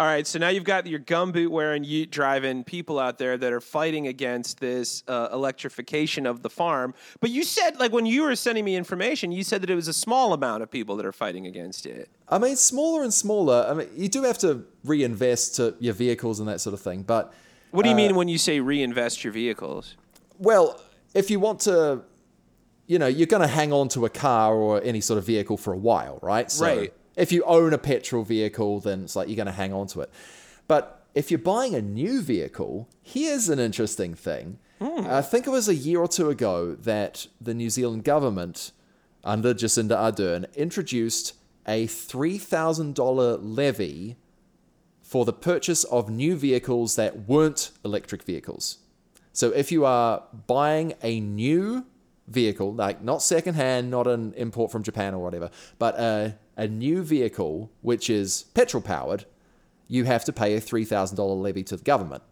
All 0.00 0.06
right, 0.06 0.24
so 0.28 0.38
now 0.38 0.48
you've 0.48 0.62
got 0.62 0.86
your 0.86 1.00
gumboot 1.00 1.48
wearing, 1.48 1.82
Ute 1.82 2.08
driving 2.08 2.62
people 2.62 3.00
out 3.00 3.18
there 3.18 3.36
that 3.36 3.52
are 3.52 3.60
fighting 3.60 4.06
against 4.06 4.60
this 4.60 5.02
uh, 5.08 5.28
electrification 5.32 6.24
of 6.24 6.42
the 6.42 6.48
farm. 6.48 6.94
But 7.20 7.30
you 7.30 7.42
said, 7.42 7.80
like, 7.80 7.92
when 7.92 8.06
you 8.06 8.22
were 8.22 8.36
sending 8.36 8.64
me 8.64 8.76
information, 8.76 9.32
you 9.32 9.42
said 9.42 9.60
that 9.62 9.70
it 9.70 9.74
was 9.74 9.88
a 9.88 9.92
small 9.92 10.32
amount 10.32 10.62
of 10.62 10.70
people 10.70 10.94
that 10.98 11.06
are 11.06 11.10
fighting 11.10 11.48
against 11.48 11.84
it. 11.84 12.08
I 12.28 12.38
mean, 12.38 12.54
smaller 12.54 13.02
and 13.02 13.12
smaller. 13.12 13.66
I 13.68 13.74
mean, 13.74 13.88
you 13.96 14.08
do 14.08 14.22
have 14.22 14.38
to 14.38 14.64
reinvest 14.84 15.56
to 15.56 15.74
your 15.80 15.94
vehicles 15.94 16.38
and 16.38 16.48
that 16.48 16.60
sort 16.60 16.74
of 16.74 16.80
thing. 16.80 17.02
But 17.02 17.34
What 17.72 17.82
do 17.82 17.88
you 17.88 17.96
mean 17.96 18.14
when 18.14 18.28
you 18.28 18.38
say 18.38 18.60
reinvest 18.60 19.24
your 19.24 19.32
vehicles? 19.32 19.96
well, 20.38 20.80
if 21.12 21.28
you 21.28 21.40
want 21.40 21.58
to, 21.62 22.02
you 22.86 23.00
know, 23.00 23.08
you're 23.08 23.26
going 23.26 23.42
to 23.42 23.48
hang 23.48 23.72
on 23.72 23.88
to 23.88 24.04
a 24.04 24.10
car 24.10 24.54
or 24.54 24.80
any 24.84 25.00
sort 25.00 25.18
of 25.18 25.24
vehicle 25.24 25.56
for 25.56 25.72
a 25.72 25.76
while, 25.76 26.20
right? 26.22 26.48
So 26.52 26.64
Right. 26.66 26.92
If 27.18 27.32
you 27.32 27.42
own 27.44 27.72
a 27.72 27.78
petrol 27.78 28.22
vehicle, 28.22 28.80
then 28.80 29.04
it's 29.04 29.16
like 29.16 29.28
you're 29.28 29.36
going 29.36 29.46
to 29.46 29.52
hang 29.52 29.72
on 29.72 29.88
to 29.88 30.00
it. 30.00 30.10
But 30.68 31.04
if 31.14 31.30
you're 31.30 31.38
buying 31.38 31.74
a 31.74 31.82
new 31.82 32.22
vehicle, 32.22 32.88
here's 33.02 33.48
an 33.48 33.58
interesting 33.58 34.14
thing. 34.14 34.58
Hmm. 34.80 35.06
I 35.06 35.22
think 35.22 35.46
it 35.46 35.50
was 35.50 35.68
a 35.68 35.74
year 35.74 36.00
or 36.00 36.06
two 36.06 36.30
ago 36.30 36.74
that 36.76 37.26
the 37.40 37.54
New 37.54 37.70
Zealand 37.70 38.04
government, 38.04 38.70
under 39.24 39.52
Jacinda 39.52 39.96
Ardern, 39.96 40.54
introduced 40.54 41.34
a 41.66 41.86
$3,000 41.86 43.38
levy 43.42 44.16
for 45.02 45.24
the 45.24 45.32
purchase 45.32 45.84
of 45.84 46.08
new 46.08 46.36
vehicles 46.36 46.94
that 46.96 47.28
weren't 47.28 47.72
electric 47.84 48.22
vehicles. 48.22 48.78
So 49.32 49.50
if 49.50 49.72
you 49.72 49.84
are 49.84 50.22
buying 50.46 50.94
a 51.02 51.18
new 51.20 51.86
vehicle, 52.28 52.74
like 52.74 53.02
not 53.02 53.22
secondhand, 53.22 53.90
not 53.90 54.06
an 54.06 54.34
import 54.34 54.70
from 54.70 54.82
Japan 54.82 55.14
or 55.14 55.22
whatever, 55.22 55.50
but 55.78 55.98
a, 55.98 56.36
a 56.58 56.68
new 56.68 57.02
vehicle 57.02 57.70
which 57.80 58.10
is 58.10 58.42
petrol 58.54 58.82
powered, 58.82 59.24
you 59.86 60.04
have 60.04 60.24
to 60.24 60.32
pay 60.32 60.54
a 60.54 60.60
three 60.60 60.84
thousand 60.84 61.16
dollar 61.16 61.34
levy 61.34 61.62
to 61.64 61.76
the 61.76 61.84
government. 61.84 62.22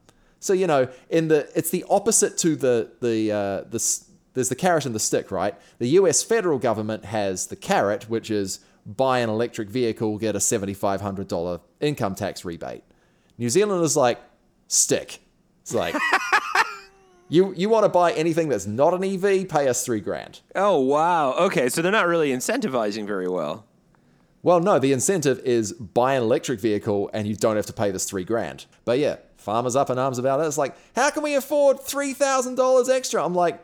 So 0.41 0.53
you 0.53 0.67
know, 0.67 0.89
in 1.09 1.29
the 1.29 1.49
it's 1.55 1.71
the 1.71 1.85
opposite 1.89 2.37
to 2.39 2.57
the 2.57 2.91
the 3.01 3.33
uh, 3.33 3.61
the 3.71 4.01
there's 4.35 4.51
the 4.51 4.55
carrot 4.55 4.85
and 4.85 4.95
the 4.95 5.01
stick, 5.01 5.31
right? 5.31 5.55
The 5.79 5.89
U.S. 6.01 6.23
federal 6.23 6.59
government 6.59 7.07
has 7.07 7.47
the 7.47 7.57
carrot, 7.57 8.11
which 8.11 8.31
is 8.31 8.61
buy 8.85 9.21
an 9.21 9.31
electric 9.31 9.71
vehicle, 9.71 10.19
get 10.19 10.37
a 10.37 10.41
seventy 10.41 10.75
five 10.75 11.01
hundred 11.01 11.29
dollar 11.29 11.61
income 11.81 12.15
tax 12.15 12.45
rebate. 12.45 12.83
New 13.39 13.49
Zealand 13.49 13.83
is 13.85 13.97
like 13.97 14.21
stick. 14.69 15.21
It's 15.63 15.73
like 15.75 15.95
you 17.29 17.53
you 17.57 17.69
want 17.69 17.85
to 17.85 17.89
buy 17.89 18.13
anything 18.13 18.49
that's 18.49 18.67
not 18.67 18.95
an 18.95 19.05
EV, 19.05 19.49
pay 19.49 19.69
us 19.69 19.85
three 19.85 20.01
grand. 20.01 20.41
Oh, 20.55 20.81
wow. 20.81 21.33
Okay, 21.35 21.69
so 21.69 21.83
they're 21.83 21.93
not 21.93 22.07
really 22.07 22.31
incentivizing 22.31 23.07
very 23.07 23.29
well. 23.29 23.66
Well, 24.47 24.61
no, 24.61 24.79
the 24.79 24.93
incentive 24.93 25.41
is 25.41 25.73
buy 25.73 26.15
an 26.15 26.23
electric 26.23 26.61
vehicle 26.61 27.11
and 27.13 27.27
you 27.27 27.35
don't 27.35 27.57
have 27.57 27.67
to 27.67 27.73
pay 27.73 27.91
this 27.91 28.05
three 28.05 28.23
grand. 28.23 28.67
But 28.85 29.01
yeah, 29.01 29.17
farmers 29.37 29.75
up 29.75 29.91
in 29.91 29.99
arms 29.99 30.21
about 30.21 30.39
it. 30.39 30.45
It's 30.45 30.57
like, 30.57 30.77
how 30.95 31.11
can 31.11 31.25
we 31.25 31.35
afford 31.35 31.81
three 31.81 32.13
thousand 32.13 32.55
dollars 32.55 32.89
extra? 32.89 33.25
I'm 33.25 33.35
like, 33.35 33.61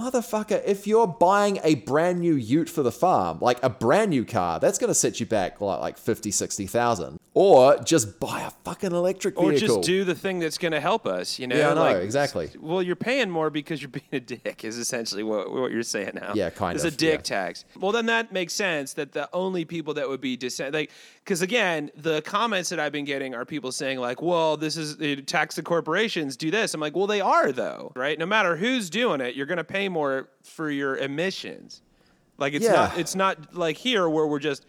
motherfucker, 0.00 0.62
if 0.64 0.86
you're 0.86 1.06
buying 1.06 1.58
a 1.62 1.74
brand 1.76 2.20
new 2.20 2.34
ute 2.34 2.70
for 2.70 2.82
the 2.82 2.92
farm, 2.92 3.38
like 3.40 3.62
a 3.62 3.68
brand 3.68 4.10
new 4.10 4.24
car, 4.24 4.58
that's 4.58 4.78
gonna 4.78 4.94
set 4.94 5.20
you 5.20 5.26
back 5.26 5.60
like 5.60 5.80
like 5.80 5.98
50, 5.98 6.30
60,000. 6.30 7.18
Or 7.32 7.78
just 7.78 8.18
buy 8.18 8.40
a 8.40 8.50
fucking 8.64 8.90
electric 8.90 9.36
vehicle. 9.36 9.54
Or 9.54 9.56
just 9.56 9.82
do 9.82 10.02
the 10.02 10.16
thing 10.16 10.40
that's 10.40 10.58
going 10.58 10.72
to 10.72 10.80
help 10.80 11.06
us, 11.06 11.38
you 11.38 11.46
know? 11.46 11.56
Yeah, 11.56 11.70
I 11.70 11.74
know, 11.74 11.80
like, 11.80 11.96
exactly. 11.98 12.50
Well, 12.58 12.82
you're 12.82 12.96
paying 12.96 13.30
more 13.30 13.50
because 13.50 13.80
you're 13.80 13.88
being 14.00 14.04
a 14.10 14.18
dick, 14.18 14.64
is 14.64 14.78
essentially 14.78 15.22
what, 15.22 15.52
what 15.52 15.70
you're 15.70 15.84
saying 15.84 16.12
now. 16.14 16.32
Yeah, 16.34 16.50
kind 16.50 16.74
it's 16.74 16.84
of, 16.84 16.94
a 16.94 16.96
dick 16.96 17.18
yeah. 17.18 17.22
tax. 17.22 17.64
Well, 17.78 17.92
then 17.92 18.06
that 18.06 18.32
makes 18.32 18.52
sense 18.52 18.94
that 18.94 19.12
the 19.12 19.28
only 19.32 19.64
people 19.64 19.94
that 19.94 20.08
would 20.08 20.20
be 20.20 20.36
dissent, 20.36 20.74
like, 20.74 20.90
because 21.30 21.42
again, 21.42 21.92
the 21.94 22.20
comments 22.22 22.70
that 22.70 22.80
I've 22.80 22.90
been 22.90 23.04
getting 23.04 23.36
are 23.36 23.44
people 23.44 23.70
saying, 23.70 24.00
like, 24.00 24.20
well, 24.20 24.56
this 24.56 24.76
is 24.76 25.00
it, 25.00 25.28
tax 25.28 25.54
the 25.54 25.62
corporations, 25.62 26.36
do 26.36 26.50
this. 26.50 26.74
I'm 26.74 26.80
like, 26.80 26.96
well, 26.96 27.06
they 27.06 27.20
are, 27.20 27.52
though, 27.52 27.92
right? 27.94 28.18
No 28.18 28.26
matter 28.26 28.56
who's 28.56 28.90
doing 28.90 29.20
it, 29.20 29.36
you're 29.36 29.46
going 29.46 29.58
to 29.58 29.62
pay 29.62 29.88
more 29.88 30.28
for 30.42 30.68
your 30.68 30.96
emissions. 30.96 31.82
Like, 32.36 32.52
it's 32.52 32.64
Yeah. 32.64 32.72
not, 32.72 32.98
it's 32.98 33.14
not 33.14 33.54
like 33.54 33.76
here 33.76 34.08
where 34.08 34.26
we're 34.26 34.40
just 34.40 34.66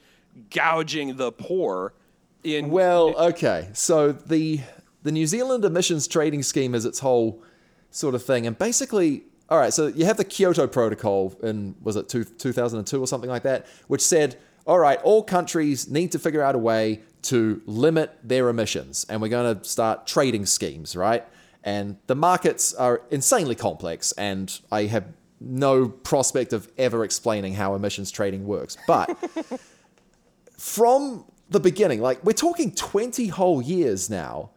gouging 0.52 1.17
the 1.17 1.32
poor 1.32 1.95
in 2.43 2.69
Well, 2.69 3.15
eh, 3.17 3.24
okay. 3.30 3.69
So 3.74 4.12
the 4.12 4.60
the 5.02 5.12
New 5.12 5.26
Zealand 5.26 5.65
emissions 5.65 6.08
trading 6.08 6.43
scheme 6.43 6.76
is 6.76 6.86
its 6.86 7.00
whole 7.00 7.41
sort 7.89 8.13
of 8.13 8.24
thing, 8.24 8.45
and 8.45 8.56
basically, 8.56 9.24
all 9.50 9.58
right. 9.58 9.74
So 9.74 9.88
you 9.88 10.06
have 10.06 10.17
the 10.17 10.26
Kyoto 10.26 10.67
Protocol 10.67 11.34
in 11.41 11.74
was 11.82 11.95
it 11.95 12.08
two, 12.08 12.24
2002 12.24 13.02
or 13.02 13.08
something 13.08 13.32
like 13.32 13.41
that, 13.41 13.65
which 13.88 14.02
said, 14.02 14.38
all 14.65 14.80
right, 14.80 15.00
all 15.04 15.24
countries 15.24 15.89
need 15.89 16.12
to 16.12 16.19
figure 16.19 16.41
out 16.41 16.56
a 16.56 16.60
way 16.60 17.02
to 17.24 17.62
limit 17.65 18.17
their 18.24 18.50
emissions, 18.50 19.06
and 19.10 19.21
we're 19.21 19.30
going 19.30 19.58
to 19.58 19.63
start 19.67 20.08
trading 20.08 20.45
schemes, 20.45 20.95
right? 20.95 21.26
And 21.63 21.97
the 22.08 22.15
markets 22.15 22.74
are 22.74 23.02
insanely 23.12 23.56
complex, 23.56 24.12
and 24.13 24.60
I 24.71 24.86
have 24.86 25.06
no 25.39 25.88
prospect 25.88 26.54
of 26.54 26.71
ever 26.78 27.04
explaining 27.04 27.54
how 27.54 27.76
emissions 27.76 28.12
trading 28.12 28.45
works, 28.45 28.78
but 28.88 29.15
from 30.58 31.26
the 31.50 31.60
beginning, 31.60 32.02
like 32.02 32.24
we're 32.24 32.34
talking 32.34 32.74
20 32.74 33.28
whole 33.28 33.62
years 33.62 34.10
now, 34.10 34.52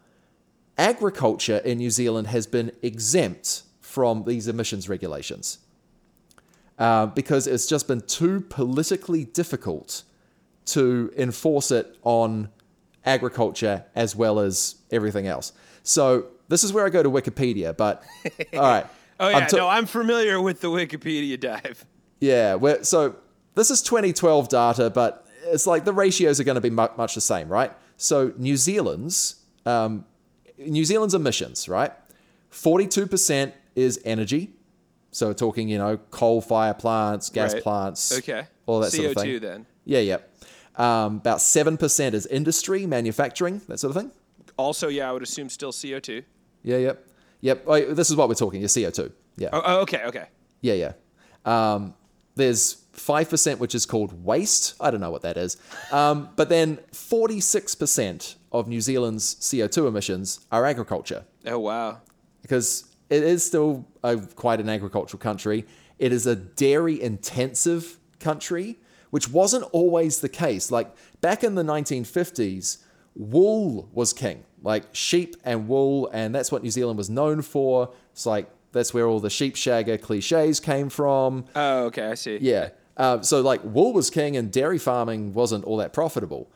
agriculture 0.76 1.58
in 1.58 1.78
New 1.78 1.90
Zealand 1.90 2.28
has 2.28 2.46
been 2.46 2.72
exempt 2.82 3.62
from 3.80 4.24
these 4.24 4.48
emissions 4.48 4.88
regulations 4.88 5.58
uh, 6.78 7.06
because 7.06 7.46
it's 7.46 7.66
just 7.66 7.88
been 7.88 8.00
too 8.00 8.40
politically 8.40 9.24
difficult 9.24 10.02
to 10.66 11.12
enforce 11.16 11.70
it 11.70 11.96
on 12.02 12.48
agriculture 13.04 13.84
as 13.94 14.16
well 14.16 14.40
as 14.40 14.76
everything 14.90 15.26
else. 15.26 15.52
So 15.82 16.26
this 16.48 16.64
is 16.64 16.72
where 16.72 16.86
I 16.86 16.88
go 16.88 17.02
to 17.02 17.10
Wikipedia, 17.10 17.76
but 17.76 18.02
all 18.54 18.60
right. 18.60 18.86
Oh 19.20 19.28
yeah, 19.28 19.38
I'm 19.38 19.48
no, 19.52 19.68
I'm 19.68 19.86
familiar 19.86 20.40
with 20.40 20.60
the 20.60 20.68
Wikipedia 20.68 21.38
dive. 21.38 21.84
yeah, 22.20 22.56
so 22.82 23.16
this 23.54 23.70
is 23.70 23.80
2012 23.82 24.48
data, 24.48 24.90
but 24.90 25.26
it's 25.44 25.66
like 25.66 25.84
the 25.84 25.92
ratios 25.92 26.40
are 26.40 26.44
going 26.44 26.56
to 26.56 26.60
be 26.60 26.70
mu- 26.70 26.88
much 26.96 27.14
the 27.14 27.20
same, 27.20 27.48
right? 27.48 27.72
So 27.96 28.32
New 28.36 28.56
Zealand's 28.56 29.36
um, 29.66 30.04
New 30.58 30.84
Zealand's 30.84 31.14
emissions, 31.14 31.68
right? 31.68 31.92
42% 32.50 33.52
is 33.74 34.00
energy. 34.04 34.53
So 35.14 35.28
we're 35.28 35.34
talking, 35.34 35.68
you 35.68 35.78
know, 35.78 35.96
coal 36.10 36.40
fire 36.40 36.74
plants, 36.74 37.30
gas 37.30 37.54
Right. 37.54 37.62
plants, 37.62 38.18
Okay. 38.18 38.48
all 38.66 38.80
that 38.80 38.90
sort 38.90 39.06
of 39.06 39.16
CO2 39.16 39.38
thing. 39.38 39.40
then. 39.40 39.66
Yeah, 39.84 40.00
yeah. 40.00 40.16
Um, 40.76 41.18
about 41.18 41.38
7% 41.38 42.14
is 42.14 42.26
industry, 42.26 42.84
manufacturing, 42.84 43.60
that 43.68 43.78
sort 43.78 43.94
of 43.94 44.02
thing. 44.02 44.10
Also, 44.56 44.88
yeah, 44.88 45.08
I 45.08 45.12
would 45.12 45.22
assume 45.22 45.48
still 45.50 45.70
CO2. 45.70 46.24
Yeah, 46.64 46.78
yep. 46.78 47.06
Yep. 47.42 47.64
Oh, 47.68 47.94
this 47.94 48.10
is 48.10 48.16
what 48.16 48.28
we're 48.28 48.34
talking, 48.34 48.60
your 48.60 48.68
CO2. 48.68 49.12
Yeah. 49.36 49.50
Oh, 49.52 49.62
oh, 49.64 49.76
okay, 49.82 50.02
okay. 50.06 50.26
Yeah, 50.62 50.74
yeah. 50.74 50.92
Um, 51.44 51.94
there's 52.34 52.78
5%, 52.96 53.58
which 53.60 53.76
is 53.76 53.86
called 53.86 54.24
waste. 54.24 54.74
I 54.80 54.90
don't 54.90 55.00
know 55.00 55.12
what 55.12 55.22
that 55.22 55.36
is. 55.36 55.56
Um, 55.92 56.30
but 56.34 56.48
then 56.48 56.78
46% 56.92 58.34
of 58.50 58.66
New 58.66 58.80
Zealand's 58.80 59.36
CO2 59.36 59.86
emissions 59.86 60.40
are 60.50 60.64
agriculture 60.64 61.24
Oh 61.46 61.60
wow. 61.60 61.98
because 62.42 62.84
it 63.14 63.22
is 63.22 63.44
still 63.44 63.86
a, 64.02 64.16
quite 64.16 64.60
an 64.60 64.68
agricultural 64.68 65.20
country. 65.20 65.66
It 65.98 66.12
is 66.12 66.26
a 66.26 66.34
dairy 66.34 67.00
intensive 67.00 67.98
country, 68.18 68.78
which 69.10 69.28
wasn't 69.28 69.64
always 69.72 70.20
the 70.20 70.28
case. 70.28 70.70
Like 70.70 70.94
back 71.20 71.44
in 71.44 71.54
the 71.54 71.62
1950s, 71.62 72.78
wool 73.14 73.88
was 73.92 74.12
king, 74.12 74.44
like 74.62 74.84
sheep 74.92 75.36
and 75.44 75.68
wool, 75.68 76.10
and 76.12 76.34
that's 76.34 76.50
what 76.50 76.62
New 76.62 76.70
Zealand 76.70 76.98
was 76.98 77.08
known 77.08 77.42
for. 77.42 77.92
It's 78.12 78.26
like 78.26 78.50
that's 78.72 78.92
where 78.92 79.06
all 79.06 79.20
the 79.20 79.30
sheep 79.30 79.54
shagger 79.54 80.00
cliches 80.00 80.58
came 80.58 80.88
from. 80.88 81.44
Oh, 81.54 81.84
okay, 81.84 82.08
I 82.08 82.14
see. 82.14 82.38
Yeah. 82.40 82.70
Uh, 82.96 83.20
so 83.22 83.40
like 83.40 83.60
wool 83.64 83.92
was 83.92 84.10
king 84.10 84.36
and 84.36 84.52
dairy 84.52 84.78
farming 84.78 85.34
wasn't 85.34 85.64
all 85.64 85.76
that 85.76 85.92
profitable. 85.92 86.50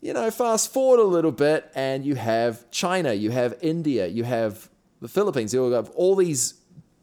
You 0.00 0.14
know, 0.14 0.30
fast 0.30 0.72
forward 0.72 1.00
a 1.00 1.04
little 1.04 1.32
bit 1.32 1.70
and 1.74 2.04
you 2.04 2.14
have 2.14 2.70
China, 2.70 3.12
you 3.12 3.30
have 3.30 3.54
India, 3.60 4.06
you 4.06 4.24
have 4.24 4.68
the 5.00 5.08
Philippines, 5.08 5.54
you 5.54 5.70
have 5.70 5.90
all 5.90 6.14
these 6.14 6.54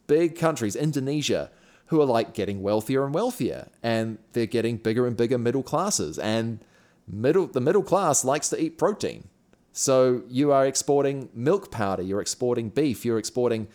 big 0.07 0.37
countries, 0.37 0.75
Indonesia, 0.75 1.49
who 1.87 2.01
are 2.01 2.05
like 2.05 2.33
getting 2.33 2.61
wealthier 2.61 3.05
and 3.05 3.13
wealthier 3.13 3.69
and 3.81 4.17
they're 4.33 4.45
getting 4.45 4.77
bigger 4.77 5.07
and 5.07 5.15
bigger 5.15 5.37
middle 5.37 5.63
classes 5.63 6.19
and 6.19 6.59
middle 7.07 7.47
the 7.47 7.61
middle 7.61 7.83
class 7.83 8.25
likes 8.25 8.49
to 8.49 8.61
eat 8.61 8.77
protein. 8.77 9.27
So 9.71 10.23
you 10.27 10.51
are 10.51 10.65
exporting 10.65 11.29
milk 11.33 11.71
powder, 11.71 12.01
you're 12.01 12.21
exporting 12.21 12.69
beef, 12.69 13.05
you're 13.05 13.19
exporting 13.19 13.67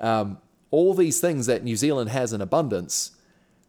um, 0.00 0.38
all 0.70 0.94
these 0.94 1.20
things 1.20 1.46
that 1.46 1.62
New 1.62 1.76
Zealand 1.76 2.10
has 2.10 2.32
in 2.32 2.40
abundance 2.40 3.12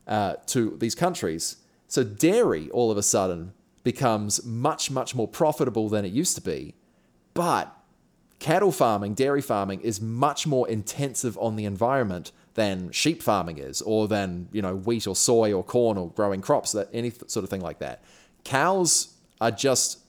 uh, 0.07 0.35
to 0.47 0.77
these 0.79 0.95
countries. 0.95 1.57
So 1.87 2.03
dairy 2.03 2.69
all 2.71 2.89
of 2.89 2.97
a 2.97 3.03
sudden 3.03 3.53
becomes 3.83 4.43
much, 4.45 4.89
much 4.89 5.13
more 5.13 5.27
profitable 5.27 5.89
than 5.89 6.05
it 6.05 6.13
used 6.13 6.35
to 6.35 6.41
be. 6.41 6.73
But 7.33 7.75
cattle 8.43 8.73
farming, 8.73 9.13
dairy 9.13 9.41
farming 9.41 9.79
is 9.81 10.01
much 10.01 10.45
more 10.45 10.67
intensive 10.67 11.37
on 11.37 11.55
the 11.55 11.63
environment 11.63 12.33
than 12.55 12.91
sheep 12.91 13.23
farming 13.23 13.57
is, 13.57 13.81
or 13.81 14.05
than 14.09 14.49
you 14.51 14.61
know 14.61 14.75
wheat 14.75 15.07
or 15.07 15.15
soy 15.15 15.53
or 15.53 15.63
corn 15.63 15.97
or 15.97 16.09
growing 16.11 16.41
crops, 16.41 16.73
that 16.73 16.89
any 16.91 17.09
sort 17.27 17.45
of 17.45 17.49
thing 17.49 17.61
like 17.61 17.79
that. 17.79 18.03
Cows 18.43 19.13
are 19.39 19.49
just 19.49 19.99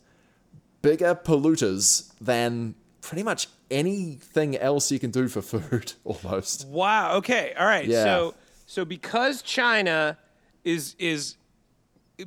bigger 0.82 1.14
polluters 1.14 2.12
than 2.20 2.74
pretty 3.00 3.22
much 3.22 3.46
anything 3.70 4.56
else 4.56 4.90
you 4.90 4.98
can 4.98 5.12
do 5.12 5.28
for 5.28 5.40
food, 5.52 5.92
almost. 6.04 6.66
Wow. 6.66 7.16
Okay. 7.18 7.54
All 7.56 7.66
right. 7.66 7.86
Yeah. 7.86 8.02
So 8.02 8.34
so 8.66 8.84
because 8.84 9.42
China 9.42 10.18
is 10.64 10.96
is 10.98 11.36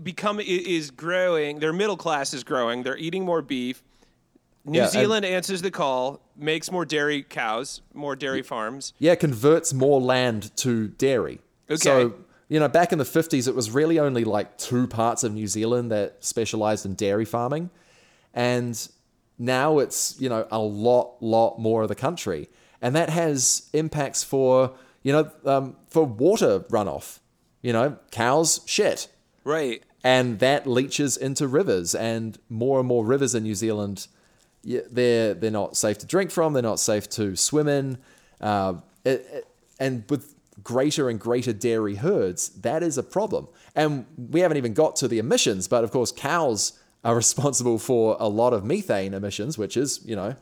become 0.04 0.40
is 0.40 0.90
growing, 0.90 1.60
their 1.60 1.74
middle 1.74 1.98
class 1.98 2.34
is 2.34 2.46
growing. 2.46 2.84
They're 2.84 2.98
eating 2.98 3.26
more 3.26 3.42
beef. 3.42 3.84
New 4.68 4.78
Yeah, 4.78 4.84
and- 4.84 4.92
Zealand 4.92 5.26
answers 5.26 5.62
the 5.62 5.72
call, 5.72 6.20
makes 6.36 6.72
more 6.72 6.86
dairy 6.86 7.24
cows, 7.24 7.82
more 7.94 8.16
dairy 8.16 8.42
farms. 8.44 8.94
Yeah, 9.00 9.16
converts 9.16 9.74
more 9.74 10.00
land 10.02 10.56
to 10.58 10.90
dairy. 10.90 11.40
Okay. 11.70 11.78
So, 11.78 12.14
you 12.50 12.60
know, 12.60 12.68
back 12.68 12.92
in 12.92 12.98
the 13.00 13.06
50s, 13.06 13.48
it 13.48 13.56
was 13.56 13.72
really 13.72 13.98
only 13.98 14.24
like 14.24 14.58
two 14.58 14.86
parts 14.88 15.24
of 15.24 15.34
New 15.34 15.48
Zealand 15.48 15.92
that 15.92 16.24
specialized 16.24 16.86
in 16.86 16.94
dairy 16.96 17.26
farming. 17.26 17.70
And 18.34 18.88
now 19.40 19.80
it's, 19.80 20.16
you 20.20 20.30
know, 20.30 20.48
a 20.52 20.60
lot, 20.60 21.16
lot 21.22 21.60
more 21.60 21.82
of 21.84 21.88
the 21.90 21.96
country. 21.96 22.50
And 22.82 22.96
that 22.96 23.10
has 23.10 23.70
impacts 23.74 24.24
for, 24.24 24.74
you 25.04 25.12
know, 25.14 25.32
um, 25.46 25.76
for 25.88 26.04
water 26.06 26.60
runoff. 26.70 27.20
You 27.62 27.74
know, 27.74 27.98
cows 28.12 28.62
shit. 28.66 29.08
Right. 29.44 29.82
And 30.04 30.40
that 30.40 30.68
leaches 30.68 31.18
into 31.18 31.48
rivers. 31.48 31.96
And 31.96 32.38
more 32.50 32.80
and 32.80 32.88
more 32.88 33.04
rivers 33.06 33.34
in 33.34 33.44
New 33.44 33.56
Zealand, 33.56 34.08
they're, 34.92 35.34
they're 35.34 35.52
not 35.52 35.78
safe 35.78 35.98
to 36.00 36.06
drink 36.06 36.32
from, 36.32 36.54
they're 36.54 36.62
not 36.64 36.80
safe 36.80 37.10
to 37.12 37.36
swim 37.36 37.68
in. 37.68 37.98
Uh, 38.42 38.76
it, 39.04 39.26
it- 39.32 39.48
and 39.80 40.04
with 40.10 40.34
greater 40.64 41.08
and 41.08 41.20
greater 41.20 41.54
dairy 41.54 41.96
herds, 41.96 42.50
that 42.62 42.82
is 42.82 42.98
a 42.98 43.04
problem. 43.04 43.48
And 43.76 44.06
we 44.18 44.40
haven't 44.40 44.58
even 44.58 44.74
got 44.74 44.96
to 44.98 45.08
the 45.08 45.20
emissions, 45.20 45.68
but 45.68 45.84
of 45.84 45.92
course, 45.92 46.12
cows 46.12 46.74
are 47.04 47.16
responsible 47.26 47.78
for 47.78 48.18
a 48.20 48.28
lot 48.28 48.54
of 48.54 48.66
methane 48.66 49.14
emissions, 49.14 49.56
which 49.58 49.78
is, 49.78 50.02
you 50.04 50.16
know, 50.16 50.36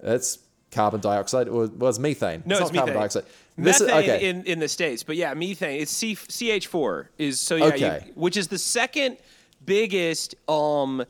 that's 0.00 0.38
carbon 0.70 1.00
dioxide 1.00 1.48
or 1.48 1.66
was 1.66 1.98
methane. 1.98 2.42
No, 2.46 2.58
it's, 2.58 2.72
not 2.72 2.74
carbon 2.74 2.94
dioxide. 2.94 3.24
This 3.58 3.80
is- 3.80 3.86
Methane 3.88 4.02
okay. 4.10 4.28
in, 4.28 4.44
in 4.44 4.58
the 4.60 4.68
states, 4.68 5.02
but 5.02 5.16
yeah, 5.16 5.34
methane. 5.34 5.80
It's 5.80 5.90
C, 5.92 6.14
CH4 6.14 7.06
is 7.18 7.40
so 7.40 7.56
yeah, 7.56 8.04
you- 8.04 8.12
which 8.14 8.36
is 8.36 8.48
the 8.48 8.58
second 8.58 9.16
biggest 9.64 10.34
um 10.48 11.04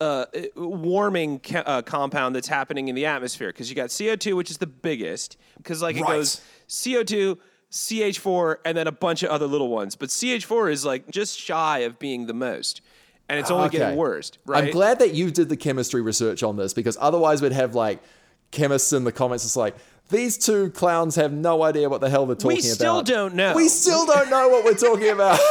uh, 0.00 0.26
warming 0.56 1.38
ca- 1.40 1.62
uh, 1.66 1.82
compound 1.82 2.34
that's 2.34 2.48
happening 2.48 2.88
in 2.88 2.94
the 2.94 3.06
atmosphere 3.06 3.48
because 3.48 3.70
you 3.70 3.76
got 3.76 3.88
CO2, 3.90 4.34
which 4.36 4.50
is 4.50 4.58
the 4.58 4.66
biggest 4.66 5.36
because 5.58 5.80
like 5.82 5.96
it 5.96 6.02
Right. 6.02 6.16
goes 6.16 6.40
CO2, 6.68 7.38
CH4, 7.70 8.56
and 8.64 8.76
then 8.76 8.86
a 8.86 8.92
bunch 8.92 9.22
of 9.22 9.30
other 9.30 9.46
little 9.46 9.68
ones. 9.68 9.96
But 9.96 10.08
CH4 10.10 10.70
is 10.72 10.84
like 10.84 11.10
just 11.10 11.38
shy 11.38 11.80
of 11.80 11.98
being 11.98 12.26
the 12.26 12.34
most, 12.34 12.80
and 13.28 13.38
it's 13.38 13.50
only 13.50 13.68
getting 13.68 13.96
worse. 13.96 14.32
Right? 14.46 14.64
I'm 14.64 14.70
glad 14.70 14.98
that 15.00 15.14
you 15.14 15.30
did 15.30 15.48
the 15.48 15.56
chemistry 15.56 16.02
research 16.02 16.42
on 16.42 16.56
this 16.56 16.72
because 16.74 16.96
otherwise 17.00 17.42
we'd 17.42 17.52
have 17.52 17.74
like 17.74 18.00
chemists 18.50 18.92
in 18.92 19.04
the 19.04 19.12
comments 19.12 19.44
just 19.44 19.56
like 19.56 19.74
these 20.08 20.38
two 20.38 20.70
clowns 20.70 21.16
have 21.16 21.32
no 21.32 21.64
idea 21.64 21.88
what 21.88 22.00
the 22.00 22.08
hell 22.08 22.26
they're 22.26 22.36
talking 22.36 22.58
about. 22.58 22.62
We 22.62 22.68
about. 22.70 22.74
still 22.76 23.02
don't 23.02 23.34
know. 23.34 23.54
We 23.56 23.68
still 23.68 24.06
don't 24.06 24.30
know 24.30 24.48
what 24.48 24.64
we're 24.64 24.74
talking 24.74 25.08
about. 25.08 25.40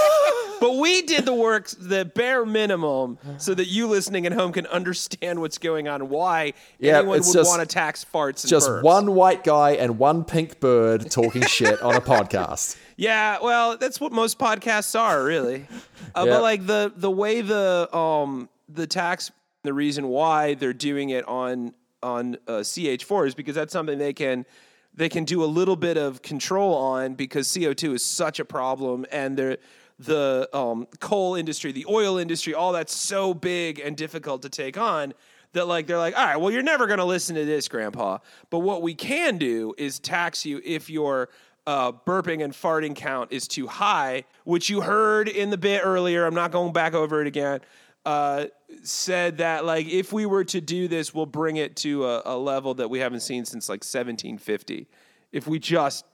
But 0.59 0.77
we 0.77 1.01
did 1.01 1.25
the 1.25 1.33
work, 1.33 1.67
the 1.79 2.05
bare 2.05 2.45
minimum, 2.45 3.17
so 3.37 3.53
that 3.53 3.67
you 3.67 3.87
listening 3.87 4.25
at 4.25 4.31
home 4.33 4.51
can 4.51 4.65
understand 4.67 5.39
what's 5.41 5.57
going 5.57 5.87
on 5.87 6.01
and 6.01 6.09
why 6.09 6.53
Yeah, 6.79 6.97
anyone 6.99 7.19
would 7.19 7.23
just- 7.33 7.49
want 7.49 7.61
to 7.61 7.65
tax 7.65 8.05
farts 8.13 8.43
and 8.43 8.49
Just 8.49 8.69
burps. 8.69 8.83
one 8.83 9.13
white 9.13 9.43
guy 9.43 9.71
and 9.71 9.97
one 9.99 10.23
pink 10.23 10.59
bird 10.59 11.09
talking 11.11 11.43
shit 11.43 11.81
on 11.81 11.95
a 11.95 12.01
podcast. 12.13 12.77
Yeah, 12.97 13.37
well, 13.41 13.77
that's 13.77 13.99
what 13.99 14.11
most 14.11 14.39
podcasts 14.39 14.97
are, 14.99 15.23
really. 15.23 15.67
Uh, 16.15 16.23
Yeah. 16.25 16.33
But 16.33 16.41
like 16.41 16.65
the 16.65 16.93
the 16.95 17.11
way 17.11 17.41
the 17.41 17.93
um 17.95 18.49
the 18.69 18.87
tax, 18.87 19.31
the 19.63 19.73
reason 19.73 20.07
why 20.07 20.53
they're 20.53 20.73
doing 20.73 21.09
it 21.09 21.27
on 21.27 21.73
on 22.01 22.37
uh, 22.47 22.61
CH4 22.63 23.27
is 23.27 23.35
because 23.35 23.55
that's 23.55 23.73
something 23.73 23.97
they 23.97 24.13
can 24.13 24.45
they 24.93 25.09
can 25.09 25.25
do 25.25 25.43
a 25.43 25.45
little 25.45 25.75
bit 25.75 25.97
of 25.97 26.21
control 26.21 26.73
on 26.75 27.15
because 27.15 27.47
CO2 27.49 27.95
is 27.95 28.05
such 28.05 28.39
a 28.39 28.45
problem 28.45 29.05
and 29.11 29.35
they're 29.37 29.57
the 29.99 30.49
um, 30.53 30.87
coal 30.99 31.35
industry, 31.35 31.71
the 31.71 31.85
oil 31.87 32.17
industry, 32.17 32.53
all 32.53 32.73
that's 32.73 32.93
so 32.93 33.33
big 33.33 33.79
and 33.79 33.95
difficult 33.95 34.41
to 34.41 34.49
take 34.49 34.77
on 34.77 35.13
that 35.53 35.67
like 35.67 35.87
they're 35.87 35.97
like, 35.97 36.17
all 36.17 36.25
right, 36.25 36.35
well, 36.35 36.51
you're 36.51 36.61
never 36.61 36.85
gonna 36.85 37.05
listen 37.05 37.35
to 37.35 37.45
this, 37.45 37.67
Grandpa. 37.67 38.19
But 38.49 38.59
what 38.59 38.81
we 38.81 38.93
can 38.93 39.37
do 39.37 39.73
is 39.77 39.99
tax 39.99 40.45
you 40.45 40.61
if 40.63 40.89
your 40.89 41.29
uh, 41.67 41.91
burping 41.91 42.43
and 42.43 42.53
farting 42.53 42.95
count 42.95 43.31
is 43.31 43.47
too 43.47 43.67
high, 43.67 44.25
which 44.43 44.69
you 44.69 44.81
heard 44.81 45.27
in 45.27 45.49
the 45.49 45.57
bit 45.57 45.81
earlier. 45.83 46.25
I'm 46.25 46.35
not 46.35 46.51
going 46.51 46.73
back 46.73 46.93
over 46.93 47.21
it 47.21 47.27
again. 47.27 47.61
Uh, 48.05 48.45
said 48.83 49.39
that 49.39 49.65
like 49.65 49.87
if 49.87 50.13
we 50.13 50.27
were 50.27 50.43
to 50.43 50.61
do 50.61 50.87
this, 50.87 51.13
we'll 51.13 51.25
bring 51.25 51.57
it 51.57 51.75
to 51.77 52.05
a, 52.05 52.21
a 52.25 52.37
level 52.37 52.75
that 52.75 52.89
we 52.89 52.99
haven't 52.99 53.21
seen 53.21 53.45
since 53.45 53.67
like 53.67 53.83
1750. 53.83 54.87
If 55.31 55.47
we 55.47 55.57
just 55.57 56.05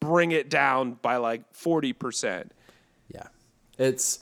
bring 0.00 0.32
it 0.32 0.50
down 0.50 0.98
by 1.00 1.16
like 1.16 1.42
40 1.52 1.92
percent. 1.94 2.52
Yeah. 3.12 3.28
It's 3.78 4.18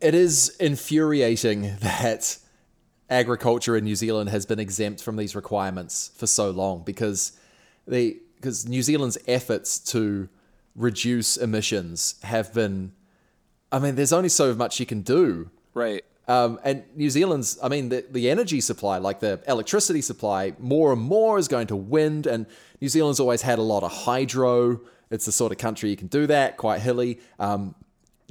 it 0.00 0.14
is 0.14 0.56
infuriating 0.60 1.62
that 1.80 2.38
agriculture 3.08 3.76
in 3.76 3.84
New 3.84 3.96
Zealand 3.96 4.30
has 4.30 4.46
been 4.46 4.58
exempt 4.58 5.02
from 5.02 5.16
these 5.16 5.34
requirements 5.36 6.10
for 6.16 6.26
so 6.26 6.50
long 6.50 6.82
because 6.84 7.32
the 7.86 8.18
because 8.36 8.66
New 8.68 8.82
Zealand's 8.82 9.16
efforts 9.26 9.78
to 9.92 10.28
reduce 10.74 11.36
emissions 11.36 12.16
have 12.22 12.52
been 12.52 12.92
I 13.72 13.78
mean 13.78 13.94
there's 13.94 14.12
only 14.12 14.28
so 14.28 14.54
much 14.54 14.78
you 14.80 14.86
can 14.86 15.02
do 15.02 15.50
Right. 15.74 16.04
um, 16.26 16.58
and 16.64 16.84
New 16.96 17.10
Zealand's, 17.10 17.58
I 17.62 17.68
mean, 17.68 17.90
the, 17.90 18.04
the 18.10 18.30
energy 18.30 18.62
supply, 18.62 18.96
like 18.96 19.20
the 19.20 19.42
electricity 19.46 20.00
supply, 20.00 20.54
more 20.58 20.92
and 20.94 21.02
more 21.02 21.38
is 21.38 21.48
going 21.48 21.66
to 21.66 21.76
wind. 21.76 22.26
And 22.26 22.46
New 22.80 22.88
Zealand's 22.88 23.20
always 23.20 23.42
had 23.42 23.58
a 23.58 23.62
lot 23.62 23.82
of 23.82 23.92
hydro. 23.92 24.80
It's 25.10 25.26
the 25.26 25.32
sort 25.32 25.52
of 25.52 25.58
country 25.58 25.90
you 25.90 25.96
can 25.96 26.06
do 26.06 26.26
that, 26.28 26.56
quite 26.56 26.80
hilly. 26.80 27.20
Um, 27.38 27.74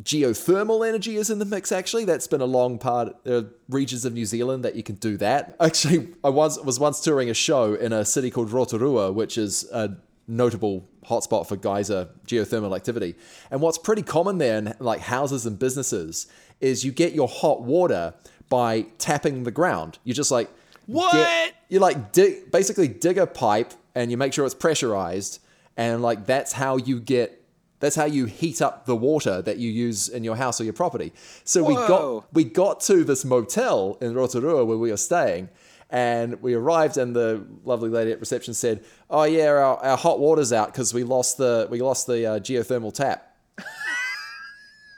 geothermal 0.02 0.88
energy 0.88 1.16
is 1.16 1.30
in 1.30 1.39
the 1.39 1.46
mix, 1.46 1.72
actually. 1.72 2.06
That's 2.06 2.28
been 2.28 2.41
a 2.41 2.46
long 2.46 2.78
part, 2.78 3.16
are 3.28 3.46
regions 3.70 4.06
of 4.06 4.14
New 4.14 4.26
Zealand 4.26 4.64
that 4.66 4.76
you 4.76 4.84
can 4.84 4.96
do 4.96 5.18
that. 5.18 5.56
Actually, 5.62 6.10
I 6.24 6.30
was, 6.30 6.60
was 6.64 6.80
once 6.80 7.00
touring 7.00 7.30
a 7.30 7.34
show 7.34 7.74
in 7.74 7.93
a 7.93 8.04
city 8.06 8.30
called 8.30 8.52
Rotorua, 8.52 9.12
which 9.12 9.38
is 9.38 9.70
a 9.72 9.96
notable 10.28 10.88
hotspot 11.08 11.48
for 11.48 11.56
geyser 11.56 12.10
geothermal 12.28 12.76
activity. 12.76 13.16
And 13.52 13.62
what's 13.62 13.78
pretty 13.78 14.02
common 14.02 14.38
there 14.38 14.58
in 14.58 14.74
like 14.80 15.00
houses 15.02 15.46
and 15.46 15.58
businesses 15.58 16.28
is 16.60 16.84
you 16.84 16.91
get 16.91 17.14
your 17.14 17.28
hot 17.28 17.62
water 17.62 18.14
by 18.50 18.82
tapping 18.98 19.43
the 19.43 19.52
ground. 19.52 20.00
You 20.04 20.14
just 20.14 20.32
like 20.32 20.50
What? 20.88 21.14
get- 21.14 21.54
you 21.70 21.80
like 21.80 22.12
dig 22.12 22.52
basically 22.52 22.88
dig 22.88 23.18
a 23.18 23.26
pipe 23.28 23.74
and 23.96 24.12
you 24.12 24.18
make 24.18 24.34
sure 24.34 24.46
it's 24.46 24.54
pressurized 24.56 25.39
and 25.78 26.02
like 26.04 26.26
that's 26.26 26.54
how 26.54 26.78
you 26.78 27.00
get 27.00 27.41
that's 27.86 27.96
how 27.96 28.06
you 28.06 28.26
heat 28.26 28.62
up 28.62 28.86
the 28.88 28.96
water 28.96 29.42
that 29.44 29.58
you 29.58 29.70
use 29.70 30.10
in 30.10 30.24
your 30.24 30.36
house 30.36 30.60
or 30.60 30.64
your 30.64 30.74
property. 30.74 31.14
So 31.44 31.64
we 31.64 31.76
got 31.76 32.34
we 32.34 32.44
got 32.44 32.80
to 32.82 33.04
this 33.04 33.24
motel 33.24 33.98
in 34.02 34.14
Rotorua 34.16 34.66
where 34.66 34.78
we 34.78 34.90
were 34.90 34.98
staying 34.98 35.50
and 35.92 36.42
we 36.42 36.56
arrived 36.56 36.98
and 36.98 37.16
the 37.16 37.46
lovely 37.64 37.90
lady 37.90 38.12
at 38.12 38.20
reception 38.20 38.56
said, 38.56 38.84
"Oh 39.10 39.24
yeah, 39.24 39.50
our, 39.50 39.78
our 39.78 39.98
hot 39.98 40.20
water's 40.20 40.52
out 40.52 40.74
because 40.74 40.94
we 40.96 41.04
lost 41.04 41.38
the 41.38 41.68
we 41.70 41.80
lost 41.80 42.08
the 42.08 42.26
uh, 42.26 42.40
geothermal 42.40 42.92
tap." 42.92 43.32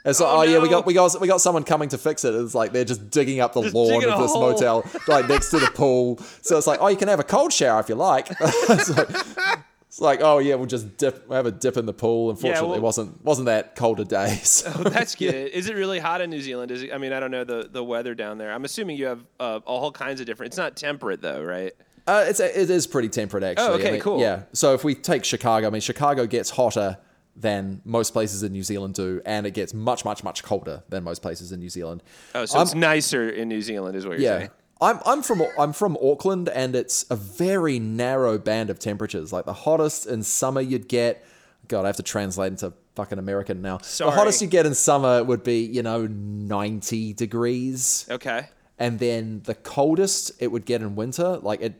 It's 0.04 0.20
like, 0.20 0.28
Oh, 0.32 0.38
oh, 0.38 0.42
yeah, 0.42 0.58
we 0.58 0.70
got 0.70 0.86
we 0.86 0.94
got 0.94 1.20
we 1.20 1.28
got 1.28 1.40
someone 1.42 1.64
coming 1.64 1.90
to 1.90 1.98
fix 1.98 2.24
it. 2.24 2.34
It's 2.34 2.54
like 2.54 2.72
they're 2.72 2.84
just 2.84 3.10
digging 3.10 3.40
up 3.40 3.52
the 3.52 3.62
Just 3.62 3.74
lawn 3.74 4.02
of 4.04 4.18
this 4.20 4.32
hole. 4.32 4.52
motel, 4.52 4.84
like 5.06 5.28
next 5.28 5.50
to 5.50 5.58
the 5.58 5.66
pool. 5.66 6.18
So 6.40 6.56
it's 6.56 6.66
like, 6.66 6.78
oh, 6.80 6.88
you 6.88 6.96
can 6.96 7.08
have 7.08 7.20
a 7.20 7.24
cold 7.24 7.52
shower 7.52 7.80
if 7.80 7.90
you 7.90 7.94
like. 7.96 8.30
like 8.68 9.57
it's 9.98 10.02
like, 10.04 10.20
oh 10.22 10.38
yeah, 10.38 10.54
we'll 10.54 10.66
just 10.66 10.96
dip, 10.96 11.26
we'll 11.28 11.34
have 11.34 11.46
a 11.46 11.50
dip 11.50 11.76
in 11.76 11.84
the 11.84 11.92
pool. 11.92 12.30
Unfortunately, 12.30 12.68
well- 12.68 12.78
it 12.78 12.82
wasn't 12.82 13.24
wasn't 13.24 13.46
that 13.46 13.74
cold 13.74 13.98
a 13.98 14.04
day. 14.04 14.36
So. 14.44 14.70
That's 14.84 15.14
good. 15.16 15.34
Is 15.34 15.68
it 15.68 15.74
really 15.74 15.98
hot 15.98 16.20
in 16.20 16.30
New 16.30 16.40
Zealand? 16.40 16.70
Is 16.70 16.84
it, 16.84 16.92
I 16.94 16.98
mean, 16.98 17.12
I 17.12 17.18
don't 17.18 17.32
know 17.32 17.42
the, 17.42 17.68
the 17.70 17.82
weather 17.82 18.14
down 18.14 18.38
there. 18.38 18.52
I'm 18.52 18.64
assuming 18.64 18.96
you 18.96 19.06
have 19.06 19.24
uh, 19.40 19.58
all 19.66 19.90
kinds 19.90 20.20
of 20.20 20.26
different. 20.26 20.50
It's 20.50 20.56
not 20.56 20.76
temperate 20.76 21.20
though, 21.20 21.42
right? 21.42 21.72
Uh, 22.06 22.26
it's 22.28 22.38
it 22.38 22.70
is 22.70 22.86
pretty 22.86 23.08
temperate 23.08 23.42
actually. 23.42 23.66
Oh, 23.66 23.72
okay, 23.72 23.88
I 23.88 23.92
mean, 23.92 24.00
cool. 24.00 24.20
Yeah. 24.20 24.42
So 24.52 24.72
if 24.74 24.84
we 24.84 24.94
take 24.94 25.24
Chicago, 25.24 25.66
I 25.66 25.70
mean 25.70 25.80
Chicago 25.80 26.26
gets 26.26 26.50
hotter 26.50 26.96
than 27.34 27.82
most 27.84 28.12
places 28.12 28.44
in 28.44 28.52
New 28.52 28.62
Zealand 28.62 28.94
do, 28.94 29.20
and 29.26 29.46
it 29.46 29.50
gets 29.52 29.74
much 29.74 30.04
much 30.04 30.22
much 30.22 30.44
colder 30.44 30.84
than 30.88 31.02
most 31.02 31.22
places 31.22 31.50
in 31.50 31.58
New 31.58 31.68
Zealand. 31.70 32.04
Oh, 32.36 32.44
so 32.46 32.60
it's 32.62 32.74
nicer 32.74 33.28
in 33.28 33.48
New 33.48 33.60
Zealand, 33.62 33.96
is 33.96 34.06
what 34.06 34.18
you're 34.20 34.30
Yeah. 34.30 34.38
saying. 34.38 34.50
I'm 34.80 35.00
I'm 35.04 35.22
from 35.22 35.42
I'm 35.58 35.72
from 35.72 35.96
Auckland 36.02 36.48
and 36.48 36.76
it's 36.76 37.04
a 37.10 37.16
very 37.16 37.78
narrow 37.78 38.38
band 38.38 38.70
of 38.70 38.78
temperatures. 38.78 39.32
Like 39.32 39.44
the 39.44 39.52
hottest 39.52 40.06
in 40.06 40.22
summer 40.22 40.60
you'd 40.60 40.88
get 40.88 41.24
God, 41.68 41.84
I 41.84 41.88
have 41.88 41.96
to 41.96 42.02
translate 42.02 42.52
into 42.52 42.72
fucking 42.94 43.18
American 43.18 43.60
now. 43.62 43.78
Sorry. 43.78 44.10
The 44.10 44.16
hottest 44.16 44.40
you 44.40 44.48
get 44.48 44.66
in 44.66 44.74
summer 44.74 45.22
would 45.22 45.44
be, 45.44 45.60
you 45.60 45.82
know, 45.82 46.06
90 46.06 47.12
degrees. 47.12 48.06
Okay. 48.10 48.46
And 48.78 48.98
then 48.98 49.42
the 49.44 49.54
coldest 49.54 50.32
it 50.40 50.48
would 50.50 50.64
get 50.64 50.80
in 50.80 50.96
winter, 50.96 51.38
like 51.38 51.60
it 51.60 51.74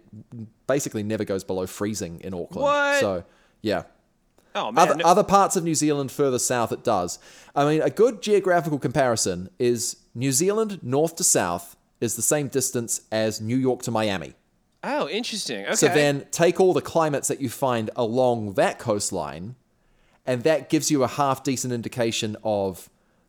basically 0.66 1.03
never 1.03 1.24
goes 1.24 1.44
below 1.44 1.66
freezing 1.66 2.20
in 2.20 2.34
Auckland. 2.34 2.62
What? 2.62 3.01
So, 3.01 3.24
yeah. 3.62 3.84
Oh 4.55 4.72
man. 4.72 4.90
Other, 4.90 5.07
other 5.07 5.24
parts 5.24 5.57
of 5.57 5.64
New 5.64 5.74
Zealand 5.74 6.11
further 6.11 6.38
south, 6.38 6.72
it 6.72 6.84
does. 6.84 7.18
I 7.55 7.64
mean, 7.64 7.82
a 7.82 7.90
good 7.90 8.20
geographical 8.20 8.78
comparison 8.78 9.49
is 9.59 9.96
New 10.14 10.32
Zealand 10.32 10.80
north 10.82 11.16
to 11.16 11.24
south 11.24 11.76
is 12.01 12.16
the 12.16 12.22
same 12.22 12.49
distance 12.49 13.03
as 13.11 13.40
New 13.40 13.57
York 13.57 13.82
to 13.82 13.90
Miami. 13.90 14.34
Oh, 14.84 15.09
interesting. 15.09 15.64
Okay. 15.64 15.74
So 15.74 15.88
then 15.88 16.26
take 16.30 16.61
all 16.61 16.72
the 16.72 16.80
climates 16.80 17.28
that 17.28 17.40
you 17.40 17.49
find 17.49 17.90
along 17.96 18.55
that 18.55 18.78
coastline, 18.78 19.57
and 20.24 20.44
that 20.44 20.68
gives 20.68 20.90
you 20.90 21.03
a 21.03 21.09
half 21.09 21.42
decent 21.42 21.72
indication 21.72 22.36
of 22.44 22.88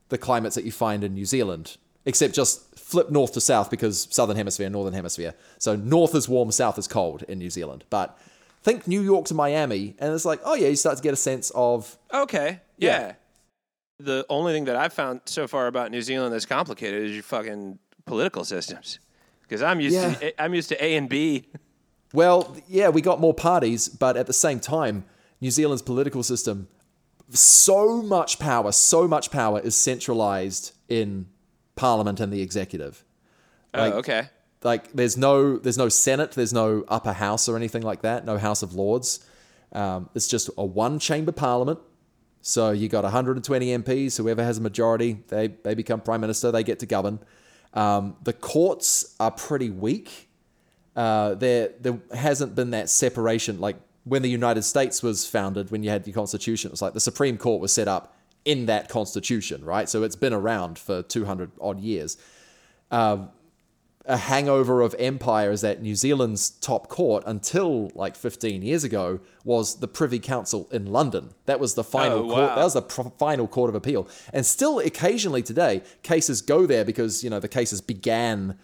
the 0.10 0.18
climates 0.18 0.56
that 0.56 0.66
you 0.66 0.72
find 0.72 1.04
in 1.04 1.14
New 1.14 1.26
Zealand, 1.26 1.78
except 2.06 2.36
just 2.36 2.78
flip 2.78 3.10
north 3.10 3.34
to 3.34 3.42
south 3.42 3.70
because 3.70 4.08
southern 4.12 4.38
hemisphere, 4.38 4.70
northern 4.70 4.94
hemisphere. 4.94 5.34
So 5.58 5.76
north 5.76 6.14
is 6.14 6.30
warm, 6.30 6.52
south 6.52 6.78
is 6.78 6.88
cold 6.88 7.24
in 7.28 7.40
New 7.40 7.50
Zealand. 7.50 7.84
But 7.90 8.18
think 8.62 8.88
New 8.88 9.02
York 9.02 9.26
to 9.26 9.34
Miami, 9.34 9.96
and 10.00 10.14
it's 10.14 10.26
like, 10.26 10.42
oh 10.44 10.56
yeah, 10.56 10.68
you 10.68 10.76
start 10.76 10.98
to 10.98 11.04
get 11.04 11.14
a 11.14 11.18
sense 11.18 11.52
of 11.56 11.98
Okay. 12.14 12.60
Yeah. 12.78 13.00
Yeah. 13.00 13.14
The 14.02 14.26
only 14.30 14.54
thing 14.54 14.66
that 14.66 14.76
I've 14.76 14.94
found 14.94 15.22
so 15.26 15.48
far 15.48 15.68
about 15.68 15.92
New 15.92 16.02
Zealand 16.02 16.34
that's 16.34 16.46
complicated 16.46 17.04
is 17.04 17.12
you 17.12 17.22
fucking 17.22 17.80
political 18.10 18.44
systems. 18.44 19.00
Because 19.44 19.62
I'm 19.62 19.80
used 19.80 19.96
Yeah. 19.96 20.14
to 20.16 20.42
I'm 20.44 20.54
used 20.54 20.70
to 20.70 20.84
A 20.84 20.96
and 20.98 21.08
B. 21.08 21.46
Well, 22.14 22.58
yeah, 22.68 22.90
we 22.90 23.02
got 23.02 23.20
more 23.20 23.34
parties, 23.36 23.88
but 23.88 24.18
at 24.18 24.26
the 24.28 24.34
same 24.34 24.60
time, 24.60 25.06
New 25.42 25.52
Zealand's 25.52 25.84
political 25.84 26.24
system, 26.24 26.68
so 27.30 28.02
much 28.02 28.40
power, 28.40 28.72
so 28.72 29.08
much 29.08 29.30
power 29.30 29.60
is 29.60 29.76
centralized 29.76 30.72
in 30.88 31.28
parliament 31.76 32.20
and 32.20 32.34
the 32.34 32.42
executive. 32.42 33.04
Like- 33.74 33.94
oh, 33.94 33.98
okay. 34.00 34.30
Like, 34.64 34.92
there's 34.92 35.16
no, 35.16 35.58
there's 35.58 35.78
no 35.78 35.88
Senate, 35.88 36.32
there's 36.32 36.52
no 36.52 36.84
upper 36.90 37.14
house 37.14 37.48
or 37.48 37.56
anything 37.56 37.84
like 37.84 38.02
that, 38.02 38.26
no 38.26 38.38
House 38.38 38.62
of 38.62 38.74
Lords. 38.74 39.20
Um, 39.72 40.10
it's 40.16 40.28
just 40.28 40.50
a 40.58 40.66
one 40.66 41.00
chamber 41.00 41.32
parliament. 41.32 41.80
So 42.42 42.72
you 42.72 42.90
got 42.90 43.04
120 43.04 43.68
MPs. 43.78 44.18
Whoever 44.18 44.44
has 44.44 44.58
a 44.58 44.62
majority, 44.62 45.24
they 45.28 45.48
they 45.64 45.76
become 45.76 46.00
prime 46.02 46.22
minister. 46.22 46.52
They 46.52 46.64
get 46.64 46.80
to 46.80 46.86
govern. 46.86 47.20
Um, 47.74 48.16
the 48.24 48.34
courts 48.34 49.16
are 49.20 49.32
pretty 49.32 49.70
weak. 49.70 50.30
Uh, 50.96 51.36
there 51.36 51.72
there 51.80 52.00
hasn't 52.14 52.56
been 52.56 52.72
that 52.72 52.90
separation. 52.90 53.60
Like 53.60 53.78
when 54.04 54.22
the 54.22 54.30
United 54.30 54.64
States 54.64 55.04
was 55.04 55.28
founded 55.28 55.72
when 55.72 55.84
you 55.84 55.90
had 55.90 56.06
your 56.08 56.14
constitution 56.14 56.72
it's 56.72 56.82
like 56.82 56.94
the 56.94 57.00
Supreme 57.00 57.38
Court 57.38 57.62
was 57.62 57.72
set 57.72 57.88
up 57.88 58.16
in 58.46 58.66
that 58.66 58.90
constitution 58.90 59.64
right? 59.64 59.88
So 59.88 60.04
it's 60.04 60.16
been 60.16 60.34
around 60.34 60.80
for 60.80 61.04
200 61.04 61.52
odd 61.62 61.80
years. 61.80 62.18
Um, 62.92 63.30
a 64.10 64.18
hangover 64.18 64.82
of 64.82 64.96
empire 64.98 65.52
is 65.52 65.62
that 65.62 65.84
New 65.84 65.96
Zealand's 65.96 66.50
top 66.50 66.90
court 66.90 67.24
until 67.28 67.92
like 67.94 68.16
15 68.16 68.64
years 68.64 68.84
ago 68.84 69.20
was 69.46 69.80
the 69.82 69.88
Privy 69.88 70.18
Council 70.18 70.68
in 70.72 70.88
London. 70.88 71.30
That 71.46 71.60
was 71.60 71.76
the 71.76 71.84
final 71.84 72.20
Oh, 72.20 72.34
court. 72.34 72.56
That 72.56 72.64
was 72.64 72.74
the 72.74 72.82
pr- 72.82 73.10
final 73.20 73.48
court 73.48 73.70
of 73.70 73.76
appeal. 73.76 74.08
And 74.34 74.44
still 74.48 74.80
occasionally 74.80 75.44
today 75.44 75.84
cases 76.02 76.42
go 76.42 76.66
there 76.66 76.84
because, 76.84 77.24
you 77.24 77.30
know, 77.30 77.40
the 77.40 77.48
cases 77.48 77.82
began 77.82 78.58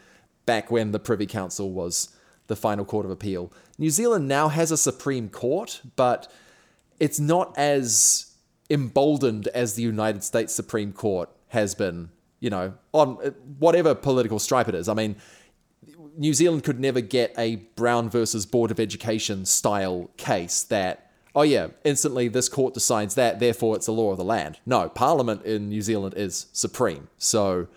back 0.48 0.72
when 0.72 0.92
the 0.92 1.00
Privy 1.00 1.28
Council 1.28 1.72
was 1.72 2.10
the 2.48 2.56
final 2.56 2.84
court 2.84 3.06
of 3.06 3.12
appeal. 3.12 3.54
New 3.78 3.92
Zealand 3.92 4.28
now 4.28 4.48
has 4.50 4.72
a 4.72 4.78
Supreme 4.78 5.30
Court, 5.30 5.82
but 5.96 6.32
it's 7.00 7.20
not 7.20 7.56
as 7.56 8.34
emboldened 8.72 9.48
as 9.50 9.76
the 9.76 9.84
United 9.84 10.24
States 10.24 10.56
Supreme 10.56 10.92
Court 10.92 11.30
has 11.50 11.76
been, 11.76 12.10
you 12.46 12.52
know, 12.52 12.72
on 12.92 13.18
uh, 13.24 13.32
whatever 13.58 13.96
political 13.96 14.38
stripe 14.38 14.68
it 14.68 14.76
is. 14.76 14.88
I 14.88 14.94
mean, 14.94 15.16
New 16.16 16.32
Zealand 16.32 16.64
could 16.64 16.80
never 16.80 17.02
get 17.02 17.34
a 17.40 17.56
Brown 17.76 18.08
versus 18.08 18.46
Board 18.46 18.70
of 18.70 18.80
Education 18.80 19.46
style 19.48 20.12
case 20.18 20.62
that, 20.66 21.10
oh 21.34 21.42
yeah, 21.42 21.70
instantly 21.84 22.28
this 22.28 22.48
court 22.48 22.76
decides 22.76 23.16
that, 23.16 23.40
therefore 23.40 23.76
it's 23.76 23.88
the 23.88 23.94
law 23.94 24.12
of 24.12 24.18
the 24.18 24.24
land. 24.24 24.60
No, 24.64 24.90
Parliament 24.90 25.44
in 25.44 25.70
New 25.70 25.82
Zealand 25.82 26.14
is 26.16 26.46
supreme. 26.54 27.08
So 27.18 27.68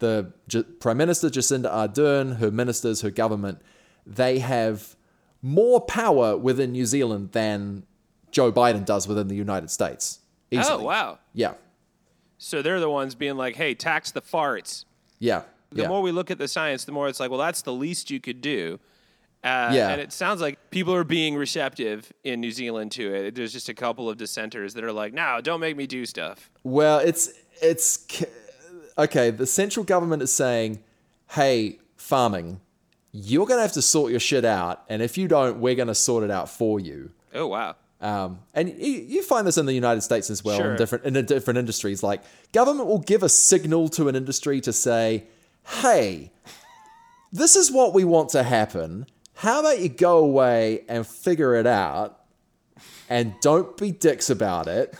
the 0.00 0.34
J- 0.48 0.64
Prime 0.64 0.98
Minister 0.98 1.30
Jacinda 1.30 1.72
Ardern, 1.72 2.40
her 2.40 2.50
ministers, 2.50 3.00
her 3.00 3.10
government, 3.10 3.62
they 4.04 4.40
have 4.40 4.96
more 5.40 5.80
power 5.80 6.36
within 6.36 6.72
New 6.72 6.84
Zealand 6.84 7.32
than 7.32 7.84
Joe 8.32 8.52
Biden 8.52 8.84
does 8.84 9.08
within 9.08 9.28
the 9.28 9.34
United 9.34 9.70
States. 9.70 10.18
Easily. 10.50 10.82
Oh 10.82 10.84
wow. 10.84 11.18
Yeah. 11.32 11.54
So 12.42 12.62
they're 12.62 12.80
the 12.80 12.88
ones 12.90 13.14
being 13.14 13.36
like, 13.36 13.56
"Hey, 13.56 13.74
tax 13.74 14.10
the 14.10 14.22
farts." 14.22 14.86
Yeah. 15.18 15.42
The 15.72 15.82
yeah. 15.82 15.88
more 15.88 16.00
we 16.00 16.10
look 16.10 16.30
at 16.30 16.38
the 16.38 16.48
science, 16.48 16.84
the 16.84 16.92
more 16.92 17.06
it's 17.06 17.20
like, 17.20 17.30
well, 17.30 17.38
that's 17.38 17.62
the 17.62 17.72
least 17.72 18.10
you 18.10 18.18
could 18.18 18.40
do. 18.40 18.80
Uh, 19.44 19.70
Yeah. 19.72 19.90
And 19.90 20.00
it 20.00 20.10
sounds 20.12 20.40
like 20.40 20.70
people 20.70 20.94
are 20.94 21.04
being 21.04 21.36
receptive 21.36 22.10
in 22.24 22.40
New 22.40 22.50
Zealand 22.50 22.92
to 22.92 23.14
it. 23.14 23.34
There's 23.34 23.52
just 23.52 23.68
a 23.68 23.74
couple 23.74 24.08
of 24.08 24.16
dissenters 24.16 24.74
that 24.74 24.82
are 24.84 24.92
like, 24.92 25.12
no, 25.12 25.40
don't 25.42 25.60
make 25.60 25.76
me 25.76 25.86
do 25.86 26.06
stuff. 26.06 26.50
Well, 26.64 26.98
it's 26.98 27.30
it's 27.60 28.24
okay. 28.98 29.30
The 29.30 29.46
central 29.46 29.84
government 29.84 30.22
is 30.22 30.32
saying, 30.32 30.82
"Hey, 31.28 31.78
farming, 31.96 32.60
you're 33.12 33.46
gonna 33.46 33.62
have 33.62 33.72
to 33.72 33.82
sort 33.82 34.10
your 34.10 34.20
shit 34.20 34.46
out, 34.46 34.82
and 34.88 35.02
if 35.02 35.18
you 35.18 35.28
don't, 35.28 35.60
we're 35.60 35.74
gonna 35.74 35.94
sort 35.94 36.24
it 36.24 36.30
out 36.30 36.48
for 36.48 36.80
you." 36.80 37.10
Oh, 37.34 37.46
wow. 37.46 37.76
Um, 38.00 38.40
and 38.54 38.68
you, 38.70 38.92
you 38.92 39.22
find 39.22 39.46
this 39.46 39.58
in 39.58 39.66
the 39.66 39.74
United 39.74 40.00
States 40.00 40.30
as 40.30 40.42
well 40.42 40.56
Sure. 40.56 40.70
in 40.70 40.76
different 40.78 41.04
in 41.04 41.26
different 41.26 41.58
industries. 41.58 42.02
Like 42.02 42.22
government 42.52 42.88
will 42.88 42.98
give 43.00 43.22
a 43.22 43.28
signal 43.28 43.88
to 43.90 44.08
an 44.08 44.16
industry 44.16 44.60
to 44.62 44.72
say, 44.72 45.24
"Hey, 45.66 46.30
this 47.32 47.56
is 47.56 47.70
what 47.70 47.92
we 47.92 48.04
want 48.04 48.30
to 48.30 48.42
happen. 48.42 49.06
How 49.34 49.60
about 49.60 49.80
you 49.80 49.88
go 49.90 50.18
away 50.18 50.84
and 50.88 51.06
figure 51.06 51.54
it 51.54 51.66
out, 51.66 52.20
and 53.10 53.34
don't 53.42 53.76
be 53.76 53.90
dicks 53.92 54.30
about 54.30 54.66
it. 54.66 54.94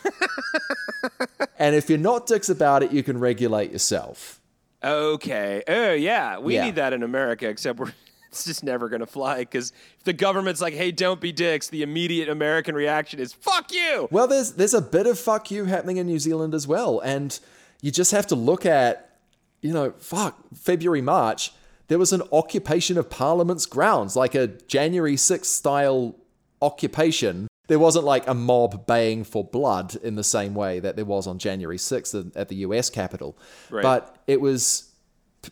and 1.59 1.75
if 1.75 1.89
you're 1.89 1.99
not 1.99 2.27
dicks 2.27 2.49
about 2.49 2.83
it, 2.83 2.93
you 2.93 3.03
can 3.03 3.19
regulate 3.19 3.73
yourself." 3.73 4.41
Okay. 4.83 5.63
Oh, 5.69 5.93
yeah. 5.93 6.39
We 6.39 6.55
Yeah. 6.55 6.65
need 6.67 6.77
that 6.77 6.93
in 6.95 7.03
America, 7.03 7.49
except 7.49 7.79
we're. 7.79 7.93
It's 8.31 8.45
just 8.45 8.63
never 8.63 8.89
going 8.89 9.01
to 9.01 9.07
fly 9.07 9.41
because 9.41 9.73
if 9.99 10.05
the 10.05 10.13
government's 10.13 10.61
like, 10.61 10.73
hey, 10.75 10.93
don't 10.93 11.21
be 11.21 11.33
dicks, 11.33 11.69
the 11.69 11.83
immediate 11.83 12.29
American 12.29 12.77
reaction 12.77 13.19
is, 13.19 13.33
fuck 13.33 13.73
you. 13.73 14.07
Well, 14.13 14.29
there's 14.29 14.53
there's 14.53 14.75
a 14.75 14.81
bit 14.81 15.09
of 15.09 15.19
fuck 15.19 15.51
you 15.51 15.65
happening 15.65 15.97
in 15.97 16.07
New 16.07 16.21
Zealand 16.21 16.55
as 16.55 16.67
well, 16.67 17.01
and 17.01 17.39
you 17.83 17.91
just 17.91 18.13
have 18.13 18.29
to 18.29 18.37
look 18.37 18.65
at, 18.65 19.19
you 19.63 19.73
know, 19.73 19.91
fuck 19.99 20.39
February 20.55 21.03
March. 21.03 21.53
There 21.89 21.99
was 21.99 22.13
an 22.13 22.23
occupation 22.31 22.97
of 22.99 23.11
Parliament's 23.11 23.67
grounds, 23.67 24.15
like 24.15 24.37
a 24.37 24.47
January 24.47 25.17
6th 25.17 25.47
style 25.47 26.15
occupation. 26.63 27.49
There 27.67 27.81
wasn't 27.81 28.05
like 28.05 28.29
a 28.29 28.35
mob 28.35 28.87
baying 28.87 29.25
for 29.25 29.43
blood 29.43 29.97
in 29.97 30.15
the 30.15 30.25
same 30.25 30.55
way 30.55 30.79
that 30.81 30.95
there 30.95 31.05
was 31.05 31.27
on 31.27 31.39
January 31.39 31.79
6th 31.79 32.33
at 32.37 32.49
the 32.49 32.57
US 32.57 32.91
Capitol. 32.91 33.37
Right. 33.71 33.83
But 33.83 34.17
it 34.27 34.41
was, 34.41 34.90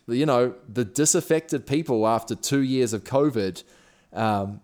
you 0.07 0.27
know, 0.27 0.55
the 0.69 0.85
disaffected 0.85 1.67
people 1.67 2.07
after 2.07 2.35
two 2.35 2.61
years 2.61 2.93
of 2.93 3.05
COVID 3.05 3.63
um, 4.13 4.61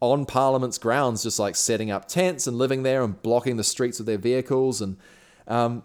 on 0.00 0.26
Parliament's 0.26 0.78
grounds, 0.78 1.22
just 1.22 1.38
like 1.38 1.56
setting 1.56 1.90
up 1.90 2.06
tents 2.06 2.46
and 2.46 2.56
living 2.56 2.82
there 2.82 3.02
and 3.02 3.20
blocking 3.22 3.56
the 3.56 3.64
streets 3.64 3.98
with 3.98 4.06
their 4.06 4.18
vehicles. 4.18 4.80
And, 4.80 4.96
um, 5.48 5.82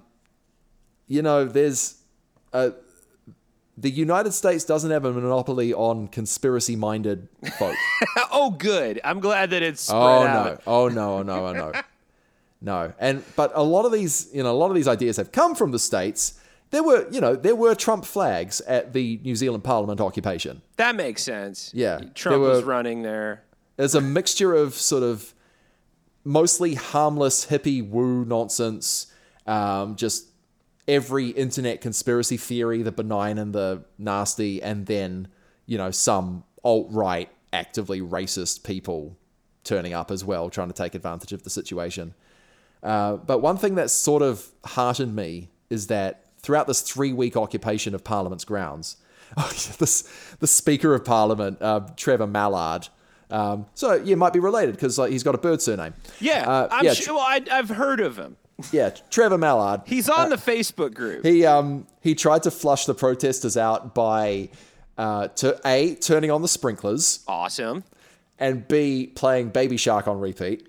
you 1.07 1.22
know, 1.22 1.45
there's 1.45 2.01
a, 2.53 2.74
the 3.78 3.89
United 3.89 4.34
States 4.34 4.64
doesn't 4.64 4.91
have 4.91 5.05
a 5.05 5.14
monopoly 5.14 5.74
on 5.74 6.07
conspiracy 6.07 6.76
minded 6.76 7.28
folk. 7.57 7.76
oh, 8.32 8.51
good. 8.51 9.01
I'm 9.03 9.20
glad 9.20 9.51
that 9.51 9.64
it's 9.64 9.82
spread 9.82 9.99
oh, 9.99 10.24
out. 10.24 10.45
no. 10.45 10.59
Oh, 10.68 10.88
no. 10.88 11.18
Oh, 11.18 11.24
no. 11.24 11.47
Oh, 11.47 11.53
no. 11.53 11.72
No. 12.64 12.93
And, 12.99 13.24
but 13.36 13.51
a 13.55 13.64
lot 13.64 13.86
of 13.86 13.91
these, 13.91 14.30
you 14.32 14.43
know, 14.43 14.51
a 14.51 14.53
lot 14.53 14.70
of 14.70 14.76
these 14.76 14.88
ideas 14.88 15.18
have 15.18 15.32
come 15.32 15.55
from 15.55 15.72
the 15.72 15.80
States. 15.80 16.39
There 16.72 16.84
were, 16.84 17.07
you 17.11 17.22
know, 17.22 17.36
there 17.36 17.55
were 17.55 17.76
Trump 17.76 18.05
flags 18.05 18.61
at 18.61 18.93
the 18.93 19.19
New 19.24 19.36
Zealand 19.36 19.63
Parliament 19.63 20.01
occupation. 20.01 20.61
That 20.78 20.95
makes 20.95 21.22
sense. 21.22 21.72
Yeah. 21.74 21.99
Trump 22.15 22.34
There 22.34 22.39
was 22.39 22.63
running 22.63 23.03
there. 23.03 23.43
There's 23.76 23.95
a 23.95 24.01
mixture 24.01 24.53
of 24.53 24.74
sort 24.74 25.03
of 25.03 25.34
mostly 26.24 26.76
harmless 26.76 27.47
hippie 27.47 27.88
woo 27.88 28.24
nonsense, 28.24 29.07
um, 29.47 29.95
just 29.95 30.28
every 30.88 31.30
internet 31.30 31.82
conspiracy 31.82 32.38
theory, 32.38 32.82
the 32.84 32.91
benign 32.91 33.38
and 33.38 33.53
the 33.53 33.84
nasty, 33.97 34.61
and 34.61 34.86
then, 34.86 35.28
you 35.65 35.78
know, 35.78 35.91
some 35.91 36.43
alt 36.63 36.88
right, 36.89 37.30
actively 37.51 38.01
racist 38.01 38.63
people 38.63 39.17
turning 39.63 39.93
up 39.93 40.09
as 40.09 40.24
well, 40.24 40.49
trying 40.49 40.67
to 40.67 40.74
take 40.74 40.95
advantage 40.95 41.34
of 41.34 41.43
the 41.43 41.49
situation. 41.49 42.13
Uh, 42.82 43.17
but 43.17 43.39
one 43.39 43.57
thing 43.57 43.76
that 43.76 43.89
sort 43.89 44.22
of 44.22 44.47
heartened 44.65 45.15
me 45.15 45.49
is 45.69 45.88
that 45.88 46.20
throughout 46.43 46.67
this 46.67 46.81
three 46.81 47.13
week 47.13 47.35
occupation 47.35 47.95
of 47.95 48.03
Parliament's 48.03 48.45
grounds, 48.45 48.97
this, 49.79 50.01
the 50.39 50.47
Speaker 50.47 50.93
of 50.93 51.05
Parliament, 51.05 51.61
uh, 51.61 51.81
Trevor 51.95 52.27
Mallard, 52.27 52.89
um, 53.31 53.65
so 53.73 53.93
yeah, 53.93 54.15
might 54.15 54.33
be 54.33 54.39
related 54.39 54.75
because 54.75 54.97
like, 54.97 55.11
he's 55.11 55.23
got 55.23 55.35
a 55.35 55.37
bird 55.37 55.61
surname. 55.61 55.93
Yeah. 56.19 56.47
Uh, 56.47 56.67
I'm 56.69 56.85
yeah, 56.85 56.93
sure. 56.93 57.15
Well, 57.15 57.23
I, 57.23 57.41
I've 57.49 57.69
heard 57.69 58.01
of 58.01 58.17
him. 58.17 58.35
yeah, 58.71 58.89
Trevor 59.09 59.37
Mallard. 59.37 59.81
He's 59.85 60.09
on 60.09 60.29
the 60.29 60.35
Facebook 60.35 60.93
group. 60.93 61.25
He 61.25 61.45
um 61.45 61.87
he 62.01 62.13
tried 62.13 62.43
to 62.43 62.51
flush 62.51 62.85
the 62.85 62.93
protesters 62.93 63.57
out 63.57 63.95
by 63.95 64.49
uh 64.97 65.29
to 65.29 65.59
a 65.65 65.95
turning 65.95 66.29
on 66.29 66.41
the 66.41 66.47
sprinklers 66.47 67.23
awesome. 67.27 67.83
and 68.37 68.67
b 68.67 69.07
playing 69.07 69.49
Baby 69.49 69.77
Shark 69.77 70.07
on 70.07 70.19
repeat, 70.19 70.67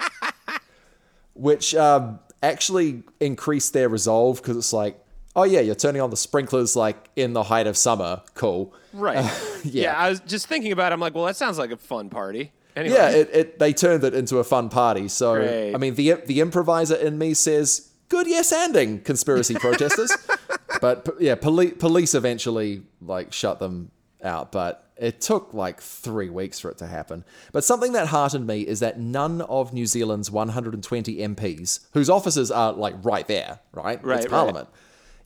which 1.34 1.74
um 1.74 2.20
actually 2.42 3.02
increased 3.20 3.72
their 3.72 3.88
resolve 3.88 4.42
because 4.42 4.56
it's 4.56 4.72
like 4.72 5.00
oh 5.36 5.44
yeah, 5.44 5.60
you're 5.60 5.74
turning 5.74 6.02
on 6.02 6.10
the 6.10 6.16
sprinklers 6.16 6.76
like 6.76 7.08
in 7.16 7.32
the 7.32 7.44
height 7.44 7.66
of 7.66 7.76
summer. 7.76 8.22
Cool. 8.34 8.74
Right. 8.92 9.24
yeah. 9.64 9.82
yeah. 9.84 9.98
I 9.98 10.08
was 10.08 10.20
just 10.20 10.46
thinking 10.46 10.72
about 10.72 10.92
it. 10.92 10.94
I'm 10.94 11.00
like, 11.00 11.14
well, 11.14 11.26
that 11.26 11.36
sounds 11.36 11.58
like 11.58 11.70
a 11.70 11.76
fun 11.76 12.10
party. 12.10 12.52
Anyway. 12.76 12.94
Yeah, 12.94 13.10
it, 13.10 13.30
it 13.32 13.58
they 13.58 13.72
turned 13.72 14.04
it 14.04 14.14
into 14.14 14.38
a 14.38 14.44
fun 14.44 14.68
party. 14.68 15.08
So 15.08 15.34
Great. 15.34 15.74
I 15.74 15.78
mean, 15.78 15.94
the 15.94 16.14
the 16.26 16.40
improviser 16.40 16.94
in 16.94 17.18
me 17.18 17.34
says, 17.34 17.90
"Good 18.08 18.28
yes 18.28 18.52
anding 18.52 19.04
conspiracy 19.04 19.54
protesters," 19.54 20.16
but 20.80 21.08
yeah, 21.18 21.34
poli- 21.34 21.72
police 21.72 22.14
eventually 22.14 22.82
like 23.02 23.32
shut 23.32 23.58
them 23.58 23.90
out. 24.22 24.52
But 24.52 24.88
it 25.00 25.20
took 25.20 25.54
like 25.54 25.80
three 25.80 26.28
weeks 26.30 26.60
for 26.60 26.70
it 26.70 26.78
to 26.78 26.86
happen. 26.86 27.24
But 27.52 27.64
something 27.64 27.92
that 27.92 28.08
heartened 28.08 28.46
me 28.46 28.60
is 28.60 28.80
that 28.80 29.00
none 29.00 29.40
of 29.42 29.72
New 29.72 29.86
Zealand's 29.86 30.30
120 30.30 31.16
MPs, 31.16 31.80
whose 31.94 32.10
offices 32.10 32.50
are 32.50 32.72
like 32.72 32.94
right 33.02 33.26
there, 33.26 33.60
right, 33.72 34.04
Right, 34.04 34.16
it's 34.18 34.26
right. 34.26 34.30
Parliament. 34.30 34.68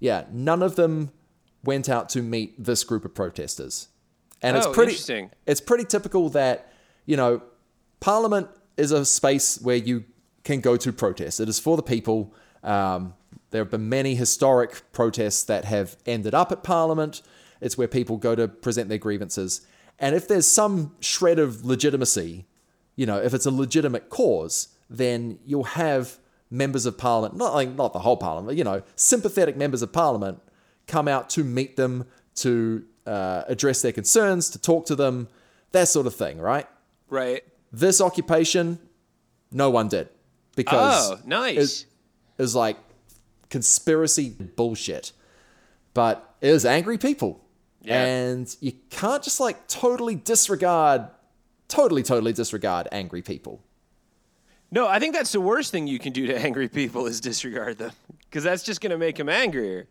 Yeah, 0.01 0.25
none 0.33 0.63
of 0.63 0.77
them 0.77 1.11
went 1.65 1.89
out 1.89 2.09
to 2.11 2.23
meet 2.23 2.63
this 2.63 2.85
group 2.85 3.05
of 3.05 3.15
protesters. 3.15 3.89
And 4.41 4.57
it's 4.57 4.67
Oh, 4.67 4.73
pretty 4.73 4.93
interesting. 4.93 5.31
it's 5.47 5.61
pretty 5.61 5.85
typical 5.85 6.29
that, 6.31 6.71
you 7.07 7.17
know, 7.17 7.43
Parliament 8.01 8.49
is 8.77 8.93
a 8.93 9.05
space 9.05 9.59
where 9.61 9.77
you 9.77 10.05
can 10.45 10.61
go 10.61 10.77
to 10.77 10.93
protest. 10.93 11.41
It 11.41 11.49
is 11.49 11.59
for 11.59 11.77
the 11.77 11.83
people. 11.83 12.35
Um, 12.63 13.15
there 13.51 13.63
have 13.63 13.71
been 13.71 13.89
many 13.89 14.15
historic 14.15 14.83
protests 14.93 15.43
that 15.45 15.65
have 15.65 15.97
ended 16.07 16.35
up 16.35 16.53
at 16.53 16.63
Parliament. 16.63 17.23
It's 17.65 17.79
where 17.79 17.89
people 17.89 18.19
go 18.19 18.35
to 18.35 18.47
present 18.47 18.89
their 18.89 18.99
grievances. 18.99 19.67
And 19.99 20.15
if 20.15 20.29
there's 20.29 20.47
some 20.47 20.95
shred 21.01 21.39
of 21.39 21.65
legitimacy, 21.65 22.47
you 22.95 23.07
know, 23.07 23.19
if 23.21 23.33
it's 23.33 23.47
a 23.47 23.51
legitimate 23.51 24.11
cause, 24.11 24.69
then 24.91 25.39
you'll 25.47 25.65
have 25.65 26.19
members 26.51 26.85
of 26.85 26.99
Parliament, 26.99 27.37
not 27.37 27.55
like 27.55 27.71
not 27.71 27.93
the 27.93 28.01
whole 28.01 28.17
Parliament, 28.19 28.49
but, 28.49 28.57
you 28.57 28.65
know, 28.65 28.83
sympathetic 28.97 29.57
members 29.57 29.83
of 29.83 29.93
Parliament 29.93 30.41
come 30.87 31.09
out 31.09 31.31
to 31.31 31.43
meet 31.43 31.77
them, 31.77 32.07
to 32.37 32.85
uh, 33.07 33.45
address 33.49 33.83
their 33.83 33.93
concerns, 33.93 34.51
to 34.51 34.59
talk 34.61 34.85
to 34.87 34.95
them, 34.95 35.29
that 35.73 35.89
sort 35.89 36.07
of 36.07 36.15
thing, 36.15 36.39
right? 36.39 36.67
right. 37.09 37.43
This 37.73 38.01
occupation, 38.01 38.79
no 39.51 39.71
one 39.71 39.89
did 39.89 40.09
because 40.55 41.13
Oh, 41.13 41.19
nice. 41.25 41.83
it, 41.83 41.87
it 42.39 42.43
was 42.43 42.55
like 42.55 42.77
conspiracy 43.49 44.31
bullshit. 44.31 45.13
But 45.95 46.35
it 46.41 46.51
was 46.53 46.65
angry 46.67 46.99
people. 46.99 47.44
Yeah. 47.85 48.03
And 48.05 48.57
you 48.61 48.73
can't 48.91 49.23
just 49.23 49.41
like 49.41 49.69
totally 49.69 50.15
disregard, 50.15 51.07
totally, 51.69 52.03
totally 52.03 52.33
disregard 52.33 52.89
angry 52.91 53.23
people. 53.23 53.61
No, 54.71 54.89
I 54.89 54.99
think 54.99 55.15
that's 55.15 55.33
the 55.33 55.41
worst 55.41 55.71
thing 55.71 55.87
you 55.87 55.99
can 55.99 56.13
do 56.13 56.27
to 56.27 56.37
angry 56.45 56.69
people 56.69 57.07
is 57.07 57.21
disregard 57.21 57.79
them 57.79 57.93
because 58.29 58.43
that's 58.43 58.63
just 58.63 58.81
going 58.81 58.91
to 58.91 58.99
make 58.99 59.17
them 59.17 59.29
angrier. 59.29 59.87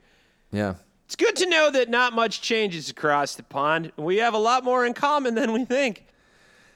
Yeah. 0.52 0.76
It's 1.06 1.16
good 1.16 1.36
to 1.38 1.50
know 1.50 1.70
that 1.70 1.90
not 1.90 2.14
much 2.14 2.42
changes 2.42 2.90
across 2.90 3.36
the 3.36 3.44
pond. 3.44 3.92
We 3.98 4.18
have 4.18 4.34
a 4.34 4.40
lot 4.40 4.64
more 4.64 4.86
in 4.86 4.94
common 4.94 5.36
than 5.36 5.54
we 5.54 5.64
think. 5.66 6.06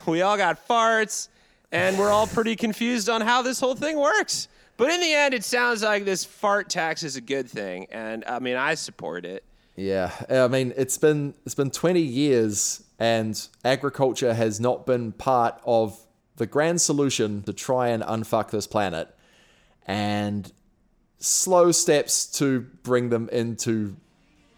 We 0.06 0.22
all 0.22 0.38
got 0.38 0.68
farts, 0.68 1.28
and 1.72 1.98
we're 1.98 2.12
all 2.12 2.28
pretty 2.28 2.56
confused 2.56 3.10
on 3.10 3.22
how 3.22 3.42
this 3.42 3.60
whole 3.60 3.76
thing 3.76 3.98
works. 3.98 4.48
But 4.78 4.92
in 4.92 5.02
the 5.02 5.12
end, 5.12 5.34
it 5.34 5.44
sounds 5.44 5.82
like 5.82 6.06
this 6.06 6.24
fart 6.24 6.70
tax 6.70 7.04
is 7.04 7.16
a 7.16 7.22
good 7.22 7.50
thing, 7.50 7.88
and 7.92 8.24
I 8.26 8.40
mean, 8.40 8.56
I 8.56 8.76
support 8.76 9.26
it. 9.26 9.44
Yeah, 9.78 10.12
I 10.28 10.48
mean 10.48 10.74
it's 10.76 10.98
been 10.98 11.36
it's 11.46 11.54
been 11.56 11.70
20 11.70 12.02
years 12.02 12.84
and 12.98 13.48
agriculture 13.64 14.34
has 14.34 14.60
not 14.60 14.88
been 14.88 15.12
part 15.12 15.62
of 15.66 16.00
the 16.38 16.48
grand 16.48 16.82
solution 16.82 17.44
to 17.44 17.54
try 17.54 17.90
and 17.90 18.02
unfuck 18.04 18.50
this 18.50 18.66
planet 18.66 19.16
and 19.86 20.52
slow 21.20 21.72
steps 21.72 22.26
to 22.40 22.62
bring 22.82 23.10
them 23.10 23.30
into 23.30 23.96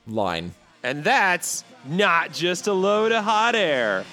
line. 0.08 0.54
And 0.84 1.04
that's 1.04 1.66
not 1.86 2.32
just 2.32 2.68
a 2.68 2.74
load 2.74 3.12
of 3.12 3.26
hot 3.26 3.56
air. 3.56 4.06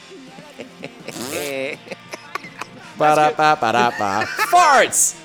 Ba-da-ba-ba-da-ba. 2.99 4.27
Farts! 4.51 5.21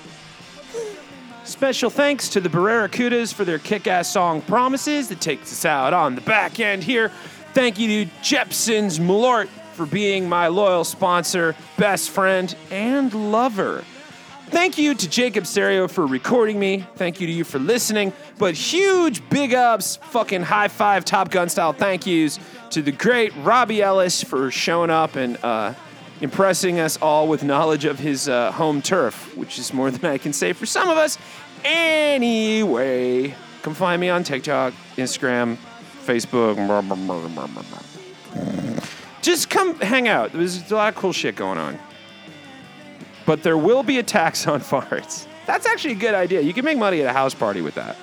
Special 1.62 1.92
thanks 1.92 2.28
to 2.30 2.42
the 2.42 2.50
Barracudas 2.50 3.32
for 3.32 3.46
their 3.46 3.60
kick 3.60 3.86
ass 3.86 4.10
song 4.10 4.42
Promises 4.42 5.10
that 5.10 5.22
takes 5.22 5.52
us 5.52 5.64
out 5.64 5.94
on 5.94 6.16
the 6.16 6.22
back 6.22 6.60
end 6.60 6.84
here. 6.84 7.12
Thank 7.54 7.78
you 7.78 8.04
to 8.04 8.12
Jeppson's 8.24 8.98
Malort 8.98 9.48
for 9.74 9.86
being 9.86 10.28
my 10.28 10.48
loyal 10.48 10.84
sponsor, 10.84 11.56
best 11.78 12.10
friend, 12.10 12.56
and 12.72 13.32
lover. 13.32 13.84
Thank 14.48 14.80
you 14.80 14.96
to 14.96 15.08
Jacob 15.08 15.46
Serio 15.46 15.88
for 15.88 16.08
recording 16.08 16.58
me. 16.60 16.84
Thank 16.96 17.22
you 17.22 17.28
to 17.28 17.34
you 17.34 17.44
for 17.44 17.60
listening. 17.60 18.12
But 18.40 18.56
huge 18.56 19.22
big 19.30 19.54
ups, 19.54 19.98
fucking 19.98 20.42
high 20.42 20.68
five, 20.68 21.06
Top 21.06 21.30
Gun 21.30 21.48
style 21.48 21.74
thank 21.74 22.08
yous 22.08 22.40
to 22.72 22.82
the 22.82 22.92
great 22.92 23.36
Robbie 23.36 23.84
Ellis 23.84 24.24
for 24.24 24.50
showing 24.50 24.90
up 24.90 25.16
and 25.16 25.38
uh, 25.44 25.76
impressing 26.22 26.80
us 26.80 26.98
all 27.02 27.28
with 27.28 27.44
knowledge 27.44 27.86
of 27.86 28.00
his 28.00 28.30
uh, 28.30 28.52
home 28.52 28.82
turf, 28.82 29.36
which 29.36 29.60
is 29.60 29.74
more 29.74 29.92
than 29.92 30.10
I 30.10 30.18
can 30.18 30.34
say 30.34 30.54
for 30.54 30.66
some 30.66 30.88
of 30.88 30.98
us. 30.98 31.18
Anyway, 31.64 33.36
come 33.62 33.74
find 33.74 34.00
me 34.02 34.10
on 34.10 34.24
TikTok, 34.24 34.74
Instagram, 34.98 35.58
Facebook. 36.06 36.58
Just 39.22 39.50
come 39.50 39.76
hang 39.80 40.08
out. 40.08 40.32
There's 40.34 40.72
a 40.72 40.76
lot 40.76 40.94
of 40.94 41.00
cool 41.00 41.14
shit 41.14 41.36
going 41.36 41.60
on. 41.60 41.78
But 43.26 43.44
there 43.44 43.58
will 43.58 43.84
be 43.84 44.00
a 44.00 44.04
tax 44.04 44.48
on 44.48 44.62
farts. 44.62 45.28
That's 45.46 45.66
actually 45.66 45.94
a 45.94 45.98
good 45.98 46.16
idea. 46.16 46.42
You 46.42 46.54
can 46.54 46.66
make 46.66 46.78
money 46.78 47.02
at 47.02 47.08
a 47.08 47.14
house 47.14 47.34
party 47.34 47.62
with 47.62 47.76
that. 47.76 47.96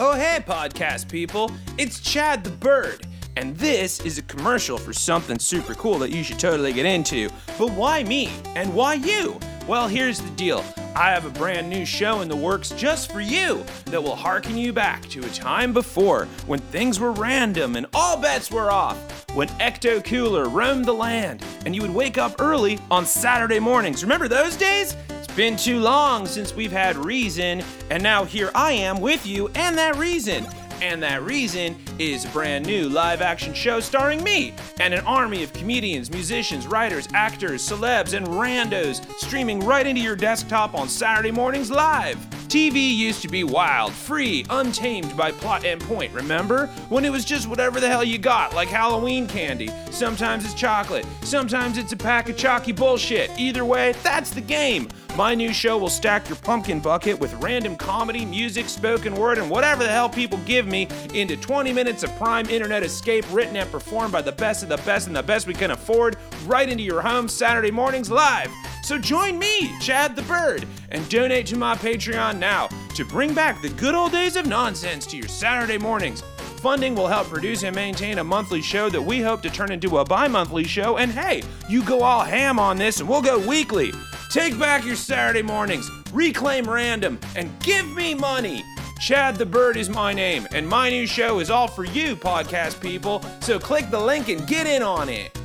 Oh, 0.00 0.14
hey, 0.16 0.42
podcast 0.44 1.08
people. 1.08 1.52
It's 1.78 2.00
Chad 2.00 2.42
the 2.42 2.50
Bird. 2.50 3.06
And 3.36 3.56
this 3.56 4.00
is 4.00 4.18
a 4.18 4.22
commercial 4.22 4.76
for 4.76 4.92
something 4.92 5.38
super 5.38 5.74
cool 5.74 5.98
that 6.00 6.10
you 6.10 6.22
should 6.22 6.38
totally 6.38 6.72
get 6.72 6.84
into. 6.84 7.30
But 7.58 7.70
why 7.70 8.02
me? 8.02 8.30
And 8.54 8.74
why 8.74 8.94
you? 8.94 9.38
Well, 9.68 9.86
here's 9.86 10.20
the 10.20 10.30
deal. 10.30 10.64
I 10.96 11.10
have 11.10 11.24
a 11.24 11.30
brand 11.30 11.70
new 11.70 11.86
show 11.86 12.20
in 12.20 12.28
the 12.28 12.36
works 12.36 12.70
just 12.70 13.12
for 13.12 13.20
you 13.20 13.64
that 13.86 14.02
will 14.02 14.16
harken 14.16 14.58
you 14.58 14.72
back 14.72 15.02
to 15.10 15.24
a 15.24 15.28
time 15.30 15.72
before 15.72 16.26
when 16.46 16.58
things 16.58 16.98
were 16.98 17.12
random 17.12 17.76
and 17.76 17.86
all 17.94 18.20
bets 18.20 18.50
were 18.50 18.72
off. 18.72 18.96
When 19.36 19.48
Ecto 19.60 20.04
Cooler 20.04 20.48
roamed 20.48 20.84
the 20.84 20.92
land 20.92 21.44
and 21.64 21.76
you 21.76 21.80
would 21.80 21.94
wake 21.94 22.18
up 22.18 22.40
early 22.40 22.80
on 22.90 23.06
Saturday 23.06 23.60
mornings. 23.60 24.02
Remember 24.02 24.26
those 24.26 24.56
days? 24.56 24.96
It's 25.10 25.32
been 25.32 25.56
too 25.56 25.78
long 25.78 26.26
since 26.26 26.54
we've 26.54 26.72
had 26.72 26.96
reason, 26.96 27.62
and 27.88 28.02
now 28.02 28.24
here 28.24 28.50
I 28.56 28.72
am 28.72 29.00
with 29.00 29.24
you 29.24 29.48
and 29.54 29.78
that 29.78 29.96
reason. 29.96 30.44
And 30.82 31.00
that 31.04 31.22
reason 31.22 31.76
is 32.00 32.24
a 32.24 32.28
brand 32.30 32.66
new 32.66 32.88
live 32.88 33.22
action 33.22 33.54
show 33.54 33.78
starring 33.78 34.20
me 34.24 34.52
and 34.80 34.92
an 34.92 35.06
army 35.06 35.44
of 35.44 35.52
comedians, 35.52 36.10
musicians, 36.10 36.66
writers, 36.66 37.06
actors, 37.14 37.62
celebs, 37.62 38.14
and 38.14 38.26
randos 38.26 39.00
streaming 39.16 39.60
right 39.60 39.86
into 39.86 40.00
your 40.00 40.16
desktop 40.16 40.74
on 40.74 40.88
Saturday 40.88 41.30
mornings 41.30 41.70
live. 41.70 42.16
TV 42.48 42.94
used 42.94 43.22
to 43.22 43.28
be 43.28 43.44
wild, 43.44 43.92
free, 43.92 44.44
untamed 44.50 45.16
by 45.16 45.30
plot 45.30 45.64
and 45.64 45.80
point, 45.80 46.12
remember? 46.12 46.66
When 46.88 47.04
it 47.04 47.10
was 47.10 47.24
just 47.24 47.48
whatever 47.48 47.78
the 47.78 47.88
hell 47.88 48.04
you 48.04 48.18
got, 48.18 48.52
like 48.52 48.68
Halloween 48.68 49.28
candy. 49.28 49.70
Sometimes 49.90 50.44
it's 50.44 50.52
chocolate, 50.52 51.06
sometimes 51.22 51.78
it's 51.78 51.92
a 51.92 51.96
pack 51.96 52.28
of 52.28 52.36
chalky 52.36 52.72
bullshit. 52.72 53.30
Either 53.38 53.64
way, 53.64 53.94
that's 54.02 54.30
the 54.30 54.40
game. 54.40 54.88
My 55.14 55.34
new 55.34 55.52
show 55.52 55.76
will 55.76 55.90
stack 55.90 56.26
your 56.30 56.36
pumpkin 56.36 56.80
bucket 56.80 57.20
with 57.20 57.34
random 57.34 57.76
comedy, 57.76 58.24
music, 58.24 58.66
spoken 58.66 59.14
word, 59.14 59.36
and 59.36 59.50
whatever 59.50 59.84
the 59.84 59.90
hell 59.90 60.08
people 60.08 60.38
give 60.46 60.66
me 60.66 60.88
into 61.12 61.36
20 61.36 61.70
minutes 61.70 62.02
of 62.02 62.16
prime 62.16 62.48
internet 62.48 62.82
escape 62.82 63.26
written 63.30 63.56
and 63.56 63.70
performed 63.70 64.10
by 64.10 64.22
the 64.22 64.32
best 64.32 64.62
of 64.62 64.70
the 64.70 64.78
best 64.78 65.08
and 65.08 65.14
the 65.14 65.22
best 65.22 65.46
we 65.46 65.52
can 65.52 65.72
afford 65.72 66.16
right 66.46 66.66
into 66.66 66.82
your 66.82 67.02
home 67.02 67.28
Saturday 67.28 67.70
mornings 67.70 68.10
live. 68.10 68.50
So 68.82 68.96
join 68.96 69.38
me, 69.38 69.78
Chad 69.82 70.16
the 70.16 70.22
Bird, 70.22 70.66
and 70.90 71.06
donate 71.10 71.46
to 71.48 71.56
my 71.56 71.74
Patreon 71.74 72.38
now 72.38 72.68
to 72.94 73.04
bring 73.04 73.34
back 73.34 73.60
the 73.60 73.68
good 73.68 73.94
old 73.94 74.12
days 74.12 74.36
of 74.36 74.46
nonsense 74.46 75.04
to 75.08 75.18
your 75.18 75.28
Saturday 75.28 75.76
mornings. 75.76 76.22
Funding 76.62 76.94
will 76.94 77.08
help 77.08 77.26
produce 77.26 77.64
and 77.64 77.76
maintain 77.76 78.18
a 78.18 78.24
monthly 78.24 78.62
show 78.62 78.88
that 78.88 79.02
we 79.02 79.20
hope 79.20 79.42
to 79.42 79.50
turn 79.50 79.72
into 79.72 79.98
a 79.98 80.04
bi 80.06 80.26
monthly 80.26 80.64
show. 80.64 80.96
And 80.96 81.12
hey, 81.12 81.42
you 81.68 81.84
go 81.84 82.02
all 82.02 82.22
ham 82.22 82.58
on 82.58 82.78
this 82.78 83.00
and 83.00 83.08
we'll 83.08 83.20
go 83.20 83.38
weekly. 83.46 83.92
Take 84.32 84.58
back 84.58 84.86
your 84.86 84.96
Saturday 84.96 85.42
mornings, 85.42 85.90
reclaim 86.10 86.64
random, 86.64 87.20
and 87.36 87.50
give 87.60 87.86
me 87.94 88.14
money. 88.14 88.64
Chad 88.98 89.36
the 89.36 89.44
Bird 89.44 89.76
is 89.76 89.90
my 89.90 90.14
name, 90.14 90.48
and 90.52 90.66
my 90.66 90.88
new 90.88 91.06
show 91.06 91.38
is 91.38 91.50
all 91.50 91.68
for 91.68 91.84
you, 91.84 92.16
podcast 92.16 92.80
people. 92.80 93.22
So 93.40 93.58
click 93.58 93.90
the 93.90 94.00
link 94.00 94.30
and 94.30 94.46
get 94.46 94.66
in 94.66 94.82
on 94.82 95.10
it. 95.10 95.38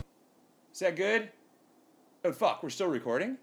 Is 0.71 0.79
that 0.79 0.95
good? 0.95 1.29
Oh, 2.23 2.31
fuck, 2.31 2.63
we're 2.63 2.69
still 2.69 2.87
recording? 2.87 3.37